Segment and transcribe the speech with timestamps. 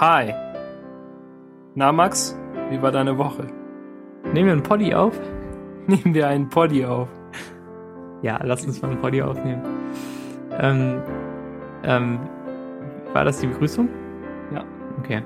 [0.00, 0.32] Hi.
[1.74, 2.34] Na Max,
[2.70, 3.48] wie war deine Woche?
[4.32, 5.20] Nehmen wir einen Poddy auf?
[5.86, 7.10] Nehmen wir einen Poddy auf.
[8.22, 9.60] Ja, lass uns mal einen Poddy aufnehmen.
[10.58, 11.02] Ähm,
[11.82, 12.18] ähm,
[13.12, 13.90] war das die Begrüßung?
[14.54, 14.64] Ja.
[15.00, 15.22] Okay.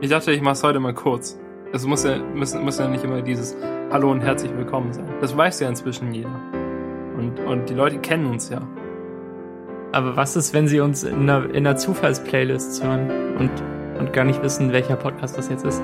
[0.00, 1.38] Ich dachte, ich mach's heute mal kurz.
[1.74, 3.54] Es muss ja, muss, muss ja nicht immer dieses
[3.90, 5.10] Hallo und herzlich willkommen sein.
[5.20, 6.40] Das weiß ja inzwischen jeder.
[7.18, 8.62] Und, und die Leute kennen uns ja.
[9.92, 13.50] Aber was ist, wenn Sie uns in einer, in einer Zufallsplaylist hören und,
[14.00, 15.80] und gar nicht wissen, welcher Podcast das jetzt ist?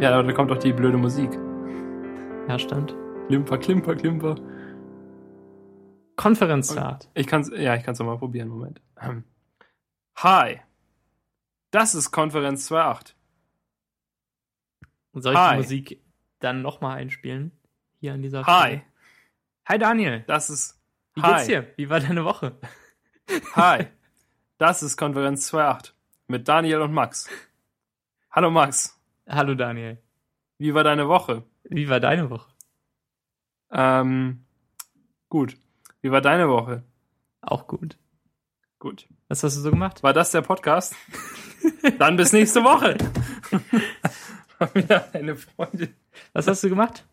[0.00, 1.30] Ja, aber da kommt doch die blöde Musik.
[2.48, 2.96] Ja, stimmt.
[3.28, 4.34] Klimper, klimper, klimper.
[6.16, 7.08] Konferenzstart.
[7.14, 8.48] Ich kann's, ja, ich kann's noch mal probieren.
[8.48, 8.82] Moment.
[9.00, 9.22] Ähm.
[10.16, 10.60] Hi.
[11.70, 13.14] Das ist Konferenz 2.8.
[15.14, 15.52] Soll ich Hi.
[15.52, 16.04] die Musik
[16.40, 17.52] dann nochmal einspielen?
[18.00, 18.66] Hier an dieser Hi.
[18.66, 18.82] Stelle?
[19.68, 20.24] Hi Daniel.
[20.26, 20.82] Das ist.
[21.14, 21.34] Wie Hi.
[21.34, 21.72] geht's dir?
[21.76, 22.58] Wie war deine Woche?
[23.54, 23.86] Hi.
[24.58, 25.92] Das ist Konferenz 2.8.
[26.32, 27.28] Mit Daniel und Max.
[28.30, 28.98] Hallo Max.
[29.28, 29.98] Hallo Daniel.
[30.56, 31.44] Wie war deine Woche?
[31.64, 32.50] Wie war deine Woche?
[33.70, 34.46] Ähm,
[35.28, 35.58] gut.
[36.00, 36.84] Wie war deine Woche?
[37.42, 37.98] Auch gut.
[38.78, 39.06] Gut.
[39.28, 40.02] Was hast du so gemacht?
[40.02, 40.96] War das der Podcast?
[41.98, 42.96] Dann bis nächste Woche.
[44.72, 45.94] Wieder eine Freundin.
[46.32, 47.04] Was hast du gemacht?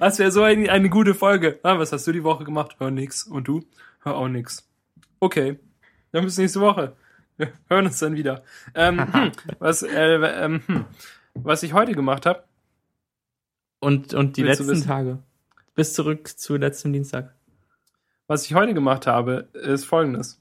[0.00, 1.60] Das wäre so eine, eine gute Folge.
[1.62, 2.76] Ah, was hast du die Woche gemacht?
[2.78, 3.22] Hör nix.
[3.22, 3.64] Und du?
[4.00, 4.68] Hör auch nix.
[5.18, 5.58] Okay.
[6.12, 6.94] Dann bis nächste Woche.
[7.36, 8.42] Wir hören uns dann wieder.
[8.74, 10.84] Ähm, hm, was, äh, ähm, hm,
[11.34, 12.44] was ich heute gemacht habe,
[13.80, 14.82] Und, und die letzten?
[14.84, 15.18] Tage.
[15.74, 17.34] Bis zurück zu letztem Dienstag.
[18.26, 20.40] was ich heute gemacht habe, ist folgendes.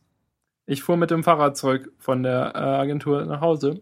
[0.65, 3.81] Ich fuhr mit dem Fahrrad zurück von der äh, Agentur nach Hause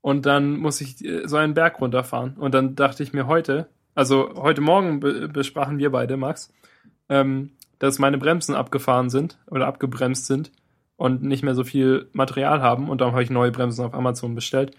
[0.00, 2.36] und dann muss ich äh, so einen Berg runterfahren.
[2.36, 6.52] Und dann dachte ich mir heute, also heute Morgen be besprachen wir beide, Max,
[7.08, 10.50] ähm, dass meine Bremsen abgefahren sind oder abgebremst sind
[10.96, 12.88] und nicht mehr so viel Material haben.
[12.88, 14.76] Und darum habe ich neue Bremsen auf Amazon bestellt.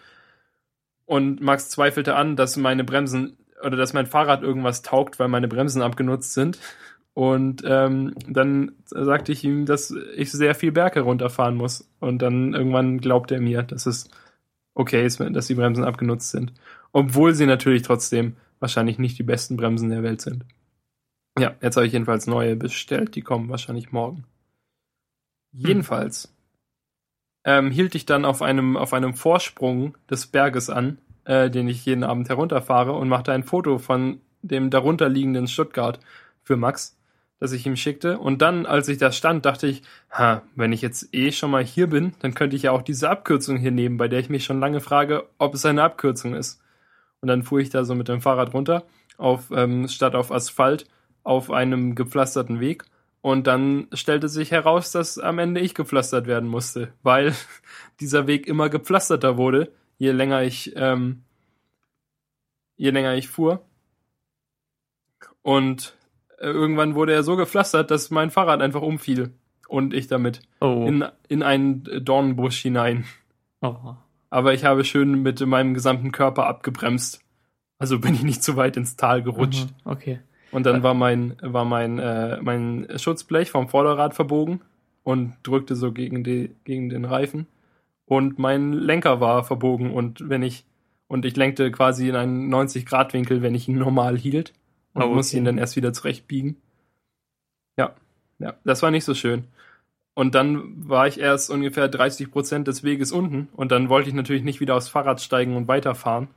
[1.05, 5.47] Und Max zweifelte an, dass meine Bremsen oder dass mein Fahrrad irgendwas taugt, weil meine
[5.47, 6.59] Bremsen abgenutzt sind.
[7.13, 11.89] Und ähm, dann sagte ich ihm, dass ich sehr viel Berge runterfahren muss.
[11.99, 14.09] Und dann irgendwann glaubte er mir, dass es
[14.75, 16.53] okay ist, dass die Bremsen abgenutzt sind.
[16.91, 20.45] Obwohl sie natürlich trotzdem wahrscheinlich nicht die besten Bremsen der Welt sind.
[21.39, 23.15] Ja, jetzt habe ich jedenfalls neue bestellt.
[23.15, 24.25] Die kommen wahrscheinlich morgen.
[25.57, 26.33] Jedenfalls
[27.43, 31.85] ähm, hielt ich dann auf einem, auf einem Vorsprung des Berges an, äh, den ich
[31.85, 35.99] jeden Abend herunterfahre und machte ein Foto von dem darunterliegenden Stuttgart
[36.43, 36.97] für Max,
[37.39, 38.19] das ich ihm schickte.
[38.19, 39.81] Und dann, als ich da stand, dachte ich,
[40.11, 43.09] ha, wenn ich jetzt eh schon mal hier bin, dann könnte ich ja auch diese
[43.09, 46.61] Abkürzung hier nehmen, bei der ich mich schon lange frage, ob es eine Abkürzung ist.
[47.21, 48.83] Und dann fuhr ich da so mit dem Fahrrad runter,
[49.17, 50.85] auf, ähm, statt auf Asphalt,
[51.23, 52.85] auf einem gepflasterten Weg.
[53.21, 57.33] Und dann stellte sich heraus, dass am Ende ich gepflastert werden musste, weil
[57.99, 61.23] dieser Weg immer gepflasterter wurde, je länger ich, ähm,
[62.77, 63.65] je länger ich fuhr.
[65.41, 65.95] Und
[66.39, 69.33] äh, irgendwann wurde er so gepflastert, dass mein Fahrrad einfach umfiel
[69.67, 70.85] und ich damit Oh.
[70.87, 73.05] in, in einen Dornenbusch hinein.
[73.61, 73.95] oh.
[74.29, 77.21] Aber ich habe schön mit meinem gesamten Körper abgebremst.
[77.79, 79.67] Also bin ich nicht zu weit ins Tal gerutscht.
[79.85, 80.19] Aha, Okay.
[80.51, 84.61] Und dann war mein, war mein, äh, mein Schutzblech vom Vorderrad verbogen
[85.03, 87.47] und drückte so gegen, die, gegen den Reifen.
[88.05, 90.65] Und mein Lenker war verbogen und wenn ich,
[91.07, 94.53] und ich lenkte quasi in einen 90-Grad-Winkel, wenn ich ihn normal hielt.
[94.93, 95.41] Und Oh, musste okay.
[95.41, 96.57] ihn dann erst wieder zurechtbiegen.
[97.77, 97.93] Ja,
[98.39, 99.45] ja, das war nicht so schön.
[100.15, 104.15] Und dann war ich erst ungefähr 30 Prozent des Weges unten und dann wollte ich
[104.15, 106.29] natürlich nicht wieder aufs Fahrrad steigen und weiterfahren,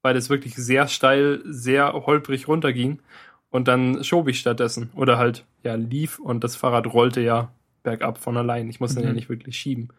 [0.00, 3.00] weil es wirklich sehr steil, sehr holprig runterging.
[3.52, 7.52] Und dann schob ich stattdessen oder halt ja lief und das Fahrrad rollte ja
[7.84, 8.68] bergab von allein.
[8.68, 9.06] Ich musste Mhm.
[9.06, 9.90] ja nicht wirklich schieben.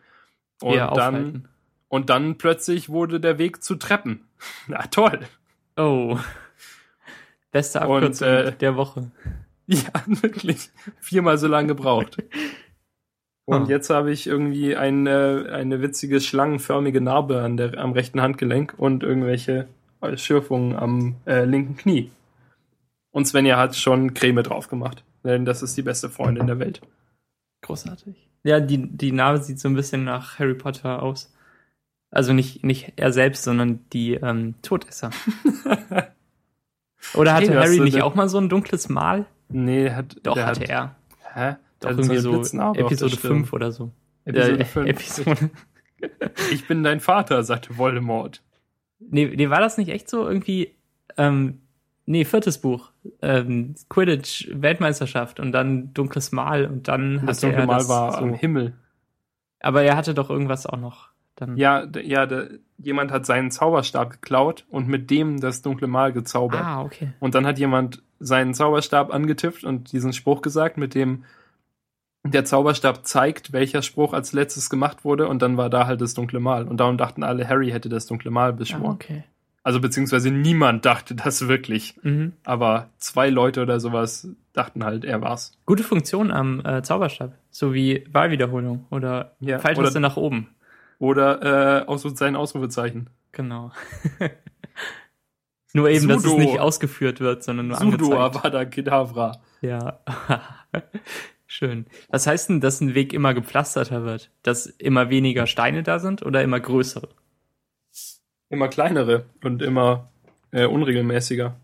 [0.62, 1.48] Und Eher dann aufhalten.
[1.88, 4.22] und dann plötzlich wurde der Weg zu Treppen.
[4.68, 5.20] Na toll.
[5.78, 6.18] Oh.
[7.52, 9.12] Beste Und, Abkürzung äh, der Woche.
[9.66, 10.72] Ja, wirklich.
[11.00, 12.18] Viermal so lange gebraucht.
[13.46, 13.70] Und Ah.
[13.70, 19.04] jetzt habe ich irgendwie eine, eine witzige schlangenförmige Narbe an der, am rechten Handgelenk und
[19.04, 19.68] irgendwelche
[20.16, 22.12] Schürfungen am äh, linken Knie.
[23.14, 25.04] Und Svenja hat schon Creme drauf gemacht.
[25.24, 26.82] Denn das ist die beste Freundin der Welt.
[27.62, 28.28] Großartig.
[28.44, 31.32] Ja, die, die Narbe sieht so ein bisschen nach Harry Potter aus.
[32.10, 35.12] Also nicht, nicht er selbst, sondern die ähm, Todesser.
[37.14, 39.26] Oder hatte Hey, Harry nicht auch mal so ein dunkles Mal?
[39.50, 40.96] Nee, hat, Doch, hatte hat, er.
[41.34, 41.56] Hä?
[41.80, 43.32] Doch hat irgendwie so Episode Stirn.
[43.38, 43.92] 5 oder so.
[44.26, 44.90] Episode Äh, 5.
[44.90, 45.50] Episode.
[46.52, 48.42] Ich bin dein Vater, sagte Voldemort.
[49.00, 50.76] Nee, nee, war das nicht echt so irgendwie,
[51.18, 51.63] ähm,
[52.06, 52.92] nee, viertes Buch,
[53.22, 57.90] ähm, Quidditch, Weltmeisterschaft und dann dunkles Mal und dann Das hatte dunkle er Mal das
[57.90, 58.18] war so.
[58.20, 58.74] am Himmel.
[59.60, 61.10] Aber er hatte doch irgendwas auch noch.
[61.36, 61.58] Dann.
[61.58, 62.28] Ja, ja,
[62.78, 66.62] jemand hat seinen Zauberstab geklaut und mit dem das dunkle Mal gezaubert.
[66.64, 67.14] Ah, okay.
[67.20, 71.24] Und dann hat jemand seinen Zauberstab angetippt und diesen Spruch gesagt, mit dem
[72.26, 76.14] der Zauberstab zeigt, welcher Spruch als letztes gemacht wurde und dann war da halt das
[76.14, 76.68] dunkle Mal.
[76.68, 78.92] Und darum dachten alle, Harry hätte das dunkle Mal Ah, beschworen.
[78.94, 79.24] okay.
[79.64, 81.96] Also beziehungsweise niemand dachte das wirklich.
[82.04, 82.34] Mhm.
[82.44, 85.58] Aber zwei Leute oder sowas dachten halt, er war's.
[85.66, 87.34] Gute Funktion am äh, Zauberstab.
[87.50, 90.50] So wie Wahlwiederholung oder Ja, Pfeiltaste nach oben.
[91.00, 93.10] Oder äh, Ausruf, sein Ausrufezeichen.
[93.32, 93.72] Genau.
[95.74, 96.42] nur eben, dass es Sudo.
[96.42, 98.46] nicht ausgeführt wird, sondern nur Sudo angezeigt.
[98.46, 99.42] Avada Kedavra.
[99.62, 100.00] Ja.
[101.48, 101.86] Schön.
[102.10, 104.30] Was heißt denn, dass ein Weg immer gepflasterter wird?
[104.44, 107.10] Dass immer weniger Steine da sind oder immer größere?
[108.54, 110.10] Immer kleinere und immer
[110.52, 111.56] äh, unregelmäßiger.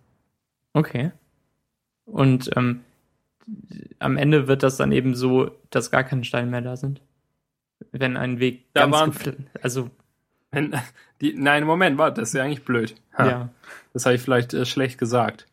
[0.74, 1.12] Okay.
[2.06, 2.82] Und ähm,
[4.00, 7.02] am Ende wird das dann eben so, dass gar keine Steine mehr da sind.
[7.92, 9.92] Wenn ein Weg Da ganz waren- also
[10.52, 10.74] Wenn,
[11.22, 12.96] die, nein, Moment, warte, das ist ja eigentlich blöd.
[13.16, 13.50] Ha, ja.
[13.94, 15.46] Das habe ich vielleicht äh, schlecht gesagt.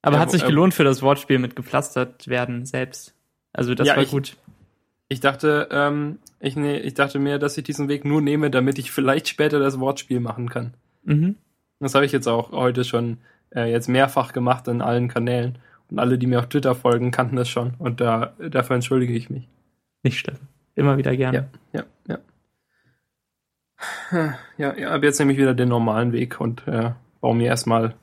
[0.00, 3.14] Aber Ja, hat sich wo- äh, gelohnt für das Wortspiel mit gepflastert werden selbst.
[3.52, 4.36] Also das Ja, war ich- gut.
[5.12, 8.78] Ich dachte, ähm, ich, ne, ich dachte mir, dass ich diesen Weg nur nehme, damit
[8.78, 10.72] ich vielleicht später das Wortspiel machen kann.
[11.04, 11.36] Mhm.
[11.80, 13.18] Das habe ich jetzt auch heute schon
[13.54, 15.58] äh, jetzt mehrfach gemacht in allen Kanälen.
[15.90, 17.74] Und alle, die mir auf Twitter folgen, kannten das schon.
[17.78, 19.48] Und da, dafür entschuldige ich mich.
[20.02, 20.38] Nicht schlimm.
[20.76, 21.50] Immer wieder gerne.
[21.74, 22.18] Ja, ja.
[24.56, 27.94] Ja, ja, ab jetzt nehme ich wieder den normalen Weg und äh, baue mir erstmal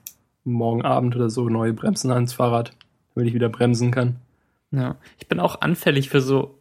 [0.43, 2.73] morgen Abend oder so neue Bremsen ans Fahrrad,
[3.15, 4.17] damit ich wieder bremsen kann.
[4.71, 4.97] Ja.
[5.17, 6.58] Ich bin auch anfällig für so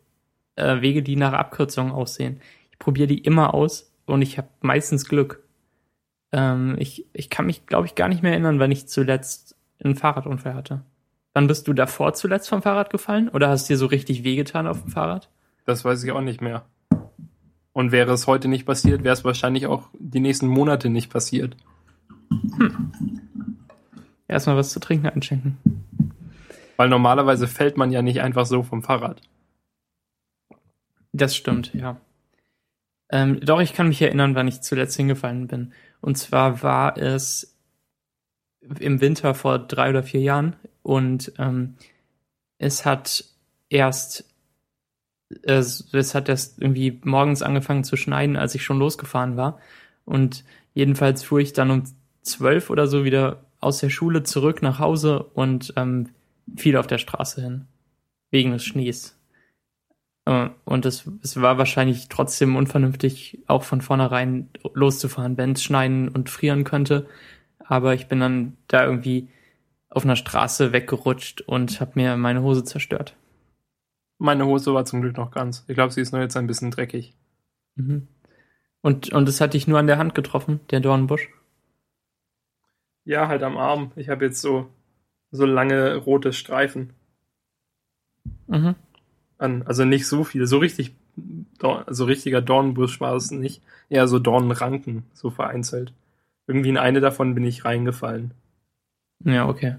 [0.58, 2.40] äh, Wege, die nach Abkürzungen aussehen.
[2.70, 5.43] Ich probiere die immer aus und ich habe meistens Glück.
[6.32, 9.94] Ähm, ich, ich kann mich, glaube ich, gar nicht mehr erinnern, wann ich zuletzt einen
[9.94, 10.82] Fahrradunfall hatte.
[11.34, 13.28] Wann bist du davor zuletzt vom Fahrrad gefallen?
[13.28, 15.28] Oder hast dir so richtig wehgetan auf dem Fahrrad?
[15.66, 16.64] Das weiß ich auch nicht mehr.
[17.72, 21.56] Und wäre es heute nicht passiert, wäre es wahrscheinlich auch die nächsten Monate nicht passiert.
[24.26, 25.58] Erstmal was zu trinken einschenken.
[26.76, 29.20] Weil normalerweise fällt man ja nicht einfach so vom Fahrrad.
[31.12, 32.00] Das stimmt, ja.
[33.10, 35.72] Ähm, doch, ich kann mich erinnern, wann ich zuletzt hingefallen bin.
[36.00, 37.56] Und zwar war es
[38.78, 41.76] im Winter vor drei oder vier Jahren und ähm,
[42.58, 43.25] es hat
[43.70, 44.25] erst
[45.43, 49.61] es, es hat erst irgendwie morgens angefangen zu schneien, als ich schon losgefahren war.
[50.04, 50.44] Und
[50.75, 51.82] jedenfalls fuhr ich dann um
[52.22, 56.08] zwölf oder so wieder aus der Schule zurück nach Hause und ähm,
[56.56, 57.66] fiel auf der Straße hin.
[58.31, 59.18] Wegen des Schnees.
[60.28, 66.10] Äh, Und es, es war wahrscheinlich trotzdem unvernünftig, auch von vornherein loszufahren, wenn es schneien
[66.10, 67.08] und frieren könnte.
[67.58, 69.28] Aber ich bin dann da irgendwie
[69.88, 73.16] auf einer Straße weggerutscht und habe mir meine Hose zerstört.
[74.19, 75.64] Meine Hose war zum Glück noch ganz.
[75.66, 77.14] Ich glaube, sie ist nur jetzt ein bisschen dreckig.
[77.76, 78.06] Mhm.
[78.82, 81.30] Und, und es hat dich nur an der Hand getroffen, der Dornbusch.
[83.04, 83.92] Ja, halt am Arm.
[83.96, 84.69] Ich habe jetzt so,
[85.30, 86.92] so lange rote Streifen.
[88.46, 88.75] Mhm.
[89.38, 90.46] An, also nicht so viel.
[90.46, 90.94] So richtig,
[91.88, 93.62] so richtiger Dornbusch war es nicht.
[93.88, 95.93] Eher so Dornenranken, so vereinzelt.
[96.46, 98.32] Irgendwie in eine davon bin ich reingefallen.
[99.25, 99.76] Ja, okay.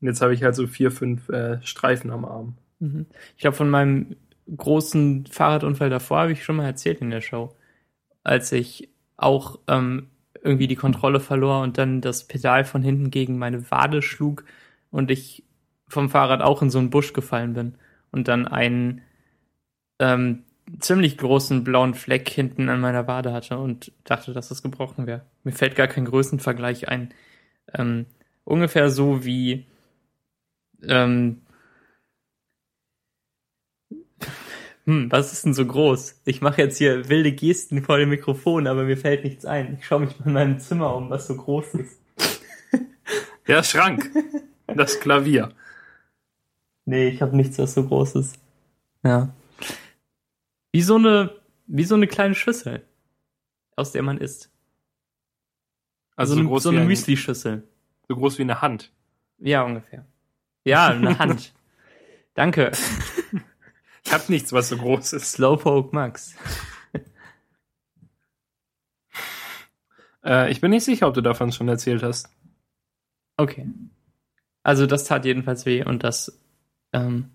[0.00, 2.54] Und jetzt habe ich halt so vier, fünf äh, Streifen am Arm.
[2.80, 3.06] Mhm.
[3.36, 4.16] Ich glaube, von meinem
[4.56, 7.54] großen Fahrradunfall davor habe ich schon mal erzählt in der Show.
[8.24, 10.08] Als ich auch ähm,
[10.42, 14.44] irgendwie die Kontrolle verlor und dann das Pedal von hinten gegen meine Wade schlug
[14.90, 15.44] und ich
[15.88, 17.74] vom Fahrrad auch in so einen Busch gefallen bin
[18.10, 19.02] und dann einen
[19.98, 20.44] ähm,
[20.80, 25.22] ziemlich großen blauen Fleck hinten an meiner Wade hatte und dachte, dass das gebrochen wäre.
[25.44, 27.14] Mir fällt gar kein Größenvergleich ein.
[27.74, 28.06] Ähm,
[28.44, 29.66] ungefähr so wie
[30.82, 31.42] ähm,
[34.84, 36.22] hm, was ist denn so groß?
[36.24, 39.76] Ich mache jetzt hier wilde Gesten vor dem Mikrofon, aber mir fällt nichts ein.
[39.78, 42.00] Ich schaue mich mal in meinem Zimmer um, was so groß ist.
[43.46, 44.10] Der Schrank.
[44.66, 45.52] das Klavier.
[46.88, 48.38] Nee, ich habe nichts, was so groß ist.
[49.02, 49.28] Ja.
[50.72, 51.34] Wie so eine,
[51.66, 52.82] wie so eine kleine Schüssel,
[53.76, 54.50] aus der man isst.
[56.16, 57.68] Also so, so, eine- groß so eine ein, Müsli-Schüssel.
[58.08, 58.90] so groß wie eine Hand.
[59.38, 60.06] Ja, ungefähr.
[60.64, 61.52] Ja, eine Hand.
[62.32, 62.72] Danke.
[64.04, 65.32] Ich habe nichts, was so groß ist.
[65.32, 66.34] Slowpoke Max.
[70.24, 72.28] Äh, ich bin nicht sicher, ob du davon schon erzählt hast.
[73.36, 73.66] Okay.
[74.62, 76.38] Also das tat jedenfalls weh und das,
[76.92, 77.30] ähm,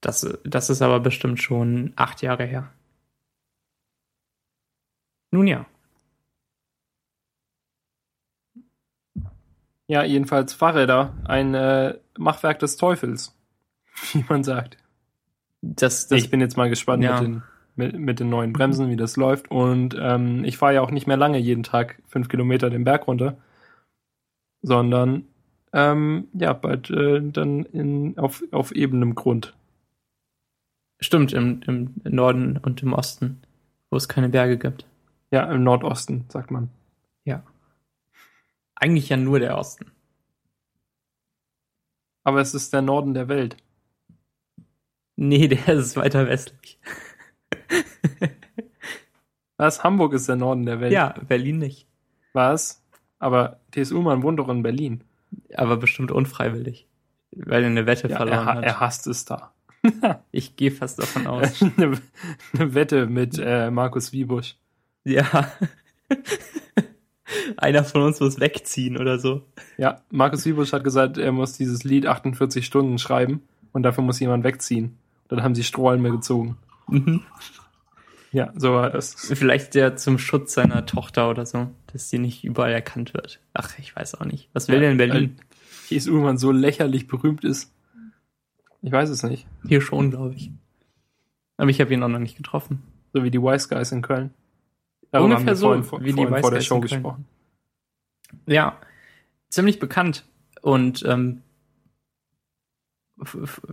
[0.00, 2.72] das, das ist aber bestimmt schon acht Jahre her.
[5.30, 5.66] Nun ja.
[9.86, 11.14] Ja, jedenfalls Fahrräder.
[11.24, 13.36] Ein äh, Machwerk des Teufels.
[14.12, 14.76] Wie man sagt.
[15.62, 17.20] Das, Das ich bin jetzt mal gespannt Ja.
[17.20, 17.42] mit, den,
[17.76, 19.50] mit, mit den neuen Bremsen, wie das läuft.
[19.50, 23.06] Und ähm, ich fahre ja auch nicht mehr lange jeden Tag fünf Kilometer den Berg
[23.06, 23.36] runter,
[24.62, 25.26] sondern
[25.72, 29.54] ähm, ja, bald äh, dann in, auf, auf ebenem Grund.
[31.00, 33.40] Stimmt, im, im Norden und im Osten,
[33.88, 34.84] wo es keine Berge gibt.
[35.30, 36.68] Ja, im Nordosten, sagt man.
[37.24, 37.42] Ja.
[38.74, 39.92] Eigentlich ja nur der Osten.
[42.24, 43.56] Aber es ist der Norden der Welt.
[45.16, 46.78] Nee, der ist weiter westlich.
[49.56, 49.84] Was?
[49.84, 50.92] Hamburg ist der Norden der Welt.
[50.92, 51.86] Ja, Berlin nicht.
[52.32, 52.82] Was?
[53.18, 55.04] Aber TS Ullmann wohnt doch in Berlin.
[55.54, 56.86] Aber bestimmt unfreiwillig.
[57.32, 58.64] Weil er eine Wette Ja, verloren er, hat.
[58.64, 59.52] er hasst es da.
[60.30, 61.62] Ich gehe fast davon aus.
[61.76, 61.98] eine,
[62.52, 64.56] eine Wette mit äh, Markus Wiebusch.
[65.04, 65.24] ja.
[67.56, 69.42] Einer von uns muss wegziehen oder so.
[69.78, 74.18] Ja, Markus Wiebusch hat gesagt, er muss dieses Lied 48 Stunden schreiben und dafür muss
[74.18, 74.98] jemand wegziehen.
[75.28, 76.56] Dann haben sie Strohhalme gezogen.
[76.88, 77.22] Mhm.
[78.32, 79.14] Ja, so war das.
[79.14, 83.40] Vielleicht der zum Schutz seiner Tochter oder so, dass sie nicht überall erkannt wird.
[83.54, 84.48] Ach, ich weiß auch nicht.
[84.52, 85.36] Was will Ja, denn Berlin?
[85.88, 87.72] Weil TS Ullmann so lächerlich berühmt ist.
[88.82, 89.46] Ich weiß es nicht.
[89.66, 90.50] Hier schon, glaube ich.
[91.56, 92.82] Aber ich habe ihn auch noch nicht getroffen.
[93.12, 94.30] So wie die Wise Guys in Köln.
[95.12, 96.90] Ungefähr so, vorhin, vor, wie die Wise vor der Guys Show in Köln.
[96.90, 97.24] gesprochen.
[98.46, 98.78] Ja,
[99.48, 100.24] ziemlich bekannt.
[100.62, 101.42] Und ähm,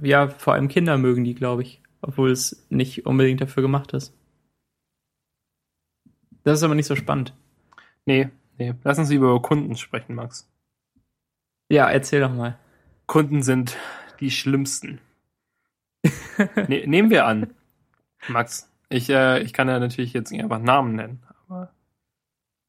[0.02, 1.82] ja, vor allem Kinder mögen die, glaube ich.
[2.02, 4.14] Obwohl es nicht unbedingt dafür gemacht ist.
[6.44, 7.34] Das ist aber nicht so spannend.
[8.08, 8.74] Nee, nee.
[8.84, 10.50] Lass uns über Kunden sprechen, Max.
[11.70, 12.58] Ja, erzähl doch mal.
[13.06, 13.78] Kunden sind
[14.22, 15.00] die schlimmsten.
[16.68, 17.54] ne, nehmen wir an,
[18.30, 18.72] Max.
[18.90, 21.74] Ich, äh, ich kann ja natürlich jetzt nicht einfach Namen nennen, aber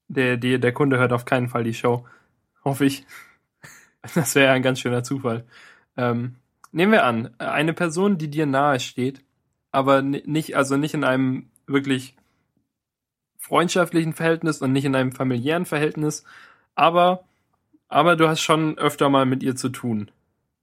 [0.09, 2.07] der, der, der Kunde hört auf keinen Fall die Show.
[2.64, 3.07] Hoffe ich.
[4.14, 5.45] Das wäre ein ganz schöner Zufall.
[5.97, 6.37] Ähm,
[6.71, 9.25] nehmen wir an, eine Person, die dir nahe steht,
[9.73, 12.14] aber ni- nicht, also nicht in einem wirklich
[13.49, 16.25] freundschaftlichen Verhältnis und nicht in einem familiären Verhältnis,
[16.75, 17.25] aber,
[17.88, 20.11] aber du hast schon öfter mal mit ihr zu tun.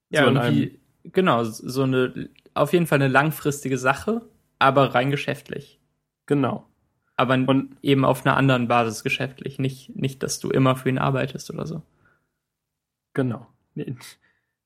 [0.08, 4.22] Ja, So irgendwie, genau, so eine, auf jeden Fall eine langfristige Sache,
[4.58, 5.78] aber rein geschäftlich.
[6.26, 6.66] Genau.
[7.16, 9.58] Aber Und eben auf einer anderen Basis geschäftlich.
[9.58, 11.82] Nicht, nicht, dass du immer für ihn arbeitest oder so.
[13.14, 13.46] genau.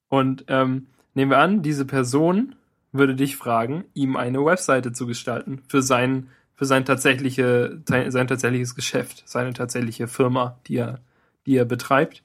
[0.08, 2.56] Und ähm, nehmen wir an, diese Person
[2.92, 6.28] würde dich fragen, ihm eine Webseite zu gestalten für sein,
[6.60, 11.00] für sein tatsächliche, sein tatsächliches Geschäft, seine tatsächliche Firma, die er,
[11.46, 12.22] die er betreibt.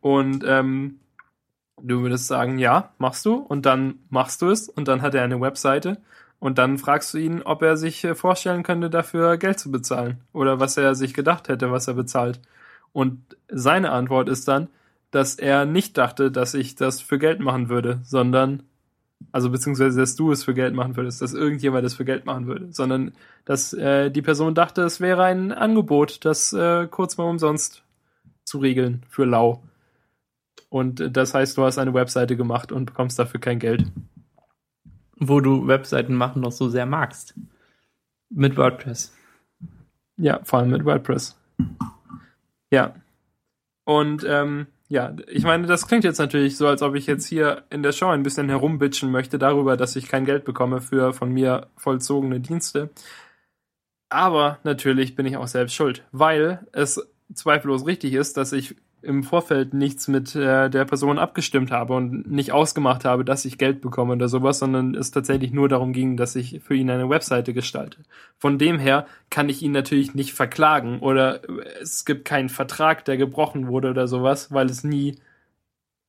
[0.00, 0.98] Und ähm,
[1.80, 5.22] du würdest sagen, ja, machst du, und dann machst du es, und dann hat er
[5.22, 5.98] eine Webseite,
[6.40, 10.18] und dann fragst du ihn, ob er sich äh, vorstellen könnte, dafür Geld zu bezahlen,
[10.32, 12.40] oder was er sich gedacht hätte, was er bezahlt.
[12.92, 14.66] Und seine Antwort ist dann,
[15.12, 18.64] dass er nicht dachte, dass ich das für Geld machen würde, sondern,
[19.32, 22.46] also beziehungsweise, dass du es für Geld machen würdest, dass irgendjemand es für Geld machen
[22.46, 23.12] würde, sondern
[23.44, 27.82] dass äh, die Person dachte, es wäre ein Angebot, das äh, kurz mal umsonst
[28.44, 29.62] zu regeln für lau.
[30.68, 33.84] Und äh, das heißt, du hast eine Webseite gemacht und bekommst dafür kein Geld.
[35.16, 37.34] Wo du Webseiten machen noch so sehr magst.
[38.30, 39.14] Mit WordPress.
[40.16, 41.36] Ja, vor allem mit WordPress.
[42.70, 42.94] Ja.
[43.84, 47.62] Und ähm, ja, ich meine, das klingt jetzt natürlich so, als ob ich jetzt hier
[47.70, 51.30] in der Show ein bisschen herumbitchen möchte darüber, dass ich kein Geld bekomme für von
[51.32, 52.90] mir vollzogene Dienste.
[54.08, 57.00] Aber natürlich bin ich auch selbst schuld, weil es
[57.32, 62.30] zweifellos richtig ist, dass ich im Vorfeld nichts mit äh, der Person abgestimmt habe und
[62.30, 66.16] nicht ausgemacht habe, dass ich Geld bekomme oder sowas, sondern es tatsächlich nur darum ging,
[66.16, 67.98] dass ich für ihn eine Webseite gestalte.
[68.38, 71.40] Von dem her kann ich ihn natürlich nicht verklagen oder
[71.80, 75.16] es gibt keinen Vertrag, der gebrochen wurde oder sowas, weil es nie,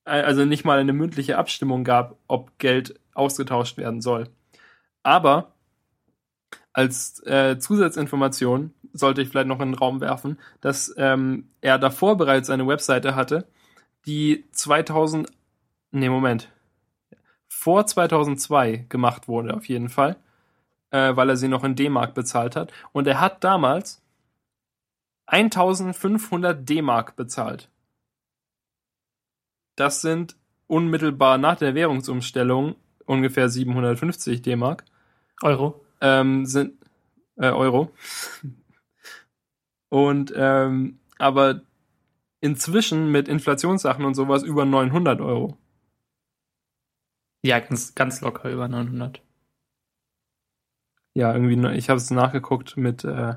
[0.04, 4.28] also nicht mal eine mündliche Abstimmung gab, ob Geld ausgetauscht werden soll.
[5.02, 5.51] Aber
[6.72, 12.16] als äh, Zusatzinformation sollte ich vielleicht noch in den Raum werfen, dass ähm, er davor
[12.16, 13.46] bereits eine Webseite hatte,
[14.06, 15.30] die 2000,
[15.90, 16.50] nee, Moment,
[17.48, 20.16] vor 2002 gemacht wurde auf jeden Fall,
[20.90, 22.72] äh, weil er sie noch in D-Mark bezahlt hat.
[22.92, 24.02] Und er hat damals
[25.26, 27.70] 1500 D-Mark bezahlt.
[29.76, 30.36] Das sind
[30.66, 32.76] unmittelbar nach der Währungsumstellung
[33.06, 34.84] ungefähr 750 D-Mark.
[35.42, 35.81] Euro.
[36.02, 36.74] Ähm, sind
[37.36, 37.90] äh, Euro.
[39.88, 41.62] Und ähm, aber
[42.40, 45.56] inzwischen mit Inflationssachen und sowas über 900 Euro.
[47.44, 49.22] Ja, ganz, ganz locker über 900.
[51.14, 53.34] Ja, irgendwie, ne- ich habe es nachgeguckt mit äh,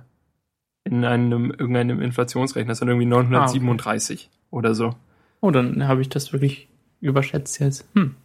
[0.85, 4.95] in einem irgendeinem Inflationsrechner, das sind irgendwie 937 oder so.
[5.41, 6.69] Oh, dann habe ich das wirklich
[7.01, 7.85] überschätzt jetzt.
[7.95, 8.15] Hm.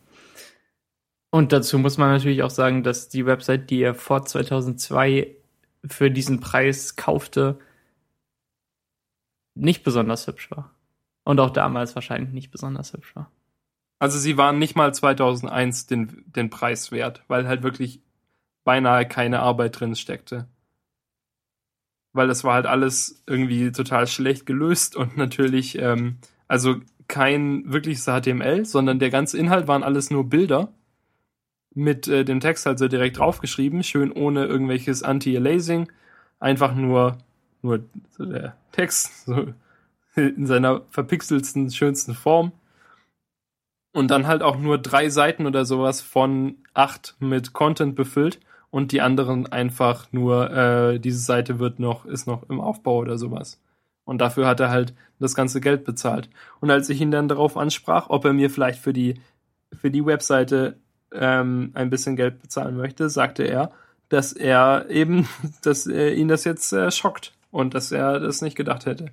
[1.31, 5.37] Und dazu muss man natürlich auch sagen, dass die Website, die er vor 2002
[5.87, 7.59] für diesen Preis kaufte,
[9.55, 10.75] nicht besonders hübsch war.
[11.25, 13.31] Und auch damals wahrscheinlich nicht besonders hübsch war.
[14.01, 18.03] Also sie waren nicht mal 2001 den, den Preis wert, weil halt wirklich
[18.65, 20.49] beinahe keine Arbeit drin steckte.
[22.13, 26.19] Weil das war halt alles irgendwie total schlecht gelöst und natürlich, ähm,
[26.49, 30.73] also kein wirkliches HTML, sondern der ganze Inhalt waren alles nur Bilder
[31.75, 35.91] mit äh, dem Text halt so direkt draufgeschrieben, schön ohne irgendwelches Anti-Aliasing,
[36.39, 37.19] einfach nur,
[37.63, 39.53] nur so der Text so
[40.17, 42.53] in seiner verpixelsten, schönsten Form.
[43.93, 48.39] Und dann halt auch nur drei Seiten oder sowas von acht mit Content befüllt
[48.71, 53.19] und die anderen einfach nur, äh, diese Seite wird noch, ist noch im Aufbau oder
[53.19, 53.61] sowas.
[54.05, 56.31] Und dafür hat er halt das ganze Geld bezahlt.
[56.61, 59.21] Und als ich ihn dann darauf ansprach, ob er mir vielleicht für die,
[59.73, 60.79] für die Webseite
[61.13, 63.73] ähm, ein bisschen Geld bezahlen möchte, sagte er,
[64.09, 65.29] dass er eben,
[65.63, 69.13] dass er ihn das jetzt äh, schockt und dass er das nicht gedacht hätte.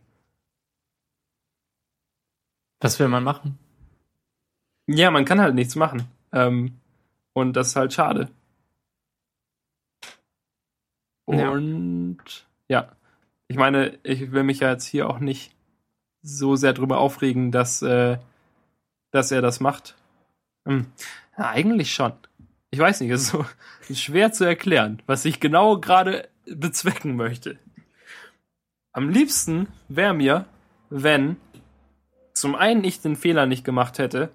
[2.80, 3.58] Was will man machen?
[4.88, 6.08] Ja, man kann halt nichts machen.
[6.32, 6.80] Ähm,
[7.34, 8.30] und das ist halt schade.
[11.26, 12.18] Und
[12.68, 12.82] ja.
[12.82, 12.92] ja.
[13.48, 15.54] ich meine, ich will mich ja jetzt hier auch nicht
[16.22, 18.18] so sehr drüber aufregen, dass, äh,
[19.12, 19.96] dass er das macht.
[20.66, 20.88] Hm.
[21.38, 22.14] Ja, eigentlich schon.
[22.72, 23.46] Ich weiß nicht, es ist so
[23.94, 27.58] schwer zu erklären, was ich genau gerade bezwecken möchte.
[28.92, 30.46] Am liebsten wäre mir,
[30.90, 31.38] wenn
[32.34, 34.32] zum einen ich den Fehler nicht gemacht hätte,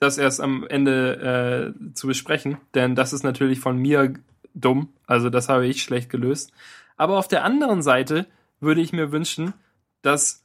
[0.00, 4.14] das erst am Ende äh, zu besprechen, denn das ist natürlich von mir
[4.54, 6.52] dumm, also das habe ich schlecht gelöst.
[6.96, 8.26] Aber auf der anderen Seite
[8.60, 9.54] würde ich mir wünschen,
[10.02, 10.44] dass,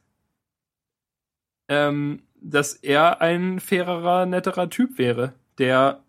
[1.68, 6.04] ähm, dass er ein fairerer, netterer Typ wäre, der,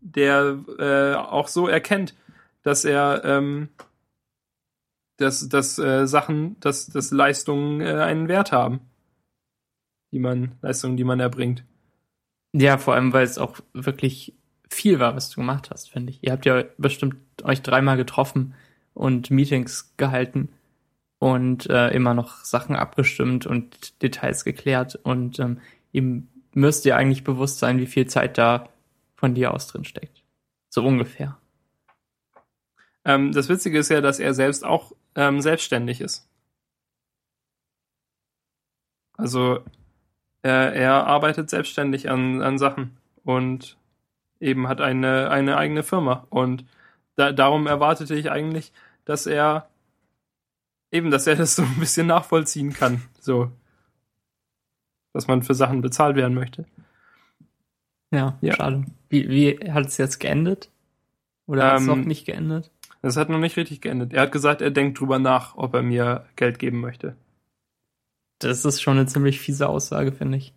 [0.00, 2.14] der äh, auch so erkennt,
[2.62, 3.68] dass er, ähm,
[5.16, 8.80] dass, dass äh, Sachen, dass, dass Leistungen äh, einen Wert haben,
[10.12, 11.64] die man, Leistungen, die man erbringt.
[12.52, 14.34] Ja, vor allem, weil es auch wirklich
[14.70, 16.22] viel war, was du gemacht hast, finde ich.
[16.22, 18.54] Ihr habt ja bestimmt euch dreimal getroffen
[18.92, 20.50] und Meetings gehalten
[21.18, 25.60] und äh, immer noch Sachen abgestimmt und Details geklärt und ähm,
[25.92, 28.68] ihm müsst ihr eigentlich bewusst sein, wie viel Zeit da
[29.14, 30.22] von dir aus drin steckt.
[30.68, 31.38] So ungefähr.
[33.04, 36.28] Ähm, das Witzige ist ja, dass er selbst auch ähm, selbstständig ist.
[39.16, 39.60] Also
[40.42, 43.76] er, er arbeitet selbstständig an, an Sachen und
[44.40, 46.26] eben hat eine, eine eigene Firma.
[46.30, 46.64] Und
[47.16, 48.72] da, darum erwartete ich eigentlich,
[49.04, 49.68] dass er
[50.90, 53.02] eben, dass er das so ein bisschen nachvollziehen kann.
[53.20, 53.52] So.
[55.14, 56.66] Dass man für Sachen bezahlt werden möchte.
[58.10, 58.54] Ja, ja.
[58.54, 58.84] schade.
[59.08, 60.70] Wie, wie hat es jetzt geendet?
[61.46, 62.70] Oder ähm, hat es noch nicht geendet?
[63.00, 64.12] Es hat noch nicht richtig geendet.
[64.12, 67.16] Er hat gesagt, er denkt drüber nach, ob er mir Geld geben möchte.
[68.38, 70.54] Das ist schon eine ziemlich fiese Aussage, finde ich.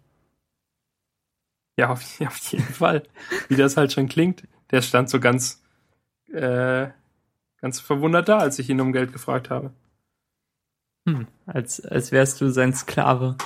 [1.77, 3.03] Ja, auf, auf, jeden Fall.
[3.49, 4.43] Wie das halt schon klingt.
[4.71, 5.63] Der stand so ganz,
[6.31, 6.87] äh,
[7.61, 9.71] ganz verwundert da, als ich ihn um Geld gefragt habe.
[11.07, 13.37] Hm, als, als wärst du sein Sklave.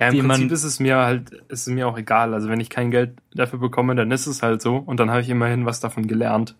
[0.00, 2.32] Ja, im Prinzip ist es mir halt, ist es mir auch egal.
[2.32, 4.76] Also wenn ich kein Geld dafür bekomme, dann ist es halt so.
[4.76, 6.56] Und dann habe ich immerhin was davon gelernt.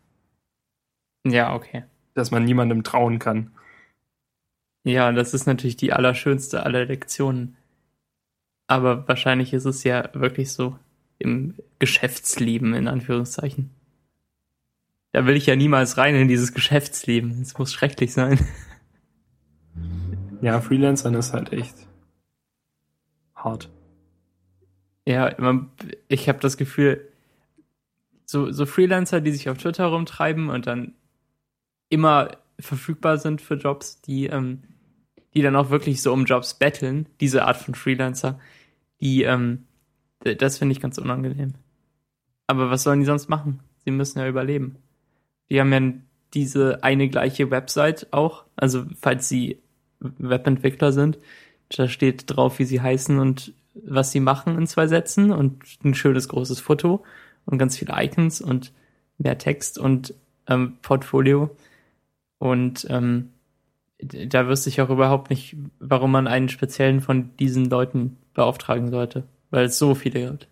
[1.24, 1.84] Ja, okay.
[2.14, 3.52] Dass man niemandem trauen kann.
[4.82, 7.56] Ja, das ist natürlich die allerschönste aller Lektionen.
[8.66, 10.76] Aber wahrscheinlich ist es ja wirklich so
[11.18, 13.70] im Geschäftsleben, in Anführungszeichen.
[15.12, 17.40] Da will ich ja niemals rein in dieses Geschäftsleben.
[17.40, 18.38] Es muss schrecklich sein.
[20.40, 21.87] Ja, Freelancern ist halt echt
[23.44, 23.70] hart.
[25.06, 25.34] Ja,
[26.08, 27.08] ich habe das Gefühl,
[28.26, 30.92] so, so Freelancer, die sich auf Twitter rumtreiben und dann
[31.88, 34.62] immer verfügbar sind für Jobs, die ähm,
[35.34, 38.38] die dann auch wirklich so um Jobs betteln, diese Art von Freelancer,
[39.00, 39.66] die, ähm,
[40.20, 41.54] das finde ich ganz unangenehm.
[42.46, 43.60] Aber was sollen die sonst machen?
[43.84, 44.76] Sie müssen ja überleben.
[45.50, 45.92] Die haben ja
[46.34, 49.60] diese eine gleiche Website auch, also falls sie
[50.00, 51.18] Webentwickler sind,
[51.70, 55.94] da steht drauf, wie sie heißen und was sie machen in zwei Sätzen und ein
[55.94, 57.04] schönes großes Foto
[57.46, 58.72] und ganz viele Icons und
[59.18, 60.14] mehr Text und
[60.46, 61.50] ähm, Portfolio.
[62.38, 63.30] Und ähm,
[64.00, 69.24] da wüsste ich auch überhaupt nicht, warum man einen speziellen von diesen Leuten beauftragen sollte,
[69.50, 70.48] weil es so viele gibt.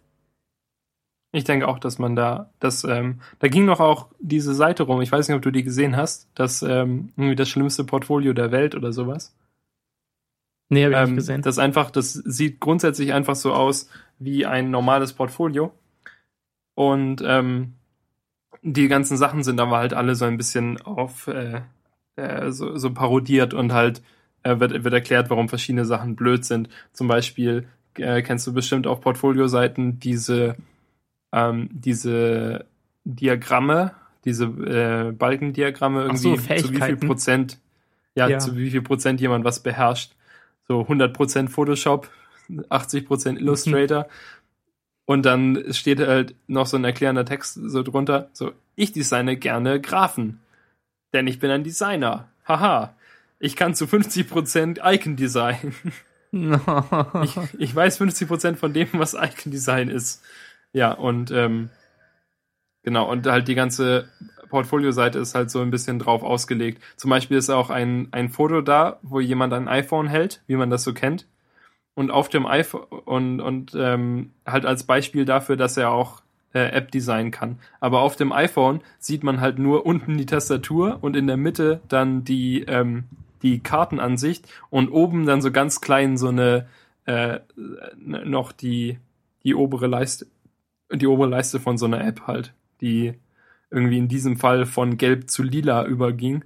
[1.33, 5.03] Ich denke auch, dass man da, das, ähm, da ging noch auch diese Seite rum.
[5.03, 8.53] Ich weiß nicht, ob du die gesehen hast, das ähm, irgendwie das schlimmste Portfolio der
[8.53, 9.35] Welt oder sowas.
[10.69, 11.43] Nee, habe ich ähm, nicht gesehen.
[11.43, 15.73] Das einfach, das sieht grundsätzlich einfach so aus wie ein normales Portfolio.
[16.75, 17.75] Und ähm,
[18.63, 21.61] die ganzen Sachen sind aber halt alle so ein bisschen auf äh,
[22.17, 24.03] äh, so, so parodiert und halt
[24.43, 26.69] äh, wird, wird erklärt, warum verschiedene Sachen blöd sind.
[26.93, 30.57] Zum Beispiel äh, kennst du bestimmt auf Portfolioseiten diese
[31.33, 32.67] ähm, diese
[33.05, 33.93] Diagramme,
[34.25, 37.59] diese äh, Balkendiagramme irgendwie so, zu wie viel Prozent
[38.15, 38.39] ja, Ja.
[38.39, 40.16] zu wie viel Prozent jemand was beherrscht.
[40.69, 42.11] So 100 Prozent Photoshop,
[42.69, 44.09] 80 Prozent Illustrator.
[45.05, 49.81] Und dann steht halt noch so ein erklärender Text so drunter, so, ich designe gerne
[49.81, 50.41] Graphen,
[51.13, 52.29] denn ich bin ein Designer.
[52.47, 52.95] Haha,
[53.39, 55.75] ich kann zu 50% Icon-Design.
[56.33, 60.23] Ich, ich weiß 50% von dem, was Icon-Design ist.
[60.73, 61.71] Ja, und ähm,
[62.83, 64.11] genau, und halt die ganze
[64.49, 66.83] Portfolio-Seite ist halt so ein bisschen drauf ausgelegt.
[66.97, 70.71] Zum Beispiel ist auch ein, ein Foto da, wo jemand ein iPhone hält, wie man
[70.71, 71.27] das so kennt.
[71.95, 76.21] Und auf dem iPhone und, und ähm, halt als Beispiel dafür, dass er auch
[76.53, 77.59] äh, App designen kann.
[77.81, 81.81] Aber auf dem iPhone sieht man halt nur unten die Tastatur und in der Mitte
[81.89, 83.05] dann die, ähm,
[83.43, 86.67] die Kartenansicht und oben dann so ganz klein so eine
[87.07, 87.41] äh,
[87.97, 88.99] noch die,
[89.45, 90.27] die obere Leiste,
[90.93, 93.15] die obere Leiste von so einer App halt, die
[93.71, 96.45] irgendwie in diesem Fall von gelb zu lila überging.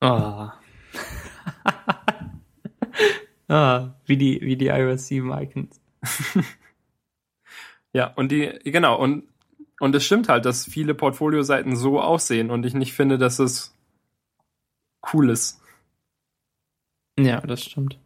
[0.00, 0.54] Ah.
[3.48, 5.80] ah, wie die, wie die iOS 7 Icons.
[7.92, 9.28] Ja, und die, genau, und,
[9.80, 13.76] und es stimmt halt, dass viele Portfolio-Seiten so aussehen und ich nicht finde, dass es
[15.12, 15.60] cool ist.
[17.18, 17.98] Ja, das stimmt.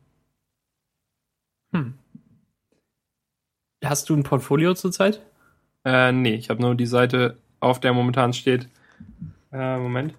[1.72, 1.98] Hm.
[3.84, 5.20] Hast du ein Portfolio zurzeit?
[5.84, 8.68] Äh, nee, ich habe nur die Seite, auf der momentan steht.
[9.52, 10.14] Äh, Moment.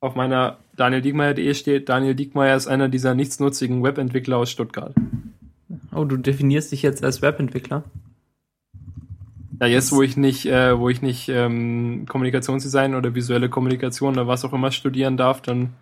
[0.00, 4.94] Auf meiner danieldiekmeyer.de steht, Daniel Diekmeyer ist einer dieser nichtsnutzigen Webentwickler aus Stuttgart.
[5.92, 7.84] Oh, du definierst dich jetzt als Webentwickler?
[9.60, 14.26] Ja, jetzt, wo ich nicht, äh, wo ich nicht ähm, Kommunikationsdesign oder visuelle Kommunikation oder
[14.26, 15.74] was auch immer studieren darf, dann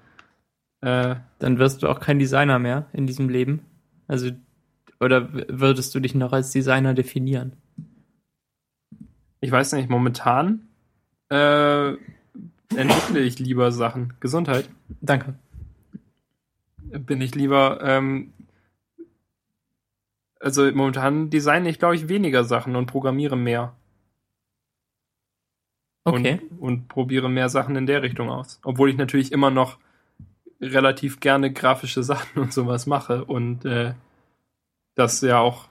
[0.83, 3.61] äh, Dann wirst du auch kein Designer mehr in diesem Leben.
[4.09, 4.31] Also,
[5.01, 7.53] oder würdest du dich noch als Designer definieren?
[9.42, 10.68] ich weiß nicht, momentan
[11.33, 11.97] äh,
[12.77, 14.12] entwickle ich lieber Sachen.
[14.21, 14.68] Gesundheit.
[15.01, 15.35] Danke.
[16.83, 18.35] Bin ich lieber, ähm,
[20.40, 23.75] also momentan designe ich, glaube ich, weniger Sachen und programmiere mehr.
[26.05, 26.40] Okay.
[26.51, 28.61] Und, und probiere mehr Sachen in der Richtung aus.
[28.62, 29.79] Obwohl ich natürlich immer noch
[30.61, 33.95] relativ gerne grafische Sachen und sowas mache und äh,
[34.97, 35.68] das ja auch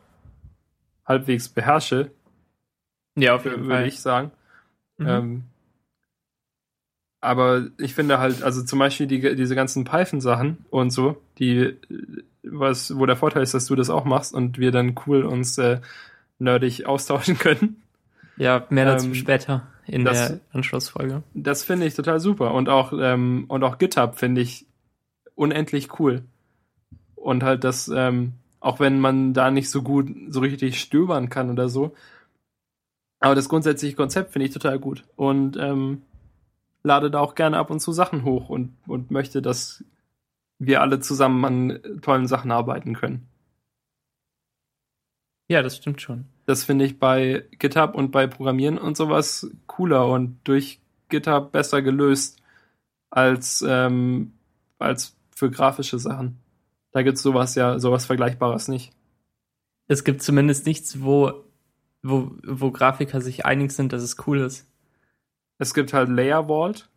[1.06, 2.10] halbwegs beherrsche,
[3.16, 4.32] ja, auf würde ich sagen.
[4.98, 5.08] Mhm.
[5.08, 5.44] Ähm,
[7.22, 11.78] aber ich finde halt, also zum Beispiel die, diese ganzen Python-Sachen und so, die,
[12.44, 15.58] was, wo der Vorteil ist, dass du das auch machst und wir dann cool uns
[15.60, 15.80] äh,
[16.40, 17.82] nerdig austauschen können.
[18.38, 21.22] ja, mehr dazu ähm, später in das- der Anschlussfolge.
[21.34, 22.54] Das finde ich total super.
[22.54, 24.66] Und auch, ähm, und auch GitHub finde ich
[25.36, 26.24] unendlich cool.
[27.16, 31.52] Und halt das, ähm, auch wenn man da nicht so gut, so richtig stöbern kann
[31.52, 31.94] oder so.
[33.20, 35.04] Aber das grundsätzliche Konzept finde ich total gut.
[35.16, 36.02] Und ähm,
[36.84, 39.84] lade da auch gerne ab und zu Sachen hoch und, und möchte, dass
[40.60, 43.28] wir alle zusammen an tollen Sachen arbeiten können.
[45.48, 46.26] Ja, das stimmt schon.
[46.46, 51.82] Das finde ich bei GitHub und bei Programmieren und sowas cooler und durch GitHub besser
[51.82, 52.42] gelöst
[53.10, 54.34] als, ähm,
[54.80, 56.40] als für grafische Sachen.
[56.92, 58.94] Da gibt's sowas ja, sowas Vergleichbares nicht.
[59.88, 61.44] Es gibt zumindest nichts, wo,
[62.02, 64.71] wo, wo Grafiker sich einig sind, dass es cool ist.
[65.62, 66.90] Es gibt halt Layer Vault.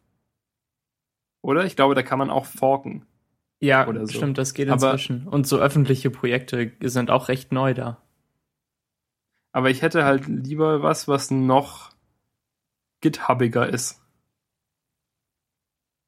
[1.42, 1.66] Oder?
[1.66, 3.04] Ich glaube, da kann man auch forken.
[3.60, 4.14] Ja, Oder so.
[4.14, 5.28] stimmt, das geht Aber- inzwischen.
[5.28, 7.98] Und so öffentliche Projekte sind auch recht neu da.
[9.52, 11.90] Aber ich hätte halt lieber was, was noch
[13.02, 14.00] GitHubiger ist.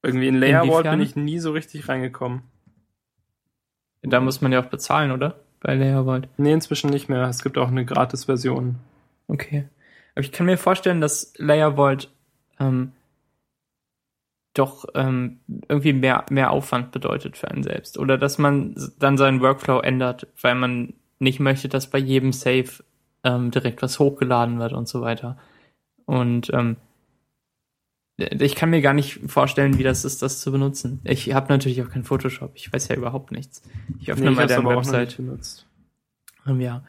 [0.02, 2.42] Irgendwie in Layer Vault bin ich nie so richtig reingekommen.
[4.00, 5.40] Da muss man ja auch bezahlen, oder?
[5.60, 6.28] Bei Layervault.
[6.38, 7.24] Nee, inzwischen nicht mehr.
[7.24, 8.76] Es gibt auch eine Gratis-Version.
[9.28, 9.68] Okay.
[10.14, 12.10] Aber ich kann mir vorstellen, dass Layervault
[12.58, 12.92] ähm,
[14.54, 17.98] doch ähm, irgendwie mehr, mehr Aufwand bedeutet für einen selbst.
[17.98, 22.70] Oder dass man dann seinen Workflow ändert, weil man nicht möchte, dass bei jedem Save
[23.24, 25.36] ähm, direkt was hochgeladen wird und so weiter.
[26.06, 26.76] Und ähm,
[28.16, 31.00] ich kann mir gar nicht vorstellen, wie das ist, das zu benutzen.
[31.04, 32.52] Ich habe natürlich auch kein Photoshop.
[32.54, 33.62] Ich weiß ja überhaupt nichts.
[34.00, 35.16] Ich öffne ich mal deine aber auch noch nicht Website.
[35.18, 35.66] benutzt.
[36.46, 36.82] Ähm, ja.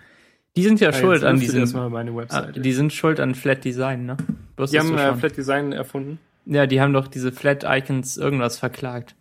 [0.57, 2.25] Die sind ja, Ah, schuld an lüftet diesem.
[2.29, 4.17] Ah, die sind schuld an Flat Design, ne?
[4.17, 5.15] Die Wusstest haben äh?
[5.15, 6.19] Flat Design erfunden.
[6.45, 9.15] ja, die haben doch diese Flat Icons irgendwas verklagt.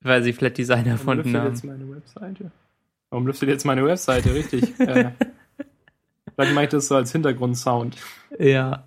[0.00, 1.48] Weil sie Flat Design Warum erfunden lüftet haben.
[1.48, 2.50] jetzt meine Webseite?
[3.10, 4.32] Warum lüftet jetzt meine Webseite?
[4.32, 4.78] Richtig.
[4.80, 5.10] äh,
[6.36, 7.96] Vielleicht mache ich das so als Hintergrundsound.
[8.38, 8.84] Ja,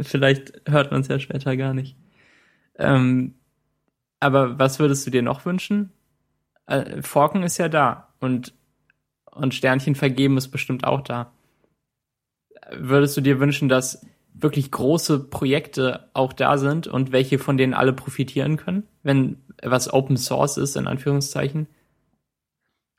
[0.00, 1.96] vielleicht hört man es ja später gar nicht.
[2.76, 3.34] Ähm,
[4.20, 5.90] aber was würdest du dir noch wünschen?
[6.66, 8.54] Äh, Forken ist ja da und,
[9.32, 11.32] und Sternchen vergeben ist bestimmt auch da.
[12.72, 17.74] Würdest du dir wünschen, dass wirklich große Projekte auch da sind und welche von denen
[17.74, 21.66] alle profitieren können, wenn was Open Source ist, in Anführungszeichen?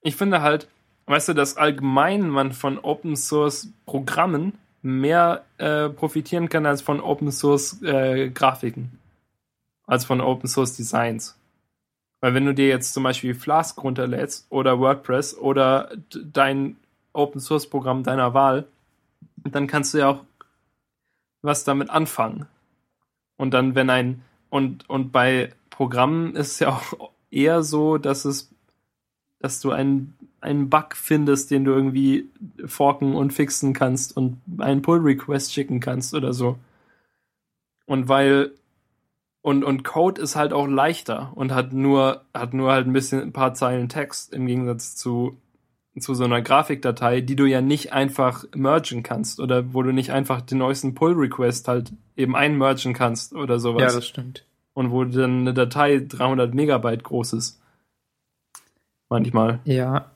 [0.01, 0.67] Ich finde halt,
[1.05, 6.99] weißt du, dass allgemein man von Open Source Programmen mehr äh, profitieren kann als von
[6.99, 8.99] Open Source äh, Grafiken.
[9.85, 11.37] Als von Open Source Designs.
[12.21, 15.91] Weil wenn du dir jetzt zum Beispiel Flask runterlädst oder WordPress oder
[16.23, 16.77] dein
[17.13, 18.67] Open Source Programm deiner Wahl,
[19.43, 20.23] dann kannst du ja auch
[21.41, 22.45] was damit anfangen.
[23.37, 28.25] Und dann, wenn ein, und, und bei Programmen ist es ja auch eher so, dass
[28.25, 28.51] es,
[29.39, 32.29] dass du einen, einen Bug findest, den du irgendwie
[32.65, 36.59] forken und fixen kannst und einen Pull-Request schicken kannst oder so.
[37.87, 38.51] Und weil,
[39.41, 43.21] und, und Code ist halt auch leichter und hat nur, hat nur halt ein bisschen
[43.21, 45.41] ein paar Zeilen Text im Gegensatz zu
[45.99, 50.11] zu so einer Grafikdatei, die du ja nicht einfach mergen kannst oder wo du nicht
[50.11, 53.81] einfach den neuesten Pull-Request halt eben einmergen kannst oder sowas.
[53.81, 54.45] Ja, das stimmt.
[54.73, 57.61] Und wo dann eine Datei 300 Megabyte groß ist.
[59.09, 59.59] Manchmal.
[59.65, 60.11] Ja.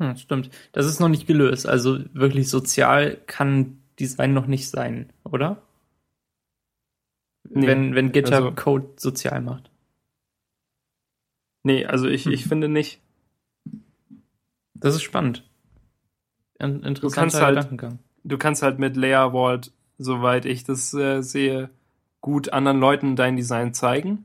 [0.00, 0.50] Hm, stimmt.
[0.72, 1.68] Das ist noch nicht gelöst.
[1.68, 5.62] Also wirklich sozial kann Design noch nicht sein, oder?
[7.50, 9.70] Nee, wenn, wenn GitHub also, Code sozial macht.
[11.62, 12.48] Nee, also ich, ich hm.
[12.48, 13.00] finde nicht.
[14.74, 15.44] Das ist spannend.
[16.58, 17.98] Ein interessanter halt, Gedankengang.
[18.24, 21.70] Du kannst halt mit Layer Vault, soweit ich das äh, sehe,
[22.20, 24.24] gut anderen Leuten dein Design zeigen.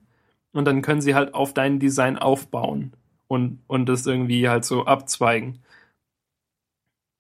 [0.52, 2.94] Und dann können sie halt auf dein Design aufbauen
[3.28, 5.60] und, und das irgendwie halt so abzweigen.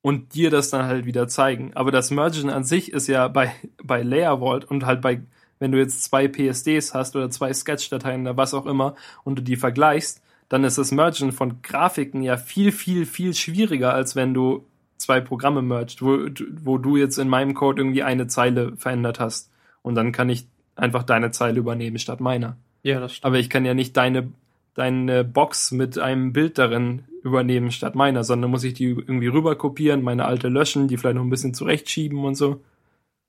[0.01, 1.73] Und dir das dann halt wieder zeigen.
[1.75, 5.21] Aber das Mergen an sich ist ja bei, bei Layer Vault und halt bei,
[5.63, 9.41] wenn du jetzt zwei PSDs hast oder zwei Sketch-Dateien oder was auch immer und du
[9.41, 14.33] die vergleichst, dann ist das Mergen von Grafiken ja viel, viel, viel schwieriger, als wenn
[14.33, 14.65] du
[14.97, 16.27] zwei Programme merged, wo,
[16.61, 19.49] wo du jetzt in meinem Code irgendwie eine Zeile verändert hast.
[19.81, 20.45] Und dann kann ich
[20.75, 22.57] einfach deine Zeile übernehmen statt meiner.
[22.83, 23.25] Ja, das stimmt.
[23.25, 24.33] Aber ich kann ja nicht deine,
[24.73, 29.55] deine Box mit einem Bild darin übernehmen statt meiner, sondern muss ich die irgendwie rüber
[29.55, 32.61] kopieren, meine alte löschen, die vielleicht noch ein bisschen zurechtschieben und so.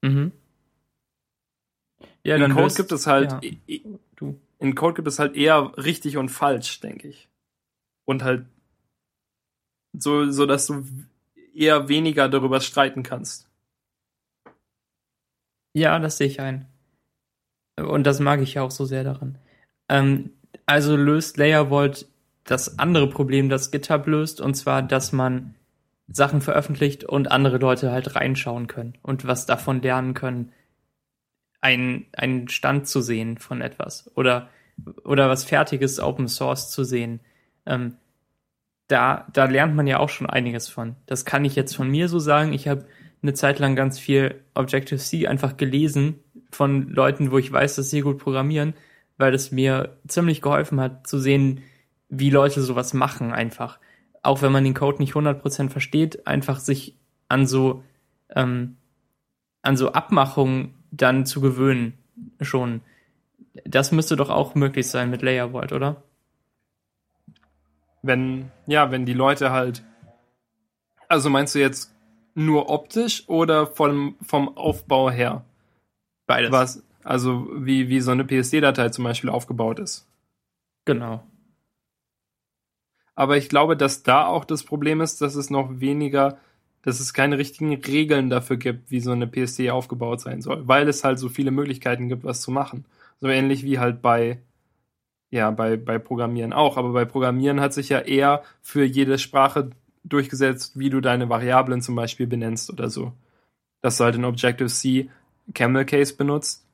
[0.02, 0.32] Mhm.
[2.24, 3.78] Ja, In Code gibt es halt, ja.
[4.16, 7.28] du in Code gibt es halt eher richtig und falsch, denke ich.
[8.06, 8.46] Und halt
[9.92, 10.84] so, so dass du
[11.54, 13.48] eher weniger darüber streiten kannst.
[15.74, 16.66] Ja, das sehe ich ein.
[17.76, 19.38] Und das mag ich ja auch so sehr daran.
[19.88, 20.30] Ähm,
[20.66, 22.06] also löst Layer Vault
[22.44, 25.54] das andere Problem, das GitHub löst, und zwar, dass man
[26.08, 30.52] Sachen veröffentlicht und andere Leute halt reinschauen können und was davon lernen können,
[31.64, 34.50] einen, einen Stand zu sehen von etwas oder,
[35.02, 37.20] oder was fertiges Open Source zu sehen.
[37.64, 37.96] Ähm,
[38.86, 40.94] da, da lernt man ja auch schon einiges von.
[41.06, 42.52] Das kann ich jetzt von mir so sagen.
[42.52, 42.84] Ich habe
[43.22, 46.18] eine Zeit lang ganz viel Objective-C einfach gelesen
[46.50, 48.74] von Leuten, wo ich weiß, dass sie gut programmieren,
[49.16, 51.62] weil es mir ziemlich geholfen hat zu sehen,
[52.10, 53.78] wie Leute sowas machen einfach.
[54.22, 56.98] Auch wenn man den Code nicht 100% versteht, einfach sich
[57.28, 57.82] an so,
[58.28, 58.76] ähm,
[59.62, 61.94] an so Abmachungen dann zu gewöhnen
[62.40, 62.80] schon.
[63.64, 66.02] Das müsste doch auch möglich sein mit Layer Vault, oder?
[68.02, 69.84] Wenn, ja, wenn die Leute halt.
[71.08, 71.94] Also meinst du jetzt
[72.34, 75.44] nur optisch oder vom, vom Aufbau her?
[76.26, 76.52] Beides.
[76.52, 80.08] Was, also wie, wie so eine PSD-Datei zum Beispiel aufgebaut ist.
[80.84, 81.22] Genau.
[83.14, 86.38] Aber ich glaube, dass da auch das Problem ist, dass es noch weniger
[86.84, 90.86] dass es keine richtigen Regeln dafür gibt, wie so eine PSD aufgebaut sein soll, weil
[90.86, 92.84] es halt so viele Möglichkeiten gibt, was zu machen.
[93.20, 94.38] So ähnlich wie halt bei,
[95.30, 96.76] ja, bei, bei Programmieren auch.
[96.76, 99.70] Aber bei Programmieren hat sich ja eher für jede Sprache
[100.04, 103.12] durchgesetzt, wie du deine Variablen zum Beispiel benennst oder so.
[103.80, 105.08] Dass du halt in Objective-C
[105.54, 106.66] Camel Case benutzt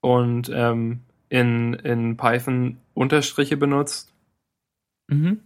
[0.00, 4.14] und ähm, in, in Python Unterstriche benutzt.
[5.08, 5.42] Mhm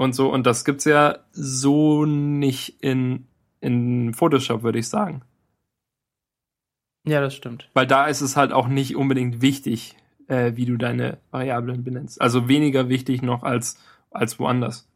[0.00, 0.32] und so.
[0.32, 3.26] Und das gibt's ja so nicht in,
[3.60, 5.20] in Photoshop, würde ich sagen.
[7.06, 7.68] Ja, das stimmt.
[7.74, 12.18] Weil da ist es halt auch nicht unbedingt wichtig, äh, wie du deine Variablen benennst.
[12.18, 13.78] Also weniger wichtig noch als,
[14.10, 14.88] als woanders.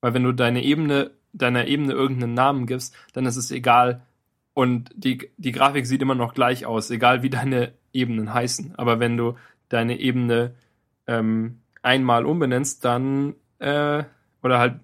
[0.00, 4.06] Weil wenn du deine Ebene, deiner Ebene irgendeinen Namen gibst, dann ist es egal.
[4.54, 8.74] Und die, die Grafik sieht immer noch gleich aus, egal wie deine Ebenen heißen.
[8.78, 9.34] Aber wenn du
[9.68, 10.54] deine Ebene
[11.06, 14.04] ähm, einmal umbenennst, dann äh,
[14.46, 14.80] oder halt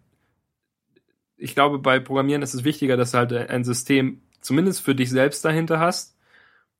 [1.42, 5.10] ich glaube, bei Programmieren ist es wichtiger, dass du halt ein System zumindest für dich
[5.10, 6.16] selbst dahinter hast.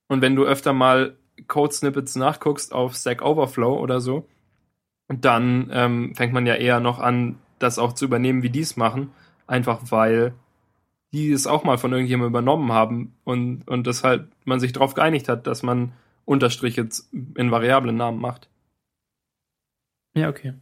[0.07, 1.17] Und wenn du öfter mal
[1.49, 4.29] Code-Snippets nachguckst auf Stack Overflow oder so,
[5.09, 8.77] dann ähm, fängt man ja eher noch an, das auch zu übernehmen, wie die es
[8.77, 9.11] machen.
[9.49, 10.33] Einfach weil
[11.13, 14.95] die es auch mal von irgendjemandem übernommen haben und, und das halt man sich darauf
[14.95, 15.93] geeinigt hat, dass man
[16.25, 18.49] Unterstriche in variablen Namen macht.
[20.15, 20.55] Ja, okay.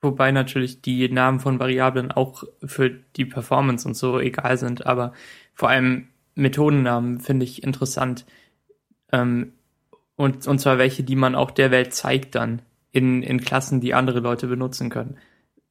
[0.00, 5.12] Wobei natürlich die Namen von Variablen auch für die Performance und so egal sind, aber
[5.54, 8.24] vor allem Methodennamen finde ich interessant.
[9.10, 9.52] Ähm,
[10.14, 13.94] und, und zwar welche, die man auch der Welt zeigt dann in, in Klassen, die
[13.94, 15.16] andere Leute benutzen können.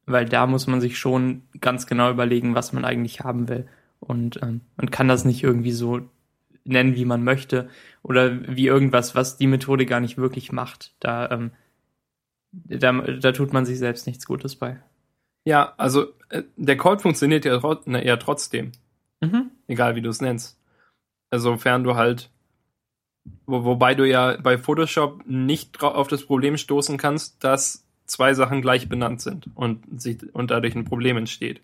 [0.06, 3.66] Weil da muss man sich schon ganz genau überlegen, was man eigentlich haben will.
[4.00, 6.00] Und ähm, man kann das nicht irgendwie so
[6.64, 7.68] nennen, wie man möchte.
[8.02, 10.94] Oder wie irgendwas, was die Methode gar nicht wirklich macht.
[11.00, 11.50] Da ähm,
[12.52, 14.80] da, da tut man sich selbst nichts Gutes bei.
[15.44, 18.72] Ja, also äh, der Code funktioniert ja, na, ja trotzdem.
[19.20, 19.50] Mhm.
[19.66, 20.58] Egal wie du es nennst.
[21.30, 22.30] Also, sofern du halt,
[23.46, 28.62] wo, wobei du ja bei Photoshop nicht auf das Problem stoßen kannst, dass zwei Sachen
[28.62, 31.60] gleich benannt sind und, sich, und dadurch ein Problem entsteht.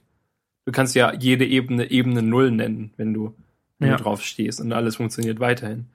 [0.66, 3.35] Du kannst ja jede Ebene Ebene Null nennen, wenn du,
[3.79, 3.97] wenn ja.
[3.97, 5.87] du drauf stehst und alles funktioniert weiterhin.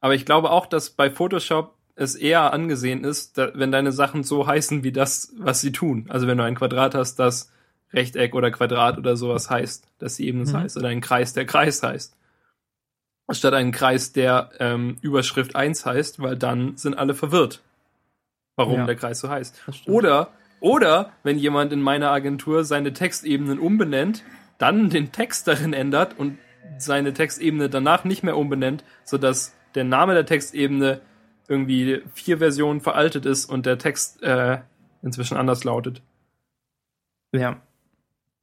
[0.00, 4.22] Aber ich glaube auch, dass bei Photoshop es eher angesehen ist, da, wenn deine Sachen
[4.22, 6.06] so heißen wie das, was sie tun.
[6.08, 7.50] Also wenn du ein Quadrat hast, das
[7.92, 10.58] Rechteck oder Quadrat oder sowas heißt, dass sie eben das mhm.
[10.58, 12.16] heißt, oder ein Kreis, der Kreis heißt.
[13.30, 17.62] Statt einen Kreis, der ähm, Überschrift 1 heißt, weil dann sind alle verwirrt,
[18.54, 19.62] warum ja, der Kreis so heißt.
[19.86, 20.28] Oder,
[20.60, 24.22] oder wenn jemand in meiner Agentur seine Textebenen umbenennt,
[24.58, 26.38] dann den Text darin ändert und
[26.78, 31.00] seine Textebene danach nicht mehr umbenennt, sodass der Name der Textebene
[31.48, 34.58] irgendwie vier Versionen veraltet ist und der Text äh,
[35.02, 36.02] inzwischen anders lautet.
[37.32, 37.60] Ja.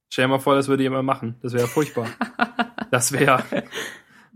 [0.09, 1.35] Stell dir mal vor, das würde jemand machen.
[1.41, 2.07] Das wäre furchtbar.
[2.91, 3.43] das wäre.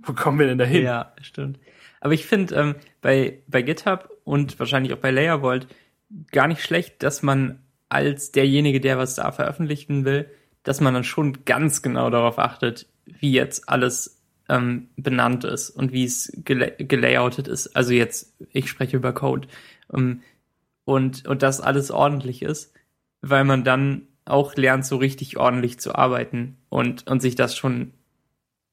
[0.02, 0.84] Wo kommen wir denn dahin?
[0.84, 1.60] Ja, stimmt.
[2.00, 5.68] Aber ich finde ähm, bei, bei GitHub und wahrscheinlich auch bei Layervault
[6.32, 10.30] gar nicht schlecht, dass man als derjenige, der was da veröffentlichen will,
[10.64, 14.17] dass man dann schon ganz genau darauf achtet, wie jetzt alles
[14.50, 17.76] ähm, benannt ist und wie es gela gelayoutet ist.
[17.76, 19.48] Also jetzt, ich spreche über Code.
[19.94, 20.22] Ähm,
[20.86, 22.74] und, und das alles ordentlich ist,
[23.22, 27.92] weil man dann auch lernt, so richtig ordentlich zu arbeiten und, und sich das schon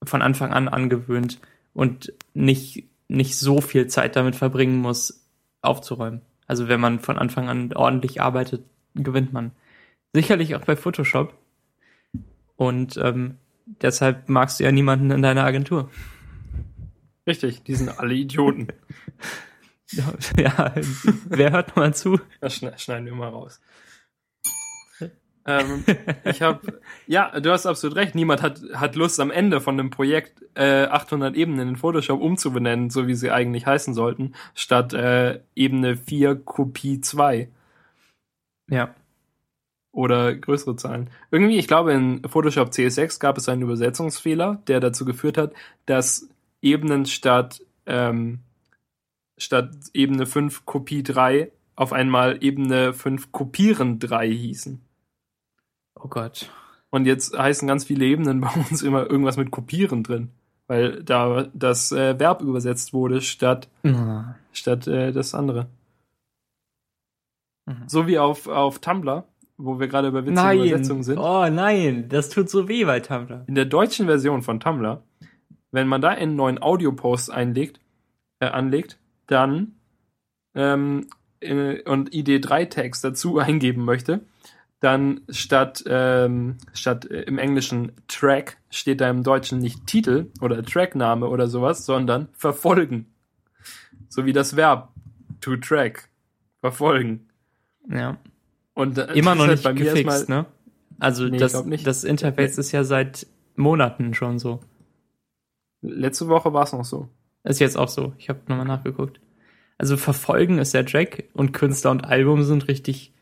[0.03, 1.41] von Anfang an angewöhnt
[1.73, 5.27] und nicht, nicht so viel Zeit damit verbringen muss,
[5.61, 6.21] aufzuräumen.
[6.47, 9.53] Also wenn man von Anfang an ordentlich arbeitet, gewinnt man.
[10.13, 11.35] Sicherlich auch bei Photoshop.
[12.57, 15.91] Und ähm, deshalb magst du ja niemanden in deiner Agentur.
[17.27, 18.69] Richtig, die sind alle Idioten.
[19.91, 20.75] ja, ja,
[21.27, 22.21] wer hört mal zu?
[22.41, 23.61] Das schneiden wir mal raus.
[25.47, 25.85] ähm,
[26.25, 28.15] ich habe, ja, du hast absolut recht.
[28.15, 32.91] Niemand hat, hat Lust am Ende von einem Projekt äh, 800 Ebenen in Photoshop umzubenennen,
[32.91, 37.49] so wie sie eigentlich heißen sollten, statt äh, Ebene 4 Kopie 2.
[38.69, 38.95] Ja
[39.95, 41.09] oder größere Zahlen.
[41.31, 45.53] Irgendwie, ich glaube, in Photoshop CS6 gab es einen Übersetzungsfehler, der dazu geführt hat,
[45.87, 46.29] dass
[46.61, 48.41] Ebenen statt, ähm,
[49.39, 54.81] statt Ebene 5 Kopie 3 auf einmal Ebene 5 Kopieren 3 hießen.
[55.95, 56.51] Oh Gott.
[56.91, 60.31] Und jetzt heißen ganz viele Ebenen bei uns immer irgendwas mit Kopieren drin,
[60.67, 64.35] weil da das äh, Verb übersetzt wurde statt, mhm.
[64.53, 65.69] statt äh, das andere.
[67.67, 67.85] Mhm.
[67.87, 69.25] So wie auf, auf Tumblr
[69.57, 70.59] wo wir gerade bei witzige nein.
[70.59, 71.19] Übersetzungen sind.
[71.19, 73.45] Oh nein, das tut so weh bei Tumblr.
[73.47, 75.03] In der deutschen Version von Tumblr,
[75.71, 77.81] wenn man da einen neuen Audio-Post einlegt,
[78.41, 79.77] äh, anlegt, dann
[80.55, 81.07] ähm,
[81.41, 84.21] äh, und ID3-Tags dazu eingeben möchte,
[84.81, 90.63] dann statt, ähm, statt äh, im Englischen Track steht da im Deutschen nicht Titel oder
[90.63, 93.07] Trackname oder sowas, sondern verfolgen.
[94.09, 94.91] So wie das Verb
[95.41, 96.09] to track.
[96.61, 97.29] Verfolgen.
[97.89, 98.19] Ja.
[98.75, 100.47] Und äh, immer noch nicht halt gefixt, ne?
[100.99, 104.61] Also nee, das, das Interface ist ja seit Monaten schon so.
[105.81, 107.09] Letzte Woche war es noch so.
[107.45, 108.15] Ist jetzt auch so.
[108.19, 109.21] Ich habe nochmal nachgeguckt.
[109.77, 113.13] Also verfolgen ist der Track und Künstler und Album sind richtig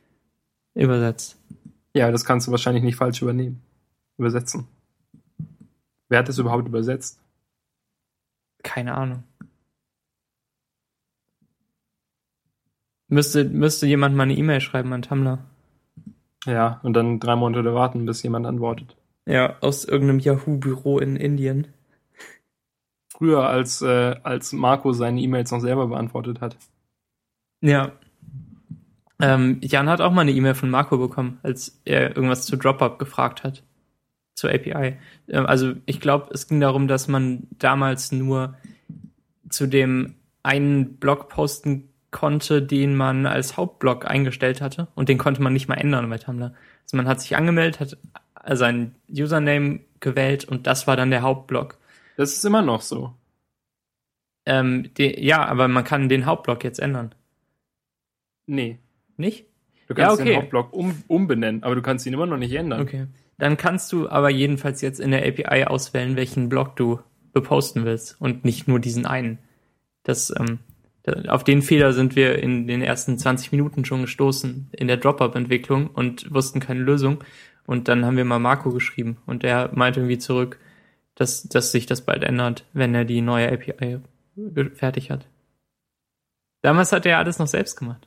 [0.74, 1.38] übersetzt.
[1.94, 3.62] Ja, das kannst du wahrscheinlich nicht falsch übernehmen.
[4.18, 4.68] Übersetzen.
[6.08, 7.20] Wer hat das überhaupt übersetzt?
[8.62, 9.24] Keine Ahnung.
[13.12, 15.38] Müsste, müsste jemand mal eine E-Mail schreiben an Tumblr.
[16.46, 18.96] Ja, und dann drei Monate warten, bis jemand antwortet.
[19.26, 21.66] Ja, aus irgendeinem Yahoo-Büro in Indien.
[23.10, 26.56] Früher, als, äh, als Marco seine E-Mails noch selber beantwortet hat.
[27.60, 27.92] Ja.
[29.20, 32.96] Ähm, Jan hat auch mal eine E-Mail von Marco bekommen, als er irgendwas zu Dropout
[32.96, 33.62] gefragt hat.
[34.34, 34.96] zur API.
[35.28, 38.54] Ähm, Also ich glaube, es ging darum, dass man damals nur
[39.50, 45.42] zu dem einen Blog posten konnte, den man als Hauptblog eingestellt hatte und den konnte
[45.42, 46.54] man nicht mal ändern bei Tumblr.
[46.84, 47.96] Also man hat sich angemeldet, hat
[48.56, 51.78] seinen Username gewählt und das war dann der Hauptblog.
[52.16, 53.14] Das ist immer noch so.
[54.44, 57.14] Ähm, die, ja, aber man kann den Hauptblog jetzt ändern.
[58.46, 58.78] Nee.
[59.16, 59.46] Nicht?
[59.88, 60.30] Du Ja, kannst okay.
[60.30, 62.82] den Hauptblock um, umbenennen, aber du kannst ihn immer noch nicht ändern.
[62.82, 63.06] Okay.
[63.38, 67.00] Dann kannst du aber jedenfalls jetzt in der API auswählen, welchen Blog du
[67.32, 69.38] beposten willst und nicht nur diesen einen.
[70.02, 70.58] Das, ähm,
[71.28, 75.88] auf den Fehler sind wir in den ersten 20 Minuten schon gestoßen in der Drop-Up-Entwicklung
[75.88, 77.24] und wussten keine Lösung.
[77.66, 80.58] Und dann haben wir mal Marco geschrieben und der meinte irgendwie zurück,
[81.14, 83.98] dass, dass sich das bald ändert, wenn er die neue API
[84.74, 85.26] fertig hat.
[86.62, 88.06] Damals hat er alles noch selbst gemacht.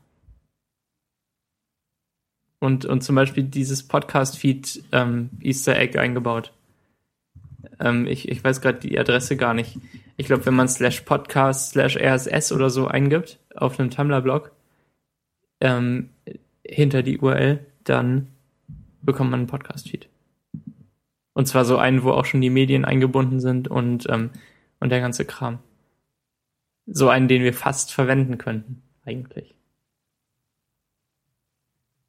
[2.59, 6.53] Und, und zum Beispiel dieses Podcast-Feed ähm, Easter Egg eingebaut.
[7.79, 9.77] Ähm, ich, ich weiß gerade die Adresse gar nicht.
[10.17, 14.51] Ich glaube, wenn man slash podcast slash RSS oder so eingibt auf einem Tumblr-Blog
[15.61, 16.09] ähm,
[16.65, 18.27] hinter die URL, dann
[19.01, 20.09] bekommt man einen Podcast-Feed.
[21.33, 24.31] Und zwar so einen, wo auch schon die Medien eingebunden sind und, ähm,
[24.79, 25.59] und der ganze Kram.
[26.85, 29.53] So einen, den wir fast verwenden könnten, eigentlich.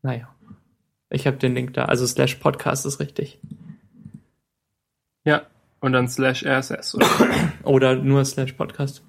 [0.02, 0.32] Naja.
[1.10, 1.86] Ich habe den Link da.
[1.86, 3.40] Also slash Podcast ist richtig.
[5.24, 5.46] Ja.
[5.86, 6.94] Und dann slash RSS.
[6.96, 7.06] Oder?
[7.62, 9.02] Oder nur slash Podcast.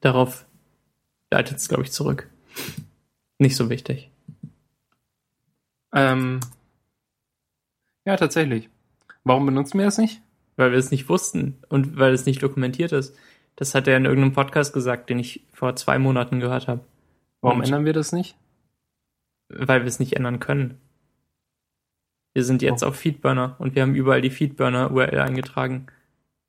[0.00, 0.44] Darauf
[1.30, 2.28] leitet es, glaube ich, zurück.
[3.38, 4.10] Nicht so wichtig.
[5.94, 6.40] ähm,
[8.04, 8.68] ja, tatsächlich.
[9.24, 10.20] Warum benutzen wir das nicht?
[10.56, 13.16] Weil wir es nicht wussten und weil es nicht dokumentiert ist.
[13.56, 16.84] Das hat er in irgendeinem Podcast gesagt, den ich vor zwei Monaten gehört habe.
[17.40, 18.36] Warum Und- ändern wir das nicht?
[19.48, 20.80] Weil wir es nicht ändern können.
[22.34, 22.86] Wir sind jetzt Oh.
[22.88, 25.86] auf Feedburner und wir haben überall die Feedburner-URL eingetragen.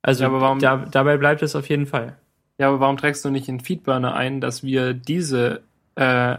[0.02, 2.16] Also Ja, aber warum- da, dabei bleibt es auf jeden Fall.
[2.58, 5.62] Ja, aber warum trägst du nicht in Feedburner ein, dass wir diese,
[5.96, 6.36] äh,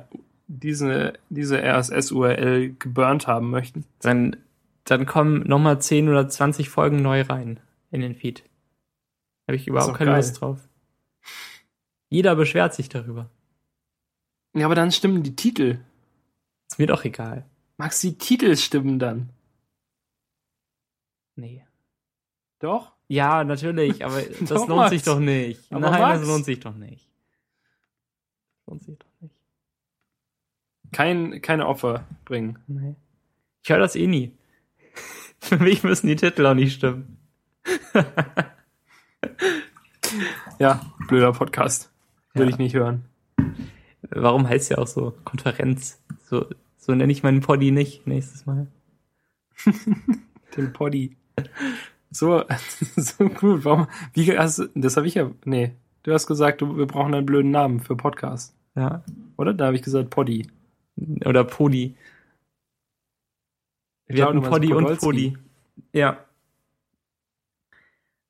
[0.47, 3.83] diese, diese RSS-URL geburnt haben möchten?
[4.01, 4.37] Dann,
[4.85, 7.59] dann kommen nochmal 10 oder 20 Folgen neu rein
[7.91, 8.43] in den Feed.
[9.47, 10.19] Habe ich überhaupt keine geil.
[10.21, 10.59] Lust drauf.
[12.09, 13.29] Jeder beschwert sich darüber.
[14.55, 15.79] Ja, aber dann stimmen die Titel.
[16.69, 17.45] Ist mir doch egal.
[17.77, 19.29] Max, die Titel stimmen dann.
[21.35, 21.65] Nee.
[22.59, 22.93] Doch?
[23.07, 25.71] Ja, natürlich, aber das lohnt sich doch nicht.
[25.71, 26.19] Aber Nein, Max.
[26.19, 27.09] das lohnt sich doch nicht.
[28.67, 29.35] Lohnt sich doch nicht.
[30.91, 32.59] Kein, keine Opfer bringen.
[32.67, 32.95] Nee.
[33.63, 34.31] Ich höre das eh nie.
[35.39, 37.17] Für mich müssen die Titel auch nicht stimmen.
[40.59, 41.91] Ja, blöder Podcast.
[42.33, 42.53] Würde Ja.
[42.53, 43.05] ich nicht hören.
[44.03, 46.01] Warum heißt ja auch so Konferenz?
[46.23, 46.45] So,
[46.77, 48.67] so nenne ich meinen Poddy nicht nächstes Mal.
[50.55, 51.17] Den Poddy.
[52.11, 52.43] So,
[52.95, 53.65] so gut.
[53.65, 53.87] Warum?
[54.13, 55.29] Wie hast du, das habe ich ja.
[55.43, 55.73] Nee.
[56.03, 58.55] Du hast gesagt, du, wir brauchen einen blöden Namen für Podcast.
[58.75, 59.03] Ja.
[59.37, 59.53] Oder?
[59.53, 60.47] Da habe ich gesagt Poddy.
[61.25, 61.95] Oder Podi.
[64.07, 64.99] Wir glaub, hatten Poddy und.
[64.99, 65.37] Podi.
[65.93, 66.23] Ja.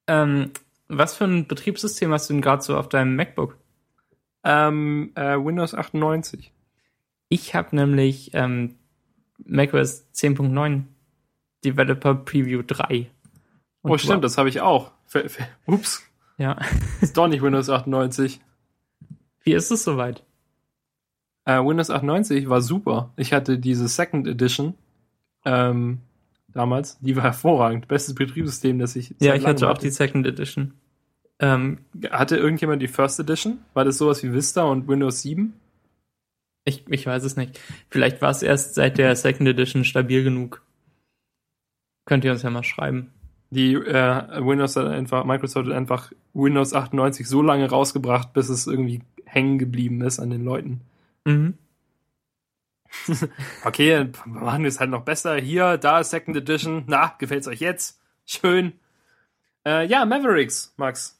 [0.08, 0.52] Ähm,
[0.88, 3.58] was für ein Betriebssystem hast du denn gerade so auf deinem MacBook?
[4.44, 6.52] Ähm, äh, Windows 98.
[7.30, 8.76] Ich habe nämlich ähm,
[9.44, 10.84] macOS 10.9
[11.66, 13.10] Developer Preview 3.
[13.82, 14.92] Und oh, stimmt, das habe ich auch.
[15.14, 16.04] F ups.
[16.38, 16.58] Ja.
[17.02, 18.42] Ist doch nicht Windows 98.
[19.44, 20.24] Wie ist es soweit?
[21.46, 23.14] Äh, Windows 98 war super.
[23.16, 24.74] Ich hatte diese Second Edition
[25.46, 26.00] ähm,
[26.48, 26.98] damals.
[27.00, 27.88] Die war hervorragend.
[27.88, 30.74] Bestes Betriebssystem, das ich Ja, ich hatte auch die Second Edition.
[31.38, 31.80] Ähm,
[32.12, 33.60] Hatte irgendjemand die First Edition?
[33.74, 35.54] War das sowas wie Vista und Windows 7?
[36.66, 37.60] ich, ich weiß es nicht.
[37.90, 40.64] Vielleicht war es erst seit der Second Edition stabil genug.
[42.06, 43.12] Könnt ihr uns ja mal schreiben.
[43.50, 48.68] Die äh, Windows hat einfach, Microsoft hat einfach Windows 98 so lange rausgebracht, bis es
[48.68, 50.82] irgendwie hängen geblieben ist an den Leuten.
[51.26, 51.56] Mhm.
[53.66, 55.36] Okay, machen wir es halt noch besser.
[55.36, 56.86] Hier, da, Second Edition.
[56.88, 58.00] Na, gefällt's euch jetzt?
[58.26, 58.74] Schön.
[59.66, 61.20] Äh, ja, Mavericks, Max.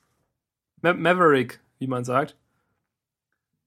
[0.82, 2.38] Ma Maverick, wie man sagt.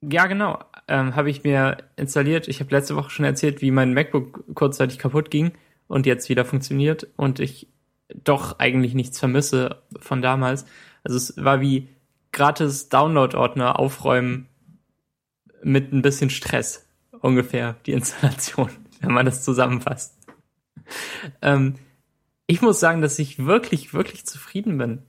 [0.00, 0.64] Ja, genau.
[0.86, 2.48] Ähm, habe ich mir installiert.
[2.48, 5.52] Ich habe letzte Woche schon erzählt, wie mein MacBook kurzzeitig kaputt ging
[5.88, 7.68] und jetzt wieder funktioniert und ich
[8.14, 10.64] doch eigentlich nichts vermisse von damals.
[11.02, 11.88] Also es war wie
[12.32, 14.48] gratis Download-Ordner aufräumen
[15.62, 16.86] mit ein bisschen Stress
[17.20, 18.70] ungefähr die Installation,
[19.00, 20.16] wenn man das zusammenfasst.
[21.42, 21.74] Ähm,
[22.46, 25.02] ich muss sagen, dass ich wirklich, wirklich zufrieden bin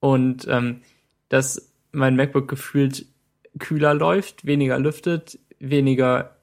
[0.00, 0.82] und ähm,
[1.28, 3.06] dass mein MacBook gefühlt
[3.58, 6.36] kühler läuft, weniger lüftet, weniger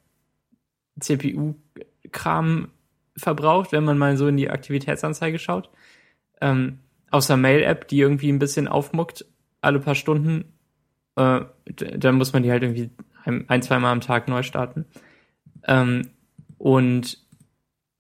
[0.99, 2.69] CPU-Kram
[3.18, 5.70] verbraucht, wenn man mal so in die Aktivitätsanzeige schaut.
[6.41, 6.80] ähm,
[7.11, 9.26] außer Mail-App, die irgendwie ein bisschen aufmuckt,
[9.61, 10.45] alle paar Stunden,
[11.16, 11.41] äh,
[11.76, 12.89] dann muss man die halt irgendwie
[13.24, 14.86] ein, ein zwei Mal am Tag neu starten.
[15.66, 16.09] Ähm,
[16.57, 17.20] und,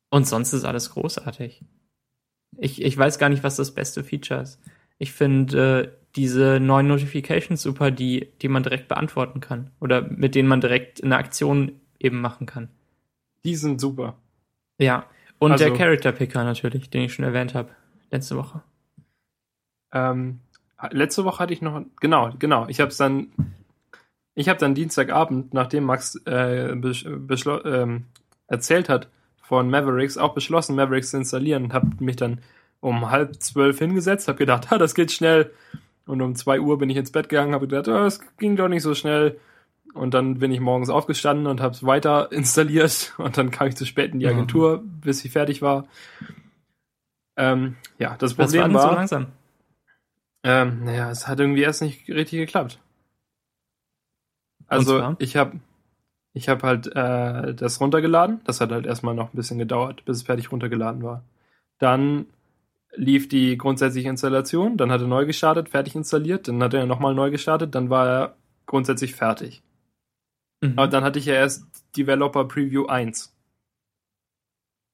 [0.09, 1.63] und sonst ist alles großartig.
[2.57, 4.59] Ich, ich weiß gar nicht, was das beste Feature ist.
[4.97, 9.69] Ich finde äh, diese neuen Notifications super, die, die man direkt beantworten kann.
[9.79, 12.69] Oder mit denen man direkt eine Aktion eben machen kann.
[13.45, 14.17] Die sind super.
[14.77, 15.05] Ja.
[15.39, 17.69] Und also, der Character Picker natürlich, den ich schon erwähnt habe,
[18.11, 18.61] letzte Woche.
[19.91, 20.39] Ähm,
[20.91, 22.67] letzte Woche hatte ich noch, genau, genau.
[22.67, 23.27] Ich habe es dann,
[24.35, 28.05] ich habe dann Dienstagabend, nachdem Max äh, ähm,
[28.47, 29.09] erzählt hat
[29.41, 32.41] von Mavericks, auch beschlossen, Mavericks zu installieren und habe mich dann
[32.79, 35.51] um halb zwölf hingesetzt, habe gedacht, ah, das geht schnell.
[36.05, 38.67] Und um zwei Uhr bin ich ins Bett gegangen, habe gedacht, oh, das ging doch
[38.67, 39.39] nicht so schnell.
[39.93, 43.13] Und dann bin ich morgens aufgestanden und habe es weiter installiert.
[43.17, 45.01] Und dann kam ich zu spät in die Agentur, mhm.
[45.01, 45.85] bis sie fertig war.
[47.35, 49.27] Ähm, ja, das Problem war, so langsam?
[50.43, 52.79] Ähm, naja, es hat irgendwie erst nicht richtig geklappt.
[54.67, 55.59] Also ich habe
[56.33, 58.41] ich habe halt äh, das runtergeladen.
[58.45, 61.23] Das hat halt erstmal noch ein bisschen gedauert, bis es fertig runtergeladen war.
[61.77, 62.25] Dann
[62.95, 67.15] lief die grundsätzliche Installation, dann hat er neu gestartet, fertig installiert, dann hat er nochmal
[67.15, 68.35] neu gestartet, dann war er
[68.65, 69.63] grundsätzlich fertig.
[70.63, 70.73] Mhm.
[70.77, 73.33] Aber dann hatte ich ja erst Developer Preview 1.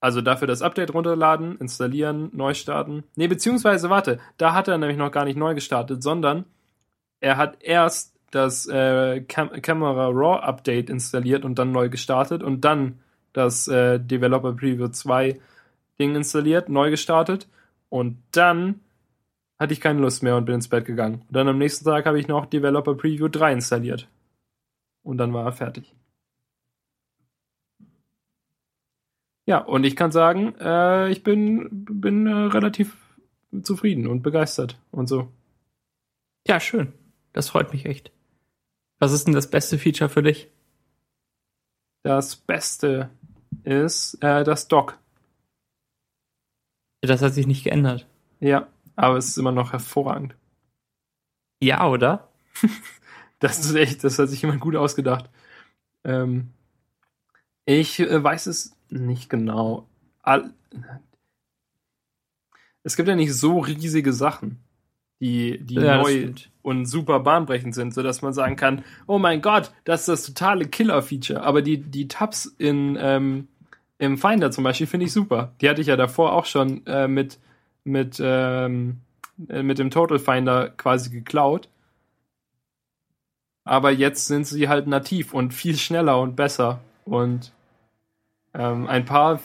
[0.01, 3.03] Also dafür das Update runterladen, installieren, neu starten.
[3.15, 6.45] Nee, beziehungsweise, warte, da hat er nämlich noch gar nicht neu gestartet, sondern
[7.19, 12.61] er hat erst das äh, Cam Camera Raw Update installiert und dann neu gestartet und
[12.61, 12.99] dann
[13.33, 15.39] das äh, Developer Preview 2
[15.99, 17.47] Ding installiert, neu gestartet
[17.89, 18.79] und dann
[19.59, 21.23] hatte ich keine Lust mehr und bin ins Bett gegangen.
[21.27, 24.07] Und dann am nächsten Tag habe ich noch Developer Preview 3 installiert.
[25.09, 25.95] Und dann war er fertig.
[29.47, 32.95] Ja, und ich kann sagen, äh, ich bin, bin äh, relativ
[33.63, 35.33] zufrieden und begeistert und so.
[36.45, 36.93] Ja, schön.
[37.33, 38.11] Das freut mich echt.
[38.99, 40.51] Was ist denn das beste Feature für dich?
[42.03, 43.09] Das Beste
[43.63, 44.99] ist äh, das Dock.
[47.01, 48.05] Das hat sich nicht geändert.
[48.39, 50.35] Ja, aber es ist immer noch hervorragend.
[51.63, 52.29] Ja, oder?
[53.39, 55.29] das ist echt, das hat sich jemand gut ausgedacht.
[56.03, 56.49] Ähm,
[57.65, 59.87] ich äh, weiß es nicht genau.
[60.21, 60.53] All,
[62.83, 64.59] es gibt ja nicht so riesige Sachen,
[65.19, 69.71] die, die ja, neu und super bahnbrechend sind, sodass man sagen kann, oh mein Gott,
[69.83, 71.41] das ist das totale Killer-Feature.
[71.43, 73.47] Aber die, die Tabs in, ähm,
[73.97, 75.53] im Finder zum Beispiel finde ich super.
[75.61, 77.37] Die hatte ich ja davor auch schon äh, mit,
[77.83, 78.97] mit, ähm,
[79.47, 81.69] äh, mit dem Total Finder quasi geklaut.
[83.63, 86.79] Aber jetzt sind sie halt nativ und viel schneller und besser.
[87.05, 87.51] Und
[88.53, 89.39] ähm, ein paar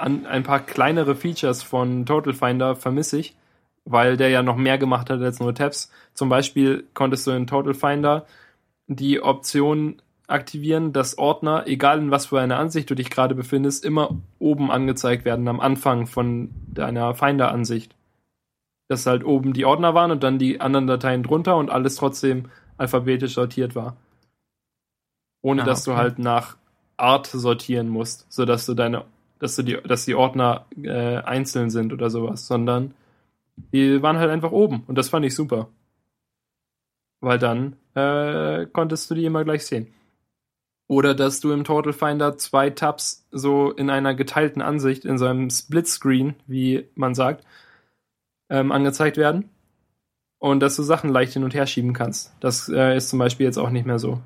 [0.00, 3.36] an, ein paar kleinere Features von Total Finder vermisse ich,
[3.84, 5.90] weil der ja noch mehr gemacht hat als nur Tabs.
[6.14, 8.26] Zum Beispiel konntest du in Total Finder
[8.86, 13.84] die Option aktivieren, dass Ordner, egal in was für einer Ansicht du dich gerade befindest,
[13.84, 17.94] immer oben angezeigt werden am Anfang von deiner Finder-Ansicht.
[18.88, 22.46] Dass halt oben die Ordner waren und dann die anderen Dateien drunter und alles trotzdem
[22.80, 23.96] alphabetisch sortiert war.
[25.42, 26.56] Ohne ah, dass du halt nach
[26.96, 29.04] Art sortieren musst, sodass du deine,
[29.38, 32.94] dass du die, dass die Ordner äh, einzeln sind oder sowas, sondern
[33.72, 35.68] die waren halt einfach oben und das fand ich super.
[37.20, 39.92] Weil dann äh, konntest du die immer gleich sehen.
[40.88, 45.26] Oder dass du im Total Finder zwei Tabs so in einer geteilten Ansicht, in so
[45.26, 47.44] einem Split-Screen, wie man sagt,
[48.48, 49.50] ähm, angezeigt werden.
[50.40, 52.34] Und dass du Sachen leicht hin und her schieben kannst.
[52.40, 54.20] Das äh, ist zum Beispiel jetzt auch nicht mehr so.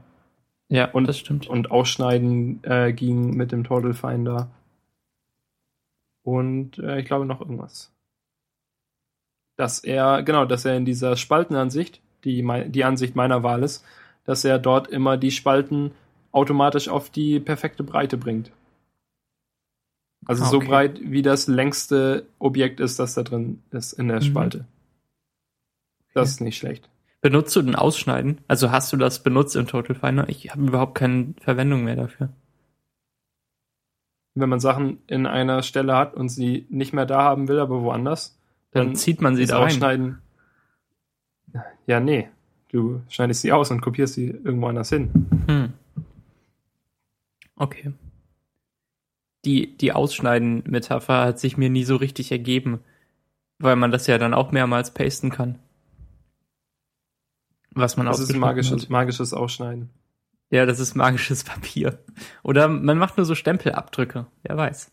[0.69, 1.47] Ja, und, das stimmt.
[1.47, 4.49] Und Ausschneiden äh, ging mit dem Total Finder.
[6.23, 7.93] Und äh, ich glaube noch irgendwas.
[9.57, 13.85] Dass er, genau, dass er in dieser Spaltenansicht, die die Ansicht meiner Wahl ist,
[14.25, 15.93] dass er dort immer die Spalten
[16.33, 18.51] automatisch auf die perfekte Breite bringt.
[20.27, 20.51] Also okay.
[20.51, 24.23] so breit, wie das längste Objekt ist, das da drin ist in der mhm.
[26.15, 26.89] Das ist nicht schlecht.
[27.21, 28.41] Benutzt du den Ausschneiden?
[28.49, 30.29] Also hast du das benutzt im Total Finder?
[30.29, 32.31] Ich habe überhaupt keine Verwendung mehr dafür.
[34.35, 37.83] Wenn man Sachen in einer Stelle hat und sie nicht mehr da haben will, aber
[37.83, 38.39] woanders,
[38.73, 40.19] dann, dann zieht man sie da Ausschneiden.
[41.55, 41.65] Rein.
[41.87, 42.29] Ja, nee.
[42.69, 45.11] Du schneidest sie aus und kopierst sie irgendwo anders hin.
[45.47, 45.73] Hm.
[47.57, 47.93] Okay.
[49.45, 52.81] Die, die Ausschneiden-Metapher hat sich mir nie so richtig ergeben,
[53.59, 55.59] weil man das ja dann auch mehrmals pasten kann.
[57.75, 59.91] Was man Das ist magisches, magisches Ausschneiden.
[60.51, 61.99] Ja, das ist magisches Papier.
[62.43, 64.27] Oder man macht nur so Stempelabdrücke.
[64.43, 64.91] Wer weiß.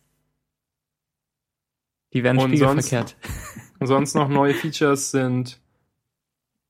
[2.13, 3.15] Die werden Und spiegelverkehrt.
[3.79, 5.59] Sonst noch neue Features sind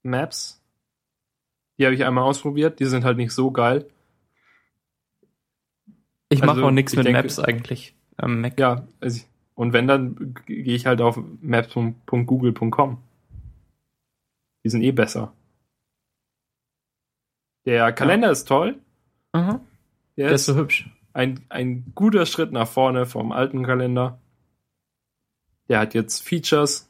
[0.03, 0.61] Maps.
[1.77, 2.79] Die habe ich einmal ausprobiert.
[2.79, 3.87] Die sind halt nicht so geil.
[6.29, 8.59] Ich Also, mache auch nichts ich mit denke- Maps eigentlich am Mac.
[8.59, 12.97] Ja, also ich, und wenn, dann gehe ich halt auf maps.google.com.
[14.63, 15.33] Die sind eh besser.
[17.65, 18.79] Der Kalender ist toll.
[19.33, 19.59] Aha.
[20.17, 20.89] Der, Der ist ist so hübsch.
[21.13, 24.19] ein, ein guter Schritt nach vorne vom alten Kalender.
[25.69, 26.87] Der hat jetzt Features.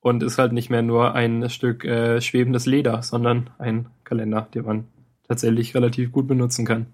[0.00, 4.64] Und ist halt nicht mehr nur ein Stück äh, schwebendes Leder, sondern ein Kalender, den
[4.64, 4.88] man
[5.26, 6.86] tatsächlich relativ gut benutzen kann.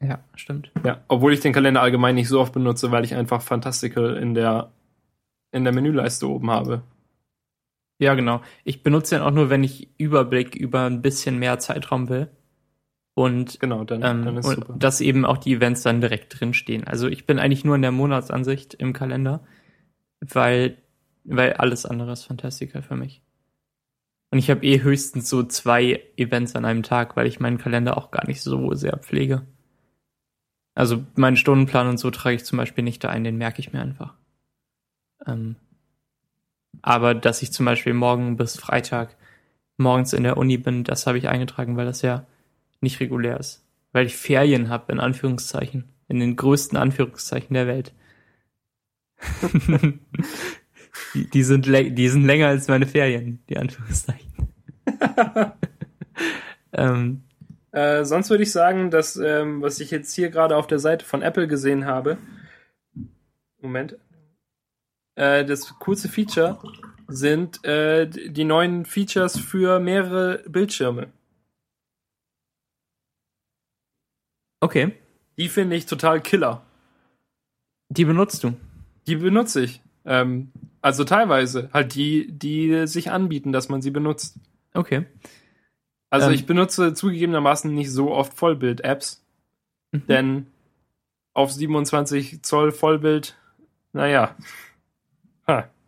[0.00, 0.70] Ja, stimmt.
[0.84, 4.34] Ja, obwohl ich den Kalender allgemein nicht so oft benutze, weil ich einfach Fantastical in
[4.34, 4.70] der,
[5.50, 6.82] in der Menüleiste oben habe.
[7.98, 8.42] Ja, genau.
[8.64, 12.30] Ich benutze den auch nur, wenn ich Überblick über ein bisschen mehr Zeitraum will.
[13.14, 14.74] Und, Genau, dann, ähm, dann ist und super.
[14.78, 16.84] dass eben auch die Events dann direkt drinstehen.
[16.84, 19.44] Also ich bin eigentlich nur in der Monatsansicht im Kalender,
[20.20, 20.78] weil,
[21.24, 23.20] weil alles andere ist Fantastica für mich.
[24.30, 27.96] Und ich habe eh höchstens so zwei Events an einem Tag, weil ich meinen Kalender
[27.96, 29.46] auch gar nicht so sehr pflege.
[30.76, 33.72] Also meinen Stundenplan und so trage ich zum Beispiel nicht da ein, den merke ich
[33.72, 34.14] mir einfach.
[35.26, 35.56] Ähm,
[36.82, 39.16] aber dass ich zum Beispiel morgen bis Freitag
[39.76, 42.26] morgens in der Uni bin, das habe ich eingetragen, weil das ja
[42.80, 43.64] nicht regulär ist.
[43.92, 45.84] Weil ich Ferien habe, in Anführungszeichen.
[46.08, 47.92] In den größten Anführungszeichen der Welt.
[51.14, 54.32] die, die, sind die sind länger als meine Ferien, die Anführungszeichen.
[56.72, 57.22] ähm,
[57.70, 61.04] Äh, sonst würde ich sagen, dass, ähm, was ich jetzt hier gerade auf der Seite
[61.04, 62.16] von Apple gesehen habe,
[63.60, 63.98] Moment,
[65.18, 66.58] äh, das coolste Feature
[67.08, 71.08] sind äh, die neuen Features für mehrere Bildschirme.
[74.60, 74.92] okay,
[75.36, 76.62] Die finde ich total killer.
[77.90, 78.54] die benutzt du.
[79.06, 79.80] Die benutze ich.
[80.04, 80.50] Ähm,
[80.82, 81.70] also teilweise.
[81.72, 84.36] Halt die, die sich anbieten, dass man sie benutzt.
[84.74, 85.06] Okay.
[86.10, 86.34] Also Ähm.
[86.34, 89.24] ich benutze zugegebenermaßen nicht so oft Vollbild-Apps,
[89.92, 90.06] Mhm.
[90.06, 90.46] denn
[91.34, 93.38] auf 27 Zoll Vollbild,
[93.92, 94.36] naja.
[95.48, 95.68] Ha.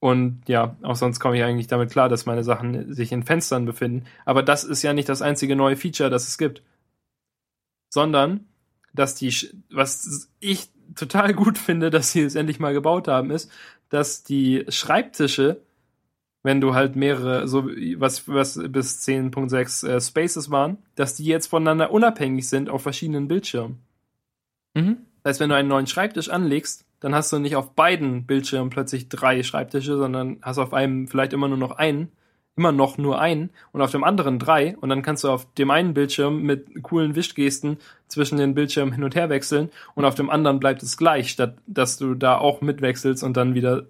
[0.00, 3.66] Und ja, auch sonst komme ich eigentlich damit klar, dass meine Sachen sich in Fenstern
[3.66, 4.06] befinden.
[4.24, 6.62] Aber das ist ja nicht das einzige neue Feature, das es gibt.
[7.90, 8.46] Sondern,
[8.94, 9.34] dass die,
[9.70, 13.50] was ich total gut finde, dass sie es endlich mal gebaut haben, ist,
[13.88, 15.60] dass die Schreibtische
[16.42, 21.48] wenn du halt mehrere, so was, was bis 10.6 äh, Spaces waren, dass die jetzt
[21.48, 23.80] voneinander unabhängig sind auf verschiedenen Bildschirmen.
[24.74, 24.98] Mhm.
[25.22, 28.70] Das heißt, wenn du einen neuen Schreibtisch anlegst, dann hast du nicht auf beiden Bildschirmen
[28.70, 32.12] plötzlich drei Schreibtische, sondern hast auf einem vielleicht immer nur noch einen,
[32.56, 35.70] immer noch nur einen und auf dem anderen drei und dann kannst du auf dem
[35.70, 37.78] einen Bildschirm mit coolen Wischgesten
[38.08, 41.56] zwischen den Bildschirmen hin und her wechseln und auf dem anderen bleibt es gleich, statt
[41.66, 43.86] dass du da auch mitwechselst und dann wieder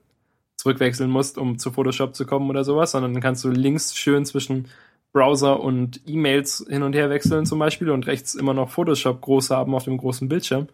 [0.57, 4.27] zurückwechseln musst, um zu Photoshop zu kommen oder sowas, sondern dann kannst du links schön
[4.27, 4.69] zwischen
[5.13, 9.51] Browser und E-Mails hin und her wechseln zum Beispiel und rechts immer noch Photoshop groß
[9.51, 10.69] haben auf dem großen Bildschirm.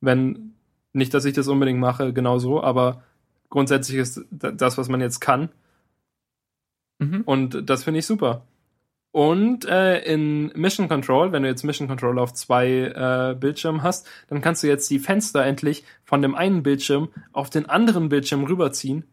[0.00, 0.49] Wenn,
[0.92, 3.02] nicht, dass ich das unbedingt mache, genauso, aber
[3.48, 5.50] grundsätzlich ist da- das, was man jetzt kann.
[6.98, 7.22] Mhm.
[7.22, 8.42] Und das finde ich super.
[9.12, 14.06] Und äh, in Mission Control, wenn du jetzt Mission Control auf zwei äh, Bildschirmen hast,
[14.28, 18.44] dann kannst du jetzt die Fenster endlich von dem einen Bildschirm auf den anderen Bildschirm
[18.44, 19.04] rüberziehen.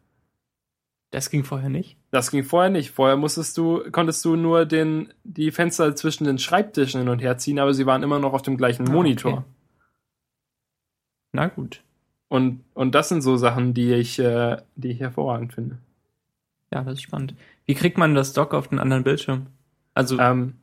[1.10, 1.98] Das ging vorher nicht.
[2.12, 2.92] Das ging vorher nicht.
[2.92, 7.38] Vorher musstest du, konntest du nur den, die Fenster zwischen den Schreibtischen hin und her
[7.40, 9.34] ziehen, aber sie waren immer noch auf dem gleichen Ah, Monitor.
[9.34, 9.44] okay.
[11.38, 11.82] Na gut.
[12.30, 15.78] Und, und das sind so Sachen, die ich, äh, die ich hervorragend finde.
[16.74, 17.36] Ja, das ist spannend.
[17.66, 19.48] Wie kriegt man das Dock auf den anderen Bildschirm?
[19.94, 20.56] Also, Ähm,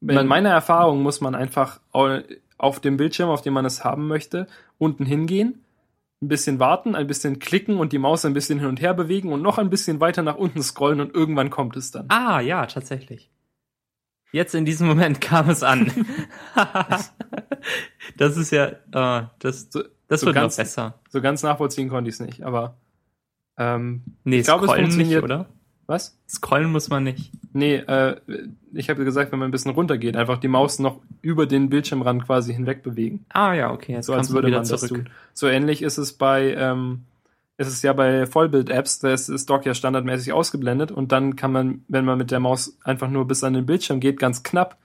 [0.00, 2.20] in meiner Erfahrung muss man einfach au-
[2.58, 4.46] auf dem Bildschirm, auf dem man es haben möchte,
[4.78, 5.60] unten hingehen,
[6.22, 9.32] ein bisschen warten, ein bisschen klicken und die Maus ein bisschen hin und her bewegen
[9.32, 12.06] und noch ein bisschen weiter nach unten scrollen und irgendwann kommt es dann.
[12.10, 13.28] ah, ja, tatsächlich.
[14.32, 15.92] Jetzt in diesem Moment kam es an.
[18.16, 20.94] das ist ja, äh, das, So- das so wird noch ganz- besser.
[21.10, 22.76] So ganz nachvollziehen konnte ich es nicht, aber
[23.58, 25.46] ähm, Nee, Ich glaube, es scrollen nicht, funktioniert- oder?
[25.86, 26.16] was?
[26.28, 27.32] Scrollen muss man nicht.
[27.52, 28.16] Nee, äh,
[28.72, 32.24] ich habe gesagt, wenn man ein bisschen runtergeht, einfach die Maus noch über den Bildschirmrand
[32.24, 33.26] quasi hinweg bewegen.
[33.28, 35.04] Ah ja, okay, jetzt so als würde man das zurück.
[35.04, 35.10] tun.
[35.34, 37.02] So ähnlich ist es bei, ähm,
[37.58, 41.52] ist es ja bei Vollbild-Apps, da ist das Dock ja standardmäßig ausgeblendet und dann kann
[41.52, 44.78] man, wenn man mit der Maus einfach nur bis an den Bildschirm geht, ganz knapp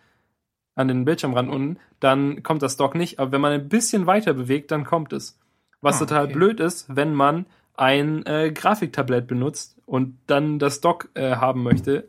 [0.77, 4.33] an den Bildschirmrand unten, dann kommt das Dock nicht, aber wenn man ein bisschen weiter
[4.33, 5.39] bewegt, dann kommt es.
[5.81, 6.33] Was Ah, total okay.
[6.33, 12.07] blöd ist, wenn man ein äh, Grafiktablett benutzt und dann das Dock äh, haben möchte,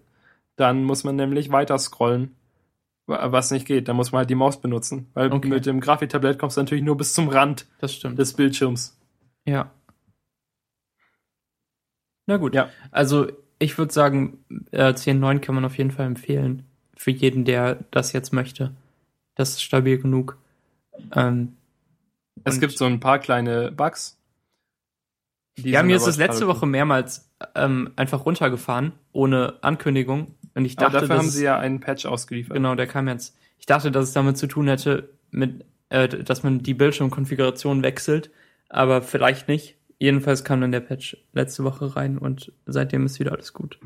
[0.57, 2.35] dann muss man nämlich weiter scrollen,
[3.07, 3.87] wa- was nicht geht.
[3.89, 5.49] Dann muss man halt die Maus benutzen, weil Okay.
[5.49, 8.99] mit dem Grafiktablett kommst du natürlich nur bis zum Rand des Bildschirms.
[9.45, 9.71] ja.
[12.27, 12.55] Na gut.
[12.55, 12.69] Ja.
[12.91, 16.65] Also ich würde sagen, äh, 10.9 kann man auf jeden Fall empfehlen.
[16.99, 18.75] Für jeden, der das jetzt möchte.
[19.37, 20.37] Das ist stabil genug.
[21.15, 21.57] Ähm,
[22.45, 24.19] Es gibt so ein paar kleine Bugs.
[25.59, 30.35] Die ja, mir ist es letzte Woche mehrmals ähm, einfach runtergefahren, ohne Ankündigung.
[30.55, 30.85] Und ich okay.
[30.87, 32.55] Aber dachte, dafür dass haben es- sie ja einen Patch ausgeliefert.
[32.55, 33.37] Genau, der kam jetzt.
[33.59, 38.31] Ich dachte, dass es damit zu tun hätte, mit, äh, dass man die Bildschirmkonfiguration wechselt,
[38.69, 39.77] aber vielleicht nicht.
[40.01, 43.79] Jedenfalls kam dann der Patch letzte Woche rein und seitdem ist wieder alles gut.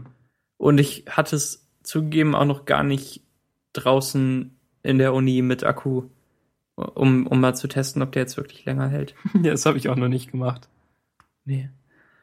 [0.58, 3.22] Und ich hatte es zugegeben auch noch gar nicht
[3.72, 6.04] draußen in der Uni mit Akku,
[6.76, 9.14] um, um mal zu testen, ob der jetzt wirklich länger hält.
[9.42, 10.68] Ja, das habe ich auch noch nicht gemacht.
[11.44, 11.70] Nee.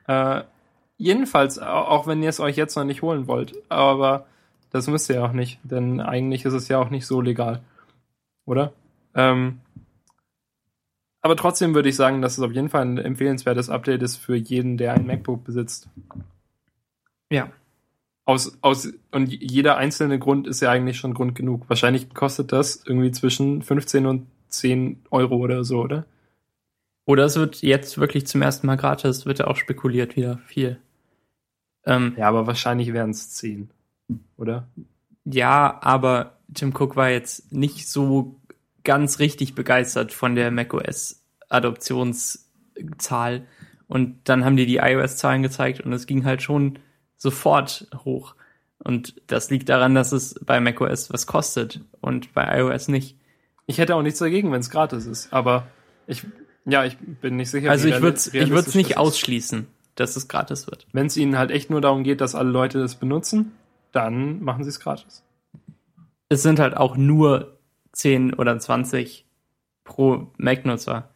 [0.08, 0.44] Äh,
[0.98, 4.26] jedenfalls, au- auch wenn ihr es euch jetzt noch nicht holen wollt, aber
[4.72, 7.62] das müsst ihr ja auch nicht, denn eigentlich ist es ja auch nicht so legal.
[8.46, 8.74] Oder?
[9.16, 9.60] Ähm,
[11.22, 14.36] aber trotzdem würde ich sagen, dass es auf jeden Fall ein empfehlenswertes Update ist für
[14.36, 15.90] jeden, der ein MacBook besitzt.
[17.32, 17.52] Ja.
[18.30, 21.68] Aus, aus, und jeder einzelne Grund ist ja eigentlich schon Grund genug.
[21.68, 26.06] Wahrscheinlich kostet das irgendwie zwischen 15 und 10 Euro oder so, oder?
[27.06, 30.78] Oder es wird jetzt wirklich zum ersten Mal gratis, wird ja auch spekuliert wieder viel.
[31.86, 33.72] Ähm, Ja, aber wahrscheinlich wären es 10,
[34.38, 34.68] oder?
[35.26, 38.36] Ja, aber Tim Cook war jetzt nicht so
[38.84, 43.48] ganz richtig begeistert von der macOS Adoptionszahl.
[43.88, 46.78] Und dann haben die die iOS-Zahlen gezeigt und es ging halt schon
[47.20, 48.34] sofort hoch.
[48.80, 53.18] Und das liegt daran, dass es bei macOS was kostet und bei iOS nicht.
[53.68, 55.68] Ich hätte auch nichts dagegen, wenn es gratis ist, aber
[56.08, 56.26] ich,
[56.66, 57.70] ja, ich bin nicht sicher.
[57.70, 59.10] Also ich würde es ich würd's nicht aus.
[59.10, 60.88] ausschließen, dass es gratis wird.
[60.92, 63.52] Wenn es ihnen halt echt nur darum geht, dass alle Leute das benutzen,
[63.92, 65.24] dann machen sie es gratis.
[66.30, 67.58] Es sind halt auch nur
[67.92, 69.26] 10 oder 20
[69.84, 71.10] pro Mac-Nutzer,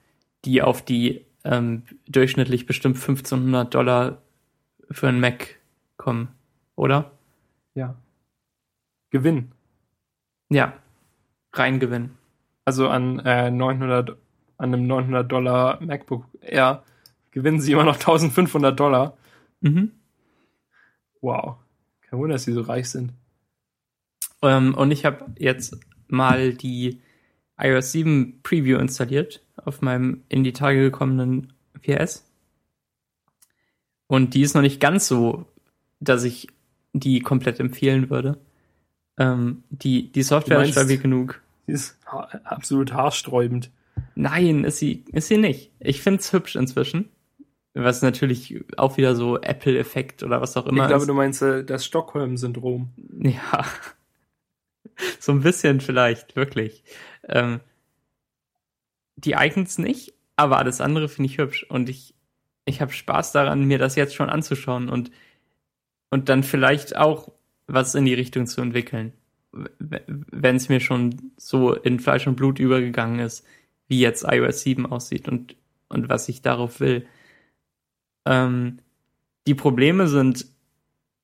[0.44, 4.22] die auf die ähm, durchschnittlich bestimmt 1500 Dollar
[4.92, 5.60] für einen Mac
[6.04, 6.28] kommen,
[6.76, 7.12] oder?
[7.74, 7.96] Ja.
[9.10, 9.52] Gewinn.
[10.50, 10.74] Ja,
[11.54, 12.12] Reingewinn.
[12.66, 14.10] Also an äh, 900,
[14.58, 16.84] an einem 900 Dollar MacBook Air
[17.32, 19.18] gewinnen sie immer noch 1500 Dollar.
[19.62, 19.92] Mhm.
[21.22, 21.56] Wow.
[22.02, 23.14] Kein Wunder, dass sie so reich sind.
[24.42, 27.02] Ähm, und ich habe jetzt mal die
[27.58, 32.24] iOS 7 Preview installiert auf meinem in die Tage gekommenen 4S.
[34.08, 35.46] Und die ist noch nicht ganz so,
[36.04, 36.48] dass ich
[36.94, 38.38] die komplett empfehlen würde.
[39.18, 41.42] Ähm, die, die Software Du ist meinst- stabil genug.
[41.68, 43.72] Sie ist ha absolut haarsträubend.
[44.16, 45.72] Nein, ist sie, ist sie nicht.
[45.80, 47.10] Ich find's hübsch inzwischen.
[47.76, 51.08] Was natürlich auch wieder so Apple-Effekt oder was auch immer ich glaube, ist.
[51.10, 52.90] du meinst äh, das Stockholm-Syndrom.
[53.22, 53.66] Ja.
[55.20, 56.84] so ein bisschen vielleicht, wirklich.
[57.28, 57.62] Ähm,
[59.16, 61.64] die Icons nicht, aber alles andere finde ich hübsch.
[61.70, 62.14] Und ich,
[62.66, 65.10] ich habe Spaß daran, mir das jetzt schon anzuschauen und,
[66.14, 67.32] und dann vielleicht auch
[67.66, 69.14] was in die Richtung zu entwickeln.
[69.52, 73.44] Wenn es mir schon so in Fleisch und Blut übergegangen ist,
[73.88, 75.56] wie jetzt iOS 7 aussieht und,
[75.90, 77.08] und was ich darauf will.
[78.28, 78.78] Ähm,
[79.48, 80.46] die Probleme sind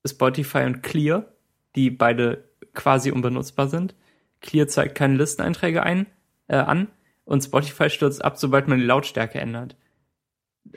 [0.08, 1.28] Spotify und Clear,
[1.76, 3.94] die beide quasi unbenutzbar sind.
[4.42, 6.08] Clear zeigt keine Listeneinträge ein,
[6.48, 6.88] äh, an
[7.26, 9.76] und Spotify stürzt ab, sobald man die Lautstärke ändert.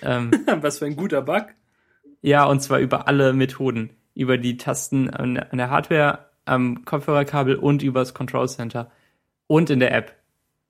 [0.02, 1.46] Ähm, Was für ein guter Bug.
[2.20, 3.88] ja, und zwar über alle Methoden.
[4.14, 8.90] Über die Tasten an, an der Hardware, am Kopfhörerkabel und übers Control Center.
[9.46, 10.16] Und in der App.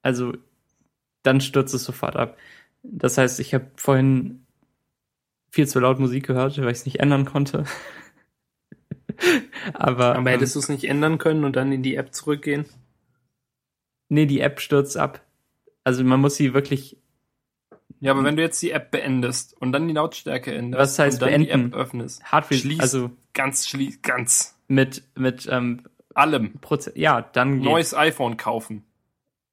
[0.02, 0.32] Also,
[1.22, 2.36] dann stürzt es sofort ab.
[2.82, 4.44] Das heißt, ich habe vorhin
[5.50, 7.64] viel zu laut Musik gehört, weil ich es nicht ändern konnte.
[9.74, 12.66] Aber, Aber ähm, hättest du es nicht ändern können und dann in die App zurückgehen?
[14.08, 15.22] nee, die App stürzt ab.
[15.84, 16.96] Also man muss sie wirklich
[18.00, 21.22] Ja, aber wenn du jetzt die App beendest und dann die Lautstärke änderst Was heißt
[21.22, 21.72] und dann die beenden?
[21.72, 22.80] App öffnest, Schließ.
[22.80, 25.82] also ganz schließ, ganz mit mit ähm,
[26.14, 27.64] allem Proze ja, dann geht's.
[27.64, 28.84] neues iPhone kaufen.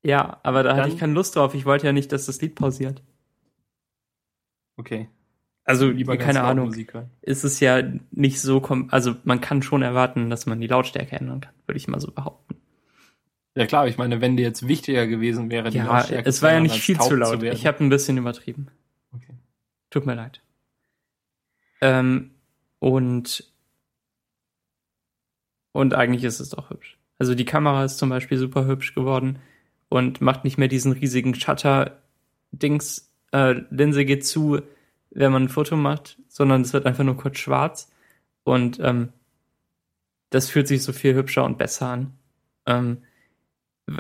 [0.04, 1.54] Ja, aber da hatte Dann- ich keine Lust drauf.
[1.56, 3.02] Ich wollte ja nicht, dass das Lied pausiert.
[4.78, 5.10] Okay.
[5.66, 6.74] Also Lieber keine Ahnung.
[7.22, 11.16] Ist es ja nicht so kom also man kann schon erwarten, dass man die Lautstärke
[11.16, 12.56] ändern kann, würde ich mal so behaupten.
[13.56, 16.54] Ja klar, ich meine, wenn dir jetzt wichtiger gewesen wäre, die Ja, Lautstärke es war
[16.54, 17.42] ja nicht viel zu laut.
[17.42, 17.56] werden.
[17.56, 18.68] ich habe ein bisschen übertrieben.
[19.14, 19.36] okay.
[19.90, 20.42] Tut mir leid.
[21.82, 22.32] Ähm,
[22.80, 23.49] und
[25.72, 26.98] und eigentlich ist es doch hübsch.
[27.18, 29.40] Also die Kamera ist zum Beispiel super hübsch geworden
[29.90, 33.12] und macht nicht mehr diesen riesigen Shutter-Dings.
[33.32, 34.62] Äh, Linse geht zu,
[35.12, 37.92] wenn man ein Foto macht, sondern es wird einfach nur kurz schwarz
[38.44, 39.10] und ähm,
[40.30, 42.14] das fühlt sich so viel hübscher und besser an.
[42.66, 43.00] Ähm,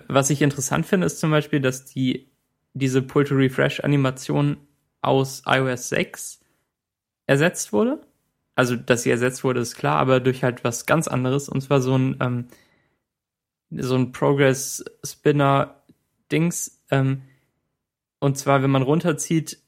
[0.07, 2.27] was ich interessant finde, ist zum Beispiel, dass die
[2.73, 4.57] diese Pull-to-Refresh-Animation
[5.01, 6.39] aus iOS 6
[7.25, 7.99] ersetzt wurde.
[8.59, 11.47] Also dass sie ersetzt wurde, ist klar, aber durch halt was ganz anderes.
[11.47, 12.49] Und zwar so ein, ähm,
[13.71, 16.81] so ein Progress-Spinner-Dings.
[16.91, 17.21] Ähm,
[18.19, 19.59] und zwar, wenn man runterzieht,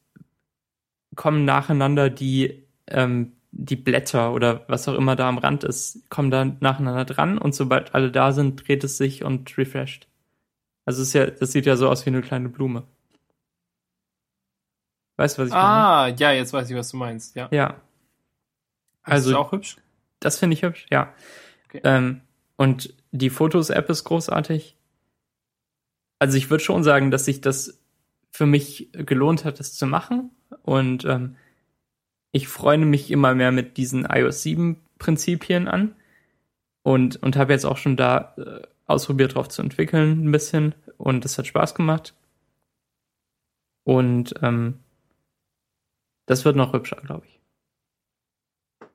[1.16, 6.30] kommen nacheinander die, ähm, die Blätter oder was auch immer da am Rand ist, kommen
[6.30, 10.10] da nacheinander dran und sobald alle da sind, dreht es sich und refresht.
[10.84, 12.84] Also es ja, das sieht ja so aus wie eine kleine Blume.
[15.16, 15.86] Weißt du, was ich ah, meine?
[15.86, 17.38] Ah, ja, jetzt weiß ich, was du meinst.
[17.38, 17.48] Ja.
[17.52, 17.80] Ja.
[19.04, 19.78] Also, das ist auch hübsch?
[20.20, 21.14] Das finde ich hübsch, ja.
[21.66, 21.82] Okay.
[21.84, 22.22] Ähm,
[22.58, 24.76] und die Fotos-App ist großartig.
[26.20, 27.80] Also ich würde schon sagen, dass sich das
[28.30, 30.32] für mich gelohnt hat, das zu machen.
[30.62, 31.36] Und ähm,
[32.32, 35.96] ich freue mich immer mehr mit diesen iOS 7 Prinzipien an
[36.84, 41.26] und, und habe jetzt auch schon da äh, ausprobiert, drauf zu entwickeln ein bisschen und
[41.26, 42.14] es hat Spaß gemacht.
[43.84, 44.80] Und ähm,
[46.28, 47.41] das wird noch hübscher, glaube ich.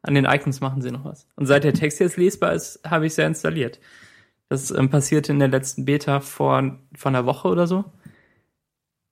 [0.06, 1.26] An den Icons machen sie noch was.
[1.34, 3.80] Und seit der Text jetzt lesbar ist, habe ich es ja installiert.
[4.48, 7.84] Das ähm, passierte in der letzten Beta vor, vor einer Woche oder so.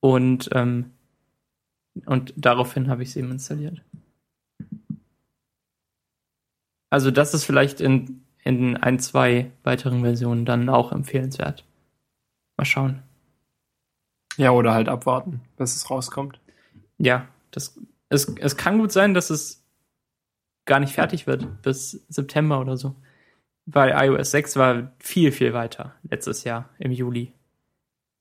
[0.01, 0.93] Und, ähm,
[2.07, 3.83] und daraufhin habe ich es eben installiert.
[6.91, 11.65] Also das ist vielleicht in, in ein, zwei weiteren Versionen dann auch empfehlenswert.
[12.57, 13.03] Mal schauen.
[14.37, 16.39] Ja, oder halt abwarten, bis es rauskommt.
[16.99, 17.77] Ja, das,
[18.11, 19.64] es, es kann gut sein, dass es
[20.65, 22.97] gar nicht fertig wird bis September oder so.
[23.67, 27.33] Weil iOS 6 war viel, viel weiter letztes Jahr im Juli.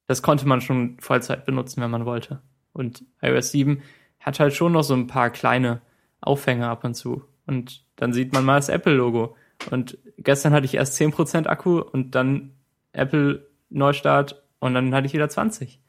[0.07, 2.41] Das konnte man schon Vollzeit benutzen, wenn man wollte.
[2.71, 3.81] Und iOS 7
[4.19, 5.81] hat halt schon noch so ein paar kleine
[6.21, 7.23] Aufhänger ab und zu.
[7.45, 9.35] Und dann sieht man mal das Apple-Logo.
[9.69, 12.53] Und gestern hatte ich erst 10% Akku und dann
[12.93, 15.79] Apple Neustart und dann hatte ich wieder 20.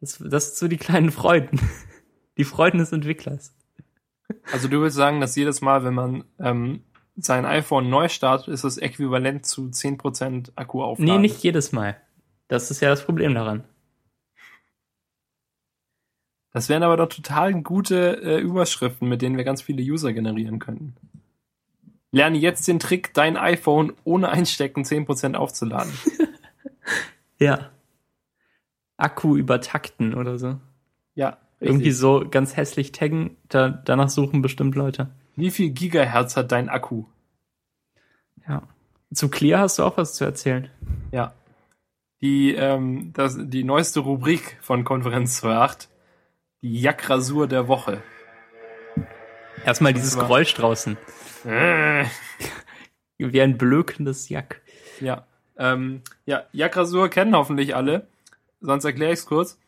[0.00, 1.60] Das, das sind so die kleinen Freuden.
[2.36, 3.54] Die Freuden des Entwicklers.
[4.52, 6.82] Also du willst sagen, dass jedes Mal, wenn man ähm,
[7.16, 11.14] sein iPhone neu startet, ist es äquivalent zu 10% Akku aufladen?
[11.14, 11.96] Nee, nicht jedes Mal.
[12.48, 13.64] Das ist ja das Problem daran.
[16.52, 20.58] Das wären aber doch total gute äh, Überschriften, mit denen wir ganz viele User generieren
[20.58, 20.96] könnten.
[22.10, 25.92] Lerne jetzt den Trick, dein iPhone ohne Einstecken 10% aufzuladen.
[27.38, 27.70] ja.
[28.96, 30.58] Akku übertakten oder so.
[31.14, 31.38] Ja.
[31.60, 35.10] Irgendwie so ganz hässlich taggen, da, danach suchen bestimmt Leute.
[35.36, 37.04] Wie viel Gigahertz hat dein Akku?
[38.48, 38.62] Ja.
[39.12, 40.70] Zu Clear hast du auch was zu erzählen.
[41.12, 41.34] Ja.
[42.22, 45.88] Die, ähm, das, die neueste Rubrik von Konferenz 2.8
[46.62, 48.02] die Jackrasur der Woche.
[49.64, 50.96] Erstmal dieses Geräusch draußen.
[51.44, 52.04] Äh.
[53.18, 54.62] Wie ein blökendes Jack.
[55.00, 55.26] Ja.
[55.56, 58.08] Ähm, ja, Jackrasur kennen hoffentlich alle.
[58.60, 59.58] Sonst erkläre ich es kurz.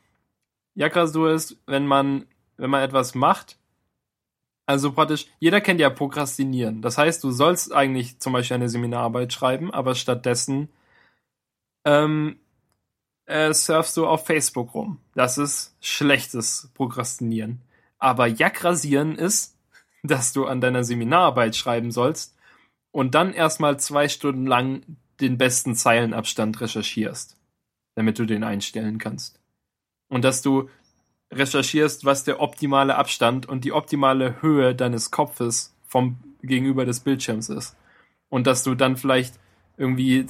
[0.74, 3.58] Jackrasur ist, wenn man, wenn man etwas macht,
[4.66, 6.82] also praktisch, jeder kennt ja Prokrastinieren.
[6.82, 10.68] Das heißt, du sollst eigentlich zum Beispiel eine Seminararbeit schreiben, aber stattdessen
[11.84, 12.38] ähm,
[13.26, 14.98] äh, surfst du auf Facebook rum.
[15.14, 17.60] Das ist schlechtes Prokrastinieren.
[17.98, 19.58] Aber Jackrasieren ist,
[20.02, 22.36] dass du an deiner Seminararbeit schreiben sollst
[22.92, 24.82] und dann erstmal zwei Stunden lang
[25.20, 27.36] den besten Zeilenabstand recherchierst,
[27.94, 29.41] damit du den einstellen kannst.
[30.12, 30.68] Und dass du
[31.32, 37.48] recherchierst, was der optimale Abstand und die optimale Höhe deines Kopfes vom gegenüber des Bildschirms
[37.48, 37.76] ist.
[38.28, 39.34] Und dass du dann vielleicht
[39.78, 40.26] irgendwie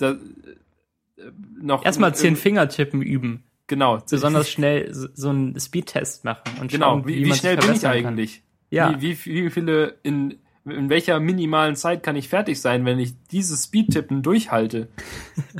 [1.60, 1.84] noch.
[1.84, 3.42] Erstmal zehn Fingertippen üben.
[3.66, 4.02] Genau.
[4.08, 6.90] Besonders schnell so einen Speedtest machen und genau.
[6.90, 8.34] schauen, wie, wie, wie schnell bin ich eigentlich?
[8.36, 8.44] Kann.
[8.70, 9.00] Ja.
[9.00, 13.14] Wie, wie, wie viele in, in welcher minimalen Zeit kann ich fertig sein, wenn ich
[13.32, 14.88] dieses Speedtippen durchhalte?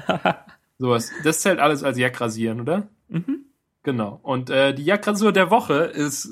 [0.79, 1.11] Sowas.
[1.25, 2.89] Das zählt alles als Jackrasieren, oder?
[3.09, 3.47] Mhm.
[3.83, 4.21] Genau.
[4.23, 6.31] Und äh, die Jackrasur der Woche ist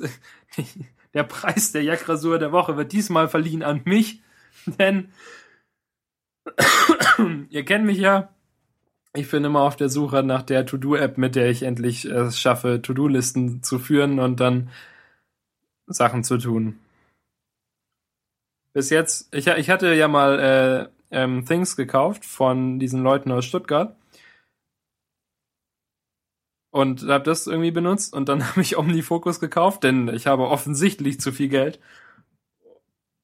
[1.15, 4.23] der Preis der Jackrasur der Woche wird diesmal verliehen an mich,
[4.67, 5.13] denn
[7.51, 8.31] ihr kennt mich ja
[9.13, 12.81] ich bin immer auf der Suche nach der To-Do-App, mit der ich endlich es schaffe,
[12.81, 14.71] To-Do-Listen zu führen und dann
[15.87, 16.79] Sachen zu tun.
[18.73, 23.45] Bis jetzt, ich, ich hatte ja mal äh, ähm, Things gekauft von diesen Leuten aus
[23.45, 23.97] Stuttgart
[26.71, 31.21] und habe das irgendwie benutzt und dann habe ich OmniFocus gekauft, denn ich habe offensichtlich
[31.21, 31.81] zu viel Geld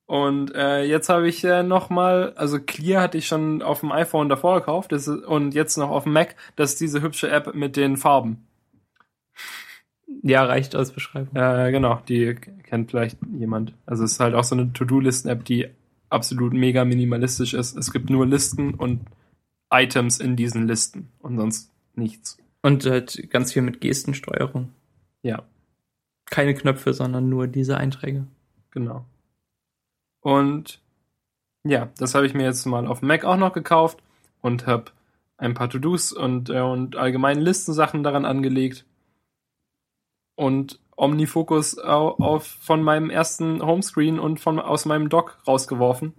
[0.06, 3.90] und äh, jetzt habe ich äh, noch mal, also Clear hatte ich schon auf dem
[3.90, 6.36] iPhone davor gekauft ist, und jetzt noch auf dem Mac.
[6.54, 8.46] Das ist diese hübsche App mit den Farben.
[10.22, 11.34] Ja, reicht als Beschreibung.
[11.34, 13.74] Äh, genau, die kennt vielleicht jemand.
[13.84, 15.68] Also es ist halt auch so eine To-Do-Listen-App, die
[16.08, 17.76] absolut mega minimalistisch ist.
[17.76, 19.00] Es gibt nur Listen und
[19.70, 22.38] Items in diesen Listen und sonst nichts.
[22.66, 24.72] Und halt ganz viel mit Gestensteuerung.
[25.22, 25.44] Ja.
[26.24, 28.26] Keine Knöpfe, sondern nur diese Einträge.
[28.72, 29.04] Genau.
[30.20, 30.80] Und
[31.62, 34.02] ja, das habe ich mir jetzt mal auf Mac auch noch gekauft
[34.40, 34.90] und habe
[35.36, 38.84] ein paar To-Dos und, äh, und allgemeine Listensachen daran angelegt.
[40.34, 46.14] Und Omnifocus auf, auf, von meinem ersten Homescreen und von, aus meinem Dock rausgeworfen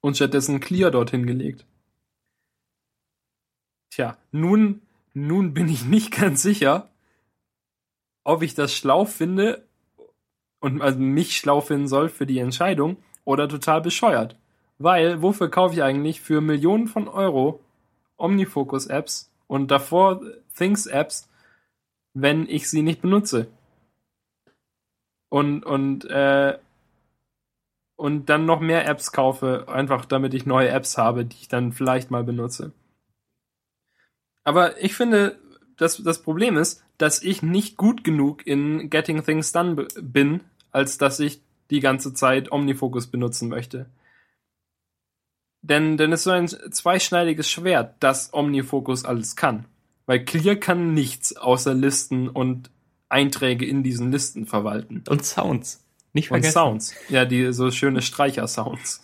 [0.00, 1.66] und stattdessen Clear dorthin gelegt.
[3.90, 4.80] Tja, nun,
[5.14, 6.88] nun bin ich nicht ganz sicher,
[8.24, 9.66] ob ich das schlau finde
[10.60, 14.36] und also mich schlau finden soll für die Entscheidung oder total bescheuert.
[14.78, 17.60] Weil, wofür kaufe ich eigentlich für Millionen von Euro
[18.16, 20.20] Omnifocus-Apps und davor
[20.56, 21.28] Things-Apps,
[22.14, 23.48] wenn ich sie nicht benutze?
[25.30, 26.58] Und, und, äh,
[27.96, 31.72] und dann noch mehr Apps kaufe, einfach damit ich neue Apps habe, die ich dann
[31.72, 32.72] vielleicht mal benutze.
[34.48, 35.38] Aber ich finde,
[35.76, 40.40] das, das Problem ist, dass ich nicht gut genug in Getting Things Done bin,
[40.72, 43.90] als dass ich die ganze Zeit Omnifocus benutzen möchte.
[45.60, 49.66] Denn, denn es ist so ein zweischneidiges Schwert, das Omnifocus alles kann.
[50.06, 52.70] Weil Clear kann nichts außer Listen und
[53.10, 55.04] Einträge in diesen Listen verwalten.
[55.10, 55.84] Und Sounds.
[56.14, 56.58] Nicht vergessen.
[56.58, 56.94] Und Sounds.
[57.10, 59.02] Ja, die so schöne Streicher-Sounds.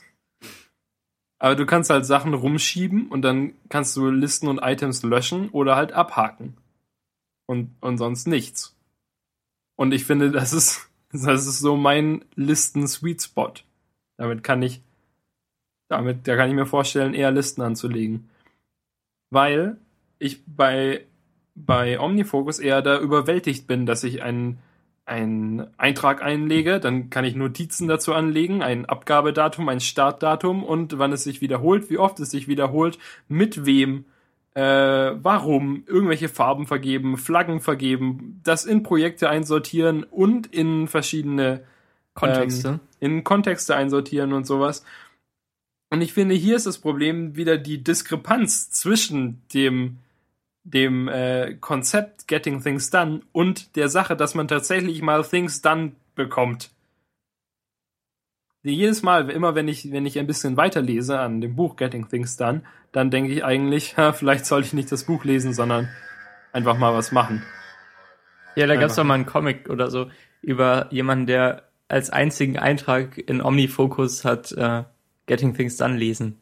[1.39, 5.77] Aber du kannst halt Sachen rumschieben und dann kannst du Listen und Items löschen oder
[5.77, 6.57] halt abhaken.
[7.47, 8.75] Und, und sonst nichts.
[9.77, 13.53] Und ich finde, das ist, das ist so mein Listen-Sweet Spot.
[14.17, 14.81] Damit kann ich
[15.89, 18.29] damit, da kann ich mir vorstellen, eher Listen anzulegen.
[19.31, 19.77] Weil
[20.19, 21.05] ich bei,
[21.55, 24.59] bei Omnifocus eher da überwältigt bin, dass ich einen,
[25.07, 31.13] einen Eintrag einlege, dann kann ich Notizen dazu anlegen, ein Abgabedatum, ein Startdatum und wann
[31.13, 32.99] es sich wiederholt, wie oft es sich wiederholt,
[33.29, 34.07] mit wem,
[34.55, 41.65] äh, warum, irgendwelche Farben vergeben, Flaggen vergeben, das in Projekte einsortieren und in verschiedene
[42.15, 42.69] Kontexte.
[42.69, 44.85] Ähm, in Kontexte einsortieren und sowas.
[45.91, 49.99] Und ich finde, hier ist das Problem wieder die Diskrepanz zwischen dem,
[50.65, 55.93] dem äh, Konzept Getting Things Done und der Sache, dass man tatsächlich mal Things Done
[56.15, 56.71] bekommt.
[58.63, 62.39] Jedes Mal, immer wenn ich, wenn ich ein bisschen weiterlese an dem Buch Getting Things
[62.39, 62.63] Done,
[62.93, 65.91] dann denke ich eigentlich, ha, vielleicht sollte ich nicht das Buch lesen, sondern
[66.53, 67.43] einfach mal was machen.
[68.57, 70.11] Ja, da gab es doch mal einen Comic oder so
[70.41, 74.85] über jemanden, der als einzigen Eintrag in Omnifocus hat äh,
[75.27, 76.39] Getting Things Done lesen.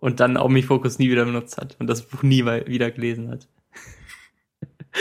[0.00, 3.48] Und dann Omnifocus nie wieder benutzt hat und das Buch nie wieder gelesen hat.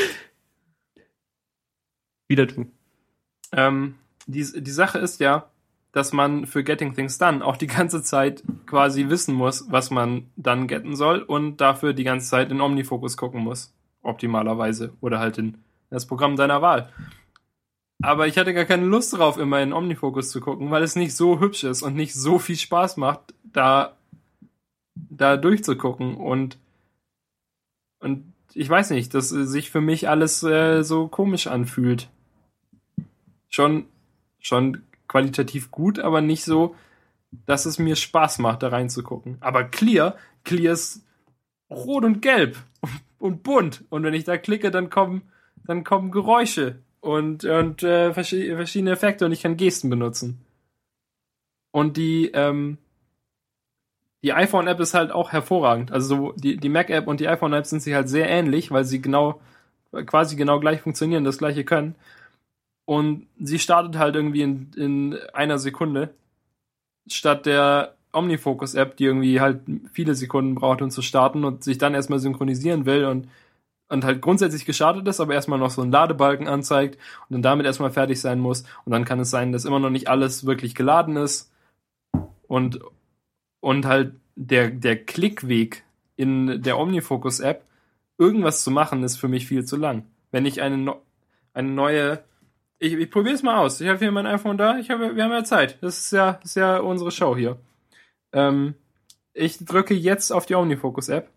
[2.27, 2.65] wieder du.
[3.51, 3.95] Ähm,
[4.25, 5.49] die, die Sache ist ja,
[5.91, 10.29] dass man für Getting Things Done auch die ganze Zeit quasi wissen muss, was man
[10.35, 13.73] dann getten soll und dafür die ganze Zeit in Omnifocus gucken muss.
[14.03, 14.93] Optimalerweise.
[15.01, 15.57] Oder halt in
[15.89, 16.91] das Programm deiner Wahl.
[18.01, 21.15] Aber ich hatte gar keine Lust drauf, immer in Omnifocus zu gucken, weil es nicht
[21.15, 23.96] so hübsch ist und nicht so viel Spaß macht, da,
[25.09, 26.15] da durchzugucken.
[26.15, 26.57] Und,
[27.99, 32.09] und ich weiß nicht, dass sich für mich alles äh, so komisch anfühlt.
[33.49, 33.85] Schon,
[34.39, 36.75] schon qualitativ gut, aber nicht so,
[37.45, 39.37] dass es mir Spaß macht, da reinzugucken.
[39.39, 41.05] Aber Clear, Clear ist
[41.69, 42.57] rot und gelb
[43.19, 43.83] und bunt.
[43.89, 45.21] Und wenn ich da klicke, dann kommen,
[45.65, 50.41] dann kommen Geräusche und, und äh, verschiedene Effekte und ich kann Gesten benutzen.
[51.71, 52.77] Und die, ähm,
[54.23, 55.91] die iPhone-App ist halt auch hervorragend.
[55.91, 59.01] Also so die, die Mac-App und die iPhone-App sind sich halt sehr ähnlich, weil sie
[59.01, 59.41] genau,
[60.05, 61.95] quasi genau gleich funktionieren, das gleiche können.
[62.85, 66.13] Und sie startet halt irgendwie in, in einer Sekunde,
[67.07, 69.61] statt der Omnifocus-App, die irgendwie halt
[69.91, 73.27] viele Sekunden braucht, um zu starten und sich dann erstmal synchronisieren will und
[73.89, 76.97] und halt grundsätzlich gestartet ist, aber erstmal noch so einen Ladebalken anzeigt
[77.29, 78.63] und dann damit erstmal fertig sein muss.
[78.85, 81.51] Und dann kann es sein, dass immer noch nicht alles wirklich geladen ist
[82.47, 82.79] und,
[83.67, 85.83] und halt der, der Klickweg
[86.15, 87.65] in der Omnifocus-App,
[88.17, 90.05] irgendwas zu machen, ist für mich viel zu lang.
[90.31, 90.95] Wenn ich eine,
[91.53, 92.23] eine neue,
[92.79, 93.81] ich, ich probiere es mal aus.
[93.81, 95.79] Ich habe hier mein iPhone da, ich habe, wir haben ja Zeit.
[95.81, 97.57] Das ist ja, das ist ja unsere Show hier.
[98.31, 98.73] Ähm,
[99.33, 101.29] ich drücke jetzt auf die Omnifocus-App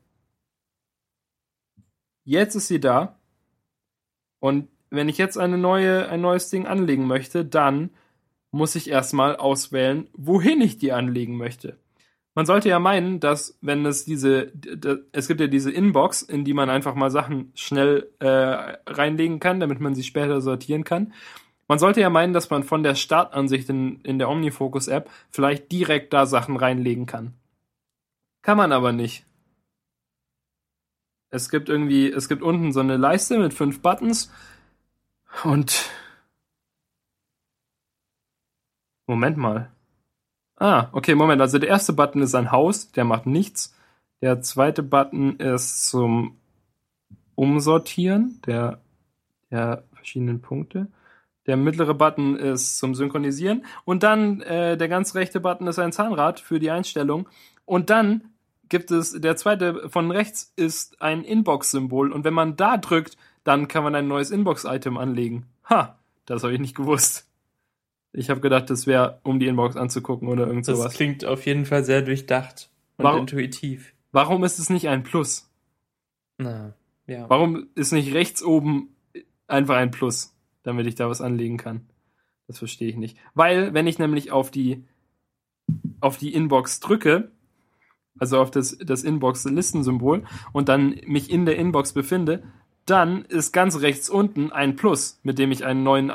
[2.24, 3.18] Jetzt ist sie da.
[4.38, 7.90] Und wenn ich jetzt eine neue, ein neues Ding anlegen möchte, dann
[8.52, 11.76] muss ich erstmal auswählen, wohin ich die anlegen möchte.
[12.34, 14.52] Man sollte ja meinen, dass wenn es diese,
[15.12, 19.60] es gibt ja diese Inbox, in die man einfach mal Sachen schnell äh, reinlegen kann,
[19.60, 21.12] damit man sie später sortieren kann.
[21.66, 25.70] Man sollte ja meinen, dass man von der Startansicht in, in der OmniFocus App vielleicht
[25.72, 27.34] direkt da Sachen reinlegen kann.
[28.42, 29.24] Kann man aber nicht
[31.30, 34.32] es gibt irgendwie, es gibt unten so eine Leiste mit fünf Buttons
[35.44, 35.88] und
[39.06, 39.72] Moment mal.
[40.60, 41.40] Ah, okay, Moment.
[41.40, 43.74] Also der erste Button ist ein Haus, der macht nichts.
[44.20, 46.36] Der zweite Button ist zum
[47.34, 48.78] Umsortieren der,
[49.50, 50.88] der verschiedenen Punkte.
[51.46, 53.64] Der mittlere Button ist zum Synchronisieren.
[53.86, 57.26] Und dann äh, der ganz rechte Button ist ein Zahnrad für die Einstellung.
[57.64, 58.24] Und dann
[58.68, 62.12] gibt es, der zweite von rechts ist ein Inbox-Symbol.
[62.12, 65.46] Und wenn man da drückt, dann kann man ein neues Inbox-Item anlegen.
[65.70, 67.29] Ha, das habe ich nicht gewusst.
[68.12, 70.84] Ich habe gedacht, das wäre, um die Inbox anzugucken oder irgend sowas.
[70.84, 73.94] Das klingt auf jeden Fall sehr durchdacht und Warum- intuitiv.
[74.12, 75.48] Warum ist es nicht ein Plus?
[76.38, 76.74] Na,
[77.06, 77.28] ja.
[77.30, 78.88] Warum ist nicht rechts oben
[79.46, 80.34] einfach ein Plus,
[80.64, 81.86] damit ich da was anlegen kann?
[82.48, 83.16] Das verstehe ich nicht.
[83.34, 84.82] Weil, wenn ich nämlich auf die,
[86.00, 87.30] auf die Inbox drücke,
[88.18, 92.42] also auf das, das Inbox-Listensymbol und dann mich in der Inbox befinde,
[92.86, 96.12] dann ist ganz rechts unten ein Plus, mit dem ich einen neuen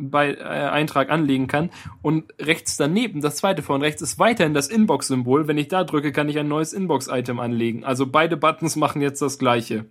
[0.00, 1.70] bei, äh, Eintrag anlegen kann.
[2.02, 5.48] Und rechts daneben, das zweite von rechts, ist weiterhin das Inbox-Symbol.
[5.48, 7.84] Wenn ich da drücke, kann ich ein neues Inbox-Item anlegen.
[7.84, 9.86] Also beide Buttons machen jetzt das gleiche.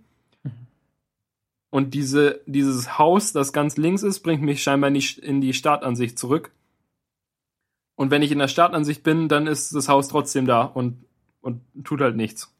[1.70, 5.54] Und diese, dieses Haus, das ganz links ist, bringt mich scheinbar in die, in die
[5.54, 6.50] Startansicht zurück.
[7.94, 11.04] Und wenn ich in der Startansicht bin, dann ist das Haus trotzdem da und,
[11.42, 12.52] und tut halt nichts.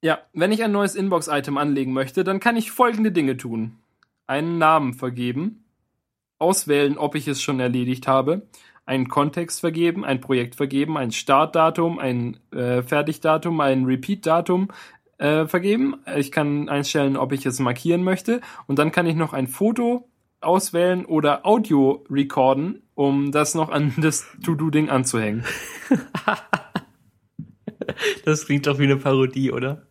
[0.00, 3.78] Ja, wenn ich ein neues Inbox-Item anlegen möchte, dann kann ich folgende Dinge tun.
[4.26, 5.64] Einen Namen vergeben,
[6.38, 8.48] auswählen, ob ich es schon erledigt habe,
[8.84, 14.68] einen Kontext vergeben, ein Projekt vergeben, ein Startdatum, ein äh, Fertigdatum, ein Repeat-Datum
[15.18, 15.96] äh, vergeben.
[16.16, 20.08] Ich kann einstellen, ob ich es markieren möchte und dann kann ich noch ein Foto
[20.40, 25.44] auswählen oder Audio recorden, um das noch an das To-Do-Ding anzuhängen.
[28.24, 29.86] Das klingt doch wie eine Parodie, oder?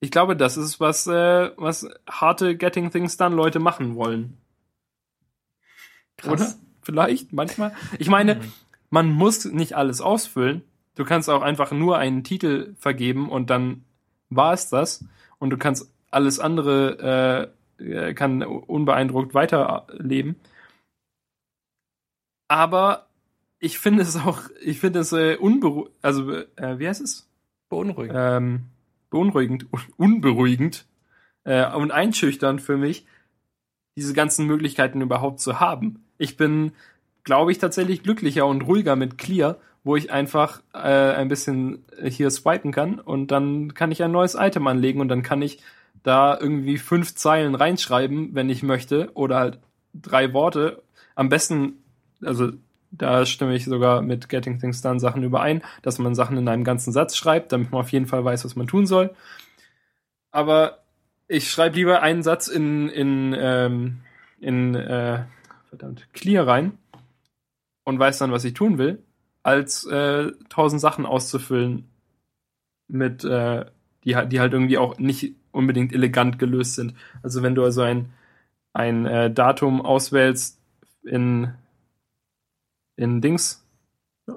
[0.00, 4.38] Ich glaube, das ist was, äh, was harte Getting Things Done Leute machen wollen.
[6.26, 6.54] Oder?
[6.82, 7.74] Vielleicht, manchmal.
[7.98, 8.52] Ich meine, Mhm.
[8.90, 10.62] man muss nicht alles ausfüllen.
[10.94, 13.84] Du kannst auch einfach nur einen Titel vergeben und dann
[14.30, 15.04] war es das.
[15.38, 20.36] Und du kannst alles andere äh, äh, kann unbeeindruckt weiterleben.
[22.48, 23.06] Aber
[23.58, 27.28] ich finde es auch, ich finde es äh, unberuhigend, also äh, wie heißt es?
[27.68, 28.16] Beunruhigend.
[28.18, 28.64] ähm,
[29.10, 30.86] beunruhigend, unberuhigend
[31.44, 33.06] äh, und einschüchternd für mich,
[33.96, 36.04] diese ganzen Möglichkeiten überhaupt zu haben.
[36.16, 36.72] Ich bin,
[37.24, 42.30] glaube ich, tatsächlich glücklicher und ruhiger mit Clear, wo ich einfach äh, ein bisschen hier
[42.30, 45.60] swipen kann und dann kann ich ein neues Item anlegen und dann kann ich
[46.02, 49.58] da irgendwie fünf Zeilen reinschreiben, wenn ich möchte, oder halt
[49.92, 50.82] drei Worte.
[51.14, 51.82] Am besten,
[52.22, 52.52] also
[52.90, 56.64] da stimme ich sogar mit Getting Things Done Sachen überein, dass man Sachen in einem
[56.64, 59.14] ganzen Satz schreibt, damit man auf jeden Fall weiß, was man tun soll.
[60.32, 60.78] Aber
[61.28, 64.00] ich schreibe lieber einen Satz in, in, ähm,
[64.40, 65.24] in äh,
[65.68, 66.78] verdammt, Clear rein
[67.84, 69.02] und weiß dann, was ich tun will,
[69.42, 71.88] als äh, tausend Sachen auszufüllen
[72.88, 73.64] mit, äh,
[74.04, 76.94] die, die halt irgendwie auch nicht unbedingt elegant gelöst sind.
[77.22, 78.12] Also wenn du also ein,
[78.72, 80.60] ein äh, Datum auswählst
[81.04, 81.54] in
[83.00, 83.64] in Dings,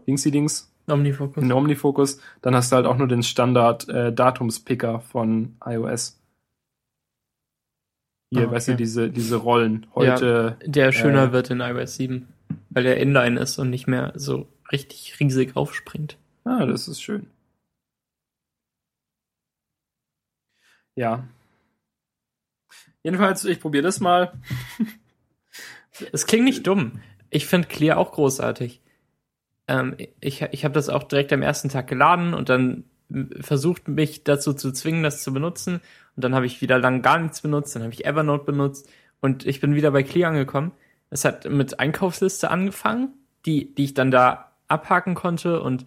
[0.08, 1.44] Dingsy Dings, Omnifocus.
[1.44, 6.20] in Omnifocus, dann hast du halt auch nur den Standard äh, Datumspicker von iOS.
[8.32, 8.78] Hier, Ah, weißt du, okay.
[8.78, 9.86] diese, diese Rollen.
[9.94, 11.32] Heute, Der schöner Äh.
[11.34, 12.28] wird in iOS 7,
[12.72, 16.18] weil der Inline ist und nicht mehr so richtig riesig aufspringt.
[16.46, 17.28] ah, das ist schön.
[20.96, 21.28] Ja.
[23.04, 24.34] Jedenfalls, ich probiere das mal.
[26.12, 27.02] Es klingt nicht dumm.
[27.34, 28.82] Ich finde Clear auch großartig.
[29.68, 32.86] Ähm, ich ich habe das auch direkt am ersten Tag geladen und dann
[33.42, 35.82] versucht, mich dazu zu zwingen, das zu benutzen.
[36.16, 37.76] Und dann habe ich wieder lang gar nichts benutzt.
[37.76, 38.90] Dann habe ich Evernote benutzt
[39.20, 40.72] und ich bin wieder bei Clear angekommen.
[41.10, 43.14] Es hat mit Einkaufsliste angefangen,
[43.46, 45.86] die, die ich dann da abhaken konnte und,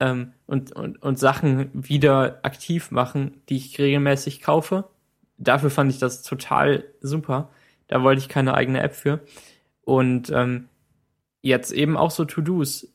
[0.00, 4.84] ähm, und, und, und Sachen wieder aktiv machen, die ich regelmäßig kaufe.
[5.38, 7.50] Dafür fand ich das total super.
[7.88, 9.20] Da wollte ich keine eigene App für.
[9.86, 10.68] Und ähm,
[11.42, 12.88] jetzt eben auch so To-Dos.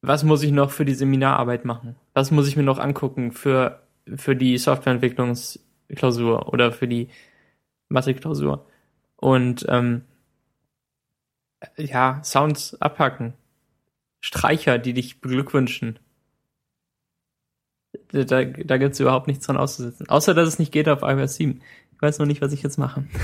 [0.00, 1.96] Was muss ich noch für die Seminararbeit machen?
[2.14, 3.82] Was muss ich mir noch angucken für,
[4.14, 7.08] für die Softwareentwicklungsklausur oder für die
[7.88, 8.64] Mathe-Klausur?
[9.16, 10.02] Und ähm,
[11.76, 13.34] ja, Sounds abhacken.
[14.20, 15.98] Streicher, die dich beglückwünschen.
[18.12, 18.44] Da, da,
[18.78, 20.08] gibt es überhaupt nichts dran auszusetzen.
[20.08, 21.60] Außer, dass es nicht geht auf iOS 7.
[21.92, 23.04] Ich weiß noch nicht, was ich jetzt mache.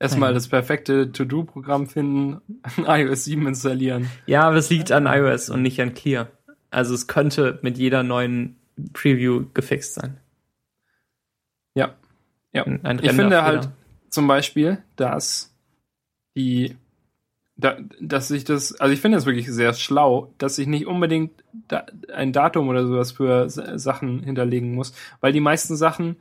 [0.00, 2.40] Erstmal das perfekte To-Do-Programm finden,
[2.78, 4.10] iOS 7 installieren.
[4.24, 6.28] Ja, aber es liegt an iOS und nicht an Clear.
[6.70, 8.56] Also es könnte mit jeder neuen
[8.94, 10.16] Preview gefixt sein.
[11.74, 11.94] Ja.
[12.52, 12.64] Ja.
[12.64, 13.68] Ein, ein Ich finde halt
[14.08, 15.54] zum Beispiel, dass
[16.34, 16.76] die,
[17.56, 21.44] da, dass ich das, also ich finde es wirklich sehr schlau, dass ich nicht unbedingt
[21.68, 26.16] da, ein Datum oder sowas für Sachen hinterlegen muss, weil die meisten Sachen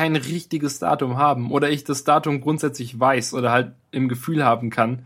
[0.00, 4.70] kein richtiges Datum haben oder ich das Datum grundsätzlich weiß oder halt im Gefühl haben
[4.70, 5.04] kann,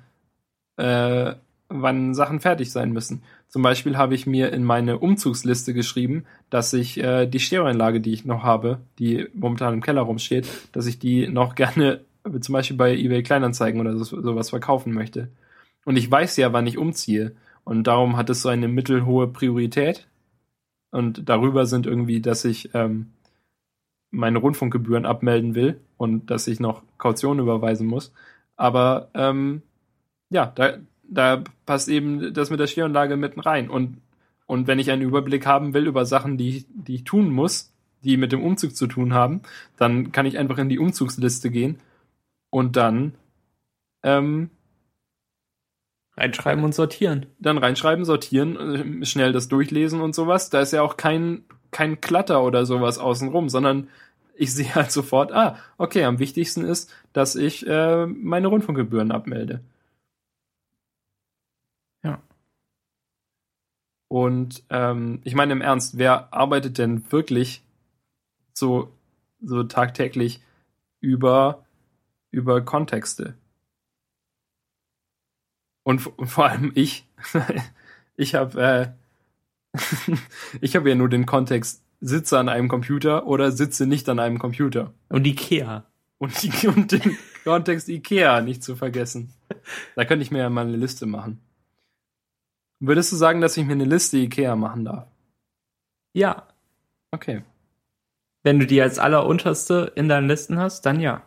[0.77, 1.35] äh,
[1.69, 3.25] wann Sachen fertig sein müssen.
[3.49, 8.13] Zum Beispiel habe ich mir in meine Umzugsliste geschrieben, dass ich äh, die Stereoanlage, die
[8.13, 11.99] ich noch habe, die momentan im Keller rumsteht, dass ich die noch gerne
[12.41, 15.27] zum Beispiel bei eBay Kleinanzeigen oder so, sowas verkaufen möchte.
[15.85, 17.33] Und ich weiß ja, wann ich umziehe.
[17.65, 20.07] Und darum hat es so eine mittelhohe Priorität.
[20.93, 23.11] Und darüber sind irgendwie, dass ich ähm,
[24.15, 28.13] meine Rundfunkgebühren abmelden will und dass ich noch Kaution überweisen muss.
[28.57, 29.63] Aber ähm,
[30.31, 33.69] ja, da, da passt eben das mit der Stereoanlage mitten rein.
[33.69, 33.99] Und,
[34.47, 37.73] und wenn ich einen Überblick haben will über Sachen, die, die ich tun muss,
[38.03, 39.43] die mit dem Umzug zu tun haben,
[39.77, 41.81] dann kann ich einfach in die Umzugsliste gehen
[42.51, 43.15] und dann
[44.03, 44.51] ähm,
[46.17, 47.27] reinschreiben und sortieren.
[47.39, 50.51] Dann reinschreiben, sortieren, äh, schnell das durchlesen und sowas.
[50.51, 51.45] Da ist ja auch kein,
[51.75, 53.89] kein Klatter oder sowas außenrum, sondern
[54.37, 59.61] ich sehe halt sofort, ah, okay, am wichtigsten ist, dass ich äh, meine Rundfunkgebühren abmelde.
[64.15, 67.65] Und ähm, ich meine im Ernst, wer arbeitet denn wirklich
[68.53, 68.93] so,
[69.41, 70.41] so tagtäglich
[71.01, 71.65] über,
[72.31, 73.35] über Kontexte?
[75.83, 77.09] Und, und vor allem ich.
[78.17, 78.89] ich habe äh,
[80.61, 84.39] ich habe ja nur den Kontext, sitze an einem Computer oder sitze nicht an einem
[84.39, 84.93] Computer.
[85.09, 85.85] Und Ikea.
[86.19, 89.33] Und, die, und den Kontext Ikea nicht zu vergessen.
[89.97, 91.41] Da könnte ich mir ja mal eine Liste machen.
[92.81, 95.07] Würdest du sagen, dass ich mir eine Liste Ikea machen darf?
[96.13, 96.49] Ja.
[97.11, 97.43] Okay.
[98.43, 101.23] Wenn du die als allerunterste in deinen Listen hast, dann ja.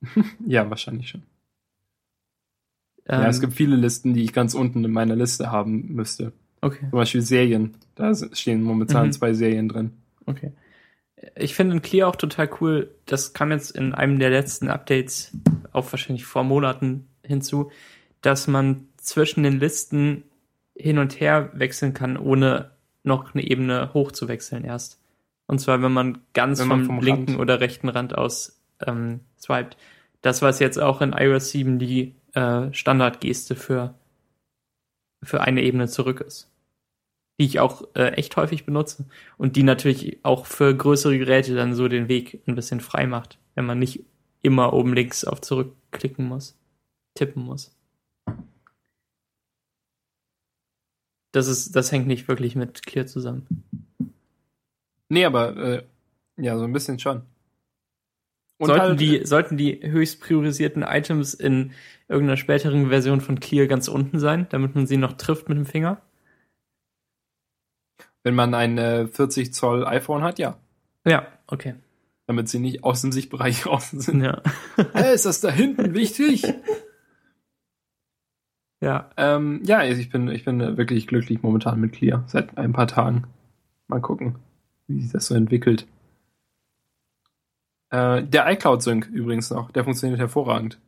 [0.46, 1.22] ja, wahrscheinlich schon.
[3.06, 6.32] Ähm, ja, es gibt viele Listen, die ich ganz unten in meiner Liste haben müsste.
[6.60, 6.80] Okay.
[6.90, 7.74] Zum Beispiel Serien.
[7.94, 9.12] Da stehen momentan mhm.
[9.12, 9.92] zwei Serien drin.
[10.26, 10.52] Okay.
[11.36, 15.32] Ich finde in Clear auch total cool, das kam jetzt in einem der letzten Updates,
[15.72, 17.70] auch wahrscheinlich vor Monaten hinzu,
[18.22, 20.24] dass man zwischen den Listen
[20.74, 22.70] hin und her wechseln kann, ohne
[23.04, 25.00] noch eine Ebene hoch zu wechseln erst.
[25.46, 29.20] Und zwar, wenn man ganz wenn man vom, vom linken oder rechten Rand aus ähm,
[29.38, 29.76] swiped.
[30.20, 33.94] Das war jetzt auch in iOS 7 die äh, Standardgeste für,
[35.22, 36.51] für eine Ebene zurück ist.
[37.42, 39.04] Die ich auch äh, echt häufig benutze
[39.36, 43.38] und die natürlich auch für größere Geräte dann so den Weg ein bisschen frei macht,
[43.54, 44.04] wenn man nicht
[44.42, 46.56] immer oben links auf zurückklicken muss,
[47.14, 47.76] tippen muss.
[51.32, 53.64] das ist, das hängt nicht wirklich mit Clear zusammen.
[55.08, 55.82] Nee, aber äh,
[56.36, 57.22] ja, so ein bisschen schon.
[58.58, 61.72] Und sollten halt, die, sollten die höchst priorisierten Items in
[62.08, 65.66] irgendeiner späteren Version von Clear ganz unten sein, damit man sie noch trifft mit dem
[65.66, 66.00] Finger?
[68.22, 70.56] Wenn man ein äh, 40 Zoll iPhone hat, ja.
[71.04, 71.74] Ja, okay.
[72.26, 74.22] Damit sie nicht aus dem Sichtbereich raus sind.
[74.22, 74.40] Ja.
[74.92, 76.44] hey, ist das da hinten wichtig?
[78.80, 79.10] Ja.
[79.16, 83.24] Ähm, ja, ich bin, ich bin wirklich glücklich momentan mit Clear seit ein paar Tagen.
[83.88, 84.36] Mal gucken,
[84.86, 85.86] wie sich das so entwickelt.
[87.90, 90.80] Äh, der iCloud-Sync übrigens noch, der funktioniert hervorragend.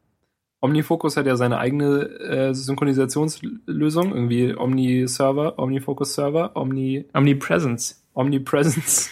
[0.65, 7.07] OmniFocus hat ja seine eigene äh, Synchronisationslösung, irgendwie Omni-Server, OmniFocus-Server, Omni...
[7.12, 8.03] Omnipresence.
[8.15, 9.11] Omnipresence.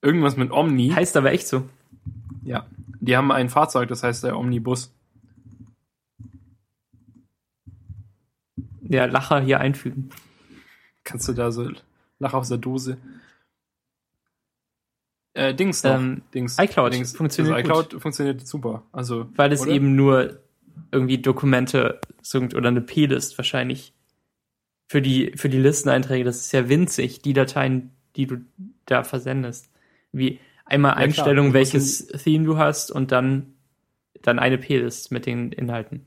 [0.00, 0.90] Irgendwas mit Omni.
[0.90, 1.64] Heißt aber echt so.
[2.42, 2.66] Ja.
[3.00, 4.92] Die haben ein Fahrzeug, das heißt der Omnibus.
[8.88, 10.10] ja, Lacher hier einfügen.
[11.04, 11.70] Kannst du da so
[12.18, 12.98] Lacher aus der Dose?
[15.34, 15.96] Äh, Dings noch.
[15.96, 16.58] Ähm, Dings.
[16.58, 17.16] iCloud Dings.
[17.16, 18.02] funktioniert also iCloud gut.
[18.02, 18.82] funktioniert super.
[18.92, 19.70] Also, Weil es oder?
[19.70, 20.40] eben nur
[20.92, 23.92] irgendwie Dokumente sind oder eine P-List wahrscheinlich
[24.88, 26.24] für die, für die Listeneinträge.
[26.24, 28.38] Das ist ja winzig, die Dateien, die du
[28.86, 29.70] da versendest.
[30.12, 33.54] Wie einmal ja, Einstellung, welches Theme du hast und dann,
[34.22, 36.06] dann eine P-List mit den Inhalten.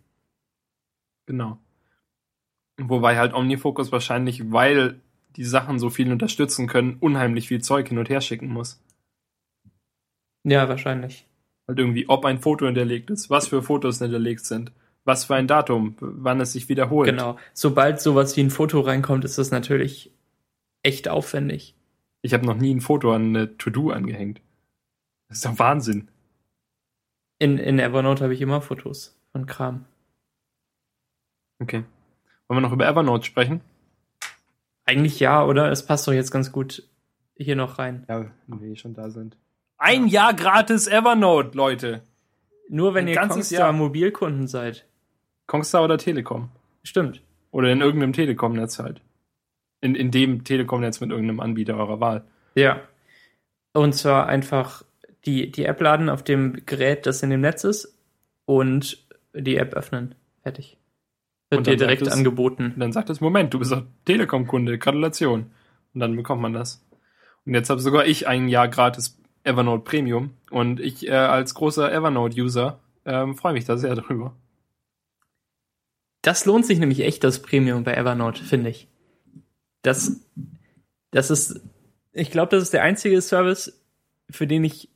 [1.26, 1.60] Genau.
[2.78, 5.00] Wobei halt Omnifocus wahrscheinlich, weil
[5.36, 8.82] die Sachen so viel unterstützen können, unheimlich viel Zeug hin und her schicken muss.
[10.44, 11.28] Ja, wahrscheinlich.
[11.68, 14.72] Halt irgendwie, ob ein Foto hinterlegt ist, was für Fotos hinterlegt sind,
[15.04, 17.10] was für ein Datum, wann es sich wiederholt.
[17.10, 17.38] Genau.
[17.54, 20.12] Sobald sowas wie ein Foto reinkommt, ist das natürlich
[20.84, 21.76] echt aufwendig.
[22.22, 24.42] Ich habe noch nie ein Foto an eine To-Do angehängt.
[25.28, 26.10] Das ist doch Wahnsinn.
[27.40, 29.86] In, in Evernote habe ich immer Fotos von Kram.
[31.60, 31.84] Okay.
[32.48, 33.62] Wollen wir noch über Evernote sprechen?
[34.86, 35.72] Eigentlich ja, oder?
[35.72, 36.84] Es passt doch jetzt ganz gut
[37.36, 38.06] hier noch rein.
[38.10, 39.38] Ja, wenn wir schon da sind.
[39.84, 42.02] Ein Jahr gratis Evernote, Leute.
[42.70, 43.74] Nur wenn Ein ihr ganzes Kongstar Jahr.
[43.74, 44.86] Mobilkunden seid.
[45.48, 46.50] Kongstar oder Telekom.
[46.84, 47.22] Stimmt.
[47.50, 49.02] Oder in irgendeinem Telekom-Netz halt.
[49.82, 52.24] In, in dem Telekom-Netz mit irgendeinem Anbieter eurer Wahl.
[52.54, 52.80] Ja.
[53.74, 54.84] Und zwar einfach
[55.26, 57.98] die, die App laden auf dem Gerät, das in dem Netz ist
[58.46, 59.04] und
[59.34, 60.14] die App öffnen.
[60.44, 60.78] Fertig.
[61.50, 62.74] Wird Und dir direkt es- angeboten.
[62.76, 65.52] Und dann sagt es, Moment, du bist doch Telekom-Kunde, Gratulation.
[65.96, 66.86] Und dann bekommt man das.
[67.48, 70.32] Und jetzt habe sogar ich ein Jahr gratis Evernote Premium.
[70.50, 74.36] Und ich äh, als großer Evernote-User ähm, freue mich da sehr drüber.
[76.22, 78.88] Das lohnt sich nämlich echt, das Premium bei Evernote, finde ich.
[79.82, 80.22] Das,
[81.10, 81.62] das ist,
[82.14, 83.82] ich glaube, das ist der einzige Service,
[84.30, 84.90] für den ich,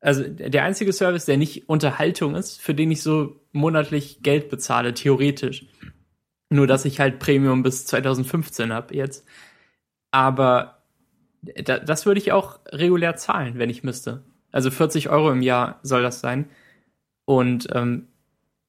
[0.00, 4.94] also der einzige Service, der nicht Unterhaltung ist, für den ich so monatlich Geld bezahle,
[4.94, 5.66] theoretisch.
[6.50, 9.26] Nur, dass ich halt Premium bis 2015 habe jetzt.
[10.12, 10.77] Aber
[11.42, 14.24] das würde ich auch regulär zahlen, wenn ich müsste.
[14.50, 16.48] Also 40 Euro im Jahr soll das sein.
[17.24, 18.08] Und ähm,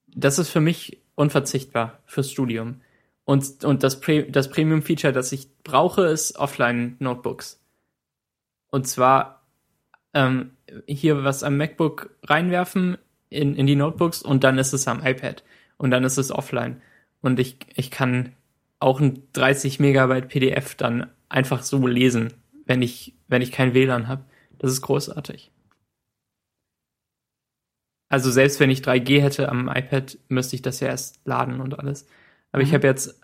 [0.06, 2.80] das ist für mich unverzichtbar fürs Studium.
[3.24, 7.60] Und, und das, Pre das Premium-Feature, das ich brauche, ist Offline-Notebooks.
[8.70, 9.46] Und zwar
[10.14, 10.52] ähm,
[10.86, 12.98] hier was am MacBook reinwerfen
[13.28, 15.44] in, in die Notebooks und dann ist es am iPad.
[15.76, 16.82] Und dann ist es offline.
[17.22, 18.34] Und ich, ich kann
[18.80, 22.32] auch ein 30 Megabyte PDF dann einfach so lesen,
[22.66, 24.24] wenn ich, wenn ich kein WLAN habe.
[24.58, 25.50] Das ist großartig.
[28.08, 31.78] Also selbst wenn ich 3G hätte am iPad, müsste ich das ja erst laden und
[31.78, 32.06] alles.
[32.52, 32.74] Aber ich Mhm.
[32.74, 33.20] habe jetzt,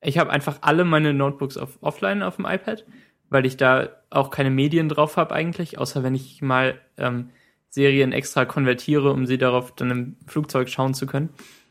[0.00, 2.86] ich habe einfach alle meine Notebooks auf offline auf dem iPad,
[3.28, 7.30] weil ich da auch keine Medien drauf habe eigentlich, außer wenn ich mal ähm,
[7.68, 11.28] Serien extra konvertiere, um sie darauf dann im Flugzeug schauen zu können.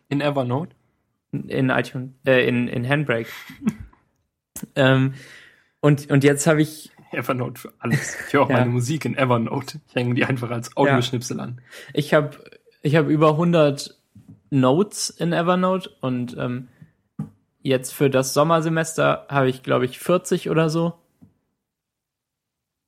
[0.08, 0.76] In Evernote?
[1.32, 3.30] In iTunes, äh, in, in Handbrake.
[4.76, 5.14] ähm,
[5.82, 8.16] und, und jetzt habe ich Evernote für alles.
[8.28, 8.58] Ich höre auch Ja.
[8.60, 9.80] meine Musik in Evernote.
[9.88, 11.62] Ich hänge die einfach als Audioschnipsel an.
[11.94, 12.38] Ich habe
[12.82, 13.98] ich hab über 100
[14.52, 16.68] Notes in Evernote und ähm,
[17.62, 20.94] jetzt für das Sommersemester habe ich, glaube ich, 40 oder so.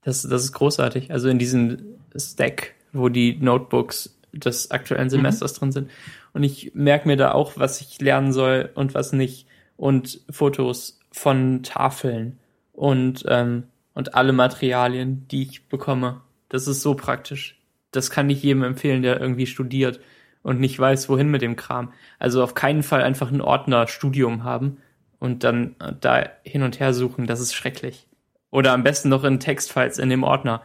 [0.04, 1.12] Das, das ist großartig.
[1.12, 1.78] Also in diesem
[2.16, 5.90] Stack, wo die Notebooks des aktuellen Semesters drin sind.
[6.34, 9.46] Und ich merke mir da auch, was ich lernen soll und was nicht.
[9.78, 12.40] Und Fotos von Tafeln
[12.72, 16.22] und, ähm, und alle Materialien, die ich bekomme.
[16.50, 17.60] Das ist so praktisch.
[17.92, 20.00] Das kann ich jedem empfehlen, der irgendwie studiert
[20.44, 21.94] und nicht weiß, wohin mit dem Kram.
[22.20, 24.78] Also auf keinen Fall einfach einen Ordner Studium haben
[25.20, 27.28] und dann äh, da hin und her suchen.
[27.28, 28.08] Das ist schrecklich.
[28.50, 30.64] Oder am besten noch in Textfiles in dem Ordner.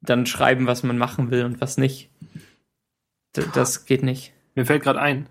[0.00, 2.10] Dann schreiben, was man machen will und was nicht.
[3.36, 4.32] D das geht nicht.
[4.54, 5.26] Mir fällt gerade ein,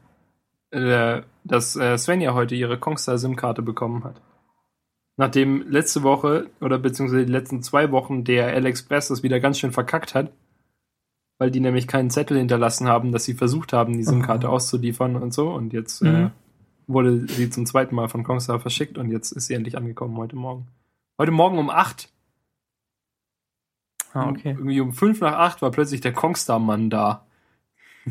[0.71, 4.21] äh, dass äh, Svenja heute ihre Kongstar SIM-Karte bekommen hat.
[5.19, 9.73] Nachdem letzte Woche oder beziehungsweise die letzten zwei Wochen der L-Express das wieder ganz schön
[9.73, 10.31] verkackt hat,
[11.39, 15.33] weil die nämlich keinen Zettel hinterlassen haben, dass sie versucht haben, die SIM-Karte auszuliefern und
[15.33, 15.49] so.
[15.51, 16.31] Und jetzt äh, Mhm.
[16.87, 20.37] wurde sie zum zweiten Mal von Kongstar verschickt und jetzt ist sie endlich angekommen heute
[20.37, 20.67] Morgen.
[21.17, 22.09] Heute Morgen um acht.
[24.13, 24.51] Ah, okay.
[24.51, 27.25] Irgendwie um fünf nach acht war plötzlich der Kongstar-Mann da.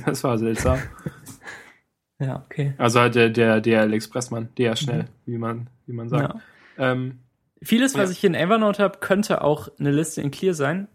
[0.06, 0.78] Das war seltsam.
[2.20, 2.74] Ja, okay.
[2.78, 6.34] Also halt der, der DL Expressmann, der schnell, wie man, wie man sagt.
[6.34, 6.40] Ja.
[6.78, 7.18] Ähm,
[7.60, 8.12] Vieles, was Ja.
[8.12, 10.86] ich in Evernote habe, könnte auch eine Liste in Clear sein.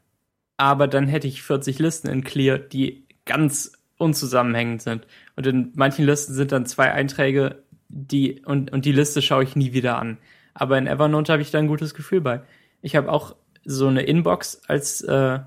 [0.57, 5.05] Aber dann hätte ich 40 Listen in Clear, die ganz unzusammenhängend sind.
[5.35, 9.55] Und in manchen Listen sind dann zwei Einträge, die und, und die Liste schaue ich
[9.55, 10.18] nie wieder an.
[10.53, 12.41] Aber in Evernote habe ich da ein gutes Gefühl bei.
[12.81, 13.35] Ich habe auch
[13.65, 15.39] so eine Inbox als, äh,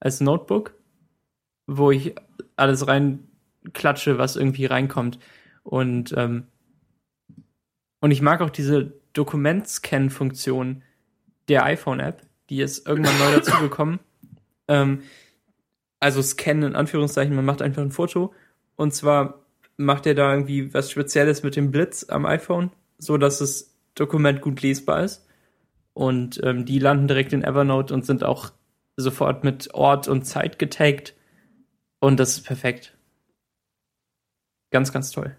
[0.00, 0.74] als Notebook,
[1.66, 2.14] wo ich
[2.56, 5.18] alles reinklatsche, was irgendwie reinkommt.
[5.62, 6.48] Und, ähm,
[8.00, 10.82] und ich mag auch diese Dokument-Scan-Funktion
[11.48, 12.22] der iPhone-App.
[12.50, 14.00] Die ist irgendwann neu dazugekommen.
[14.66, 15.02] Ähm,
[16.00, 18.32] also scannen in Anführungszeichen, man macht einfach ein Foto.
[18.76, 19.44] Und zwar
[19.76, 24.40] macht er da irgendwie was Spezielles mit dem Blitz am iPhone, so dass das Dokument
[24.40, 25.26] gut lesbar ist.
[25.92, 28.52] Und ähm, die landen direkt in Evernote und sind auch
[28.96, 31.14] sofort mit Ort und Zeit getaggt.
[32.00, 32.96] Und das ist perfekt.
[34.70, 35.36] Ganz, ganz toll.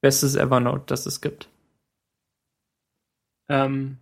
[0.00, 1.48] Bestes Evernote, das es gibt.
[3.48, 3.98] Ähm,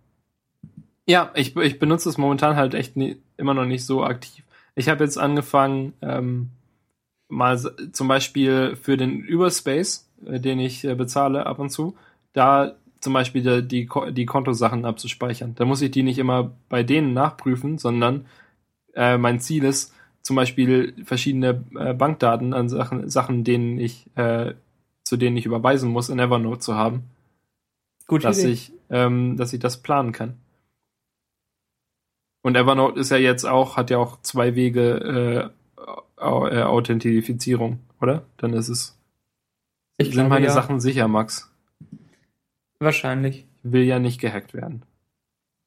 [1.05, 4.43] ja, ich, ich benutze es momentan halt echt nie, immer noch nicht so aktiv.
[4.75, 6.49] Ich habe jetzt angefangen, ähm,
[7.27, 7.59] mal
[7.91, 11.95] zum Beispiel für den Überspace, äh, den ich äh, bezahle ab und zu,
[12.33, 15.53] da zum Beispiel die, die, die Kontosachen abzuspeichern.
[15.55, 18.25] Da muss ich die nicht immer bei denen nachprüfen, sondern
[18.95, 24.55] äh, mein Ziel ist, zum Beispiel verschiedene äh, Bankdaten an Sachen, Sachen, denen ich, äh,
[25.03, 27.03] zu denen ich überweisen muss, in Evernote zu haben,
[28.07, 28.49] Gute dass Idee.
[28.49, 30.37] ich, ähm, dass ich das planen kann.
[32.41, 38.23] Und Evernote ist ja jetzt auch, hat ja auch zwei Wege, äh, äh, Authentifizierung, oder?
[38.37, 38.97] Dann ist es.
[39.97, 40.51] Ich sind glaube, meine ja.
[40.51, 41.51] Sachen sicher, Max.
[42.79, 43.47] Wahrscheinlich.
[43.63, 44.83] Ich will ja nicht gehackt werden.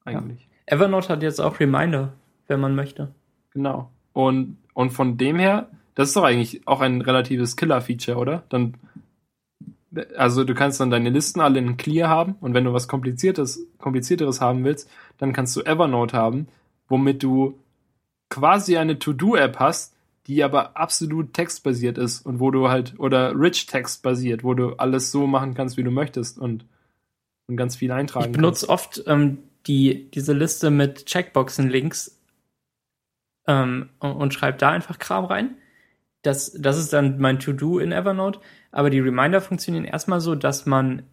[0.05, 0.47] Eigentlich.
[0.65, 2.13] Evernote hat jetzt auch Reminder,
[2.47, 3.13] wenn man möchte.
[3.51, 3.91] Genau.
[4.13, 8.43] Und, und von dem her, das ist doch eigentlich auch ein relatives Killer-Feature, oder?
[8.49, 8.75] Dann,
[10.15, 13.65] also du kannst dann deine Listen alle in Clear haben und wenn du was Kompliziertes,
[13.77, 16.47] Komplizierteres haben willst, dann kannst du Evernote haben,
[16.87, 17.59] womit du
[18.29, 19.95] quasi eine To-Do-App hast,
[20.27, 24.73] die aber absolut textbasiert ist und wo du halt, oder rich Text basiert, wo du
[24.73, 26.65] alles so machen kannst, wie du möchtest und,
[27.47, 32.19] und ganz viel eintragen Ich benutze oft ähm, die, diese Liste mit Checkboxen-Links
[33.47, 35.57] ähm, und, und schreibe da einfach Kram rein.
[36.21, 38.39] Das, das ist dann mein To-Do in Evernote.
[38.71, 41.03] Aber die Reminder funktionieren erstmal so, dass man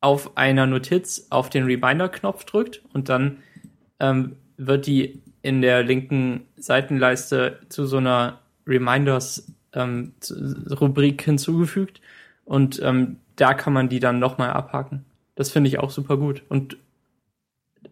[0.00, 3.38] auf einer Notiz auf den Reminder-Knopf drückt und dann
[3.98, 12.00] ähm, wird die in der linken Seitenleiste zu so einer Reminders ähm, hinzugefügt
[12.44, 15.04] und ähm, da kann man die dann nochmal abhaken.
[15.34, 16.42] Das finde ich auch super gut.
[16.48, 16.76] Und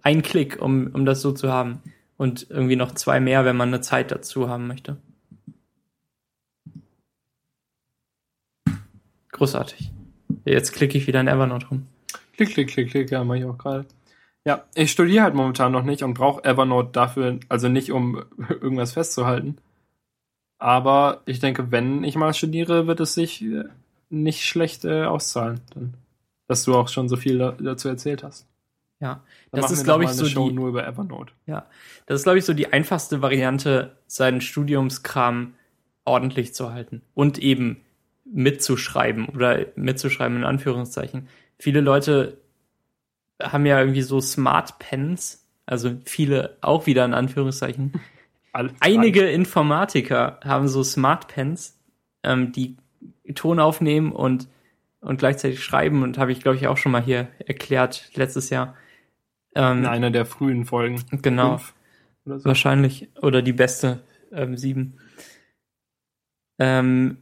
[0.02, 1.82] ein Klick, um, um das so zu haben.
[2.16, 4.96] Und irgendwie noch zwei mehr, wenn man eine Zeit dazu haben möchte.
[9.36, 9.90] Großartig.
[10.46, 11.86] Jetzt klicke ich wieder in Evernote rum.
[12.36, 13.84] Klick, klick, klick, klick, ja, mach ich auch gerade.
[14.46, 18.92] Ja, ich studiere halt momentan noch nicht und brauche Evernote dafür, also nicht um irgendwas
[18.92, 19.58] festzuhalten.
[20.58, 23.64] Aber ich denke, wenn ich mal studiere, wird es sich äh,
[24.08, 25.60] nicht schlecht äh, auszahlen.
[25.74, 25.94] Dann,
[26.48, 28.46] dass du auch schon so viel da, dazu erzählt hast.
[29.00, 31.34] Ja, Dann das ist, glaube ich, so Show die, nur über Evernote.
[32.06, 35.52] das ist, glaube ich, so die einfachste Variante, seinen Studiumskram
[36.06, 37.82] ordentlich zu halten und eben
[38.32, 41.28] mitzuschreiben oder mitzuschreiben in Anführungszeichen.
[41.58, 42.38] Viele Leute
[43.42, 47.92] haben ja irgendwie so Smart Pens, also viele auch wieder in Anführungszeichen.
[48.80, 51.78] Einige Informatiker haben so Smart Pens,
[52.22, 52.76] ähm, die
[53.34, 54.48] Ton aufnehmen und,
[55.00, 58.74] und gleichzeitig schreiben und habe ich, glaube ich, auch schon mal hier erklärt letztes Jahr.
[59.54, 61.02] Ähm, in einer der frühen Folgen.
[61.22, 61.60] genau.
[62.24, 62.44] Oder so.
[62.46, 63.08] Wahrscheinlich.
[63.20, 64.00] Oder die beste
[64.32, 64.98] ähm, sieben.
[66.58, 67.18] Ähm,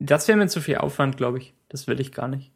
[0.00, 1.54] das wäre mir zu viel Aufwand, glaube ich.
[1.68, 2.50] Das will ich gar nicht.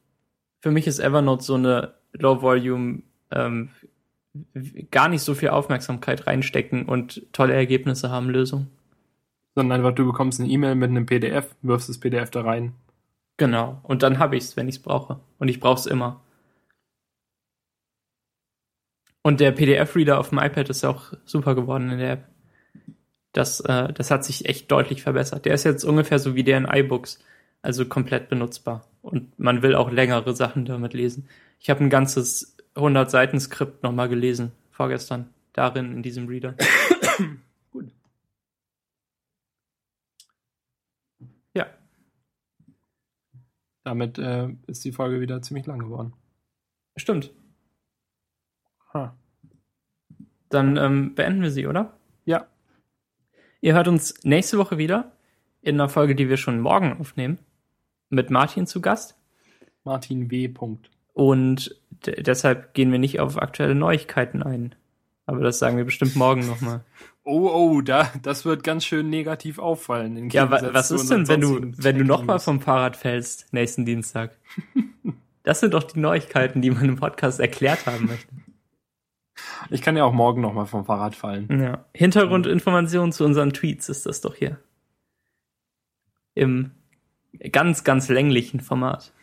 [0.61, 3.69] Für mich ist Evernote so eine Low-Volume, ähm,
[4.91, 8.69] gar nicht so viel Aufmerksamkeit reinstecken und tolle Ergebnisse haben Lösung.
[9.55, 12.75] Sondern einfach, du bekommst eine E-Mail mit einem PDF, wirfst das PDF da rein.
[13.37, 13.79] Genau.
[13.83, 15.21] Und dann habe ich es, wenn ich es brauche.
[15.39, 16.21] Und ich brauche es immer.
[19.23, 22.29] Und der PDF-Reader auf dem iPad ist auch super geworden in der App.
[23.33, 25.45] Das, äh, das hat sich echt deutlich verbessert.
[25.45, 27.19] Der ist jetzt ungefähr so wie der in iBooks,
[27.65, 28.87] also komplett benutzbar.
[29.03, 31.29] Und man will auch längere Sachen damit lesen.
[31.61, 36.57] Ich habe ein ganzes 100 Seiten Skript nochmal gelesen vorgestern darin in diesem Reader.
[37.71, 37.93] Gut.
[41.55, 41.67] Ja,
[43.85, 46.13] Damit äh, ist die Folge wieder ziemlich lang geworden.
[46.97, 47.33] stimmt.
[48.93, 49.17] Ha.
[50.49, 51.97] Dann ähm, beenden wir sie, oder?
[52.25, 52.47] Ja,
[53.65, 55.13] Ihr hört uns nächste Woche wieder
[55.63, 57.39] in einer Folge, die wir schon morgen aufnehmen,
[58.11, 59.17] mit Martin zu Gast.
[59.85, 60.49] Martin W.
[60.49, 60.91] Punkt.
[61.13, 61.77] Und
[62.07, 64.75] de- deshalb gehen wir nicht auf aktuelle Neuigkeiten ein.
[65.27, 66.85] Aber das sagen wir bestimmt morgen nochmal.
[67.27, 70.29] Oh, oh, da, das wird ganz schön negativ auffallen.
[70.29, 74.37] Ja, wa was ist denn, wenn du, wenn du nochmal vom Fahrrad fällst nächsten Dienstag?
[75.43, 78.29] Das sind doch die Neuigkeiten, die man im Podcast erklärt haben möchte.
[79.71, 81.61] Ich kann ja auch morgen nochmal vom Fahrrad fallen.
[81.61, 81.85] Ja.
[81.93, 84.59] Hintergrundinformationen zu unseren Tweets ist das doch hier.
[86.35, 86.71] Im
[87.53, 89.13] ganz, ganz länglichen Format.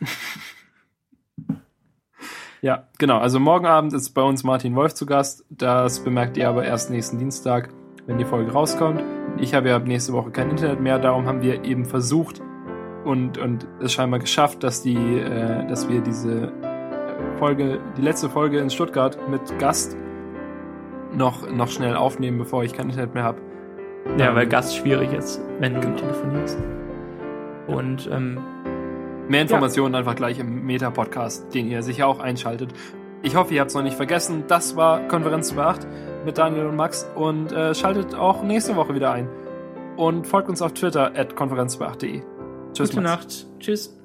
[2.62, 3.18] Ja, genau.
[3.18, 5.44] Also morgen Abend ist bei uns Martin Wolf zu Gast.
[5.50, 7.70] Das bemerkt ihr aber erst nächsten Dienstag,
[8.06, 9.02] wenn die Folge rauskommt.
[9.38, 12.40] Ich habe ja ab nächste Woche kein Internet mehr, darum haben wir eben versucht
[13.04, 18.30] und, und es scheinbar geschafft, dass die, äh, dass wir diese äh, Folge, die letzte
[18.30, 19.96] Folge in Stuttgart mit Gast
[21.12, 23.40] noch, noch schnell aufnehmen, bevor ich kein Internet mehr habe.
[24.18, 25.96] Ja, Ähm, weil Gast schwierig ist, wenn du genau.
[25.96, 26.58] telefonierst.
[27.66, 28.38] Und ähm,
[29.28, 32.74] Mehr Informationen einfach gleich im Meta-Podcast, den ihr sicher auch einschaltet.
[33.22, 34.44] Ich hoffe, ihr habt es noch nicht vergessen.
[34.48, 35.86] Das war Konferenz über 8
[36.24, 39.28] mit Daniel und Max und äh, schaltet auch nächste Woche wieder ein.
[39.96, 42.22] Und folgt uns auf Twitter at konferenz über 8.de.
[42.72, 43.44] Tschüss, gute Max.
[43.44, 43.46] Nacht.
[43.60, 44.01] Tschüss.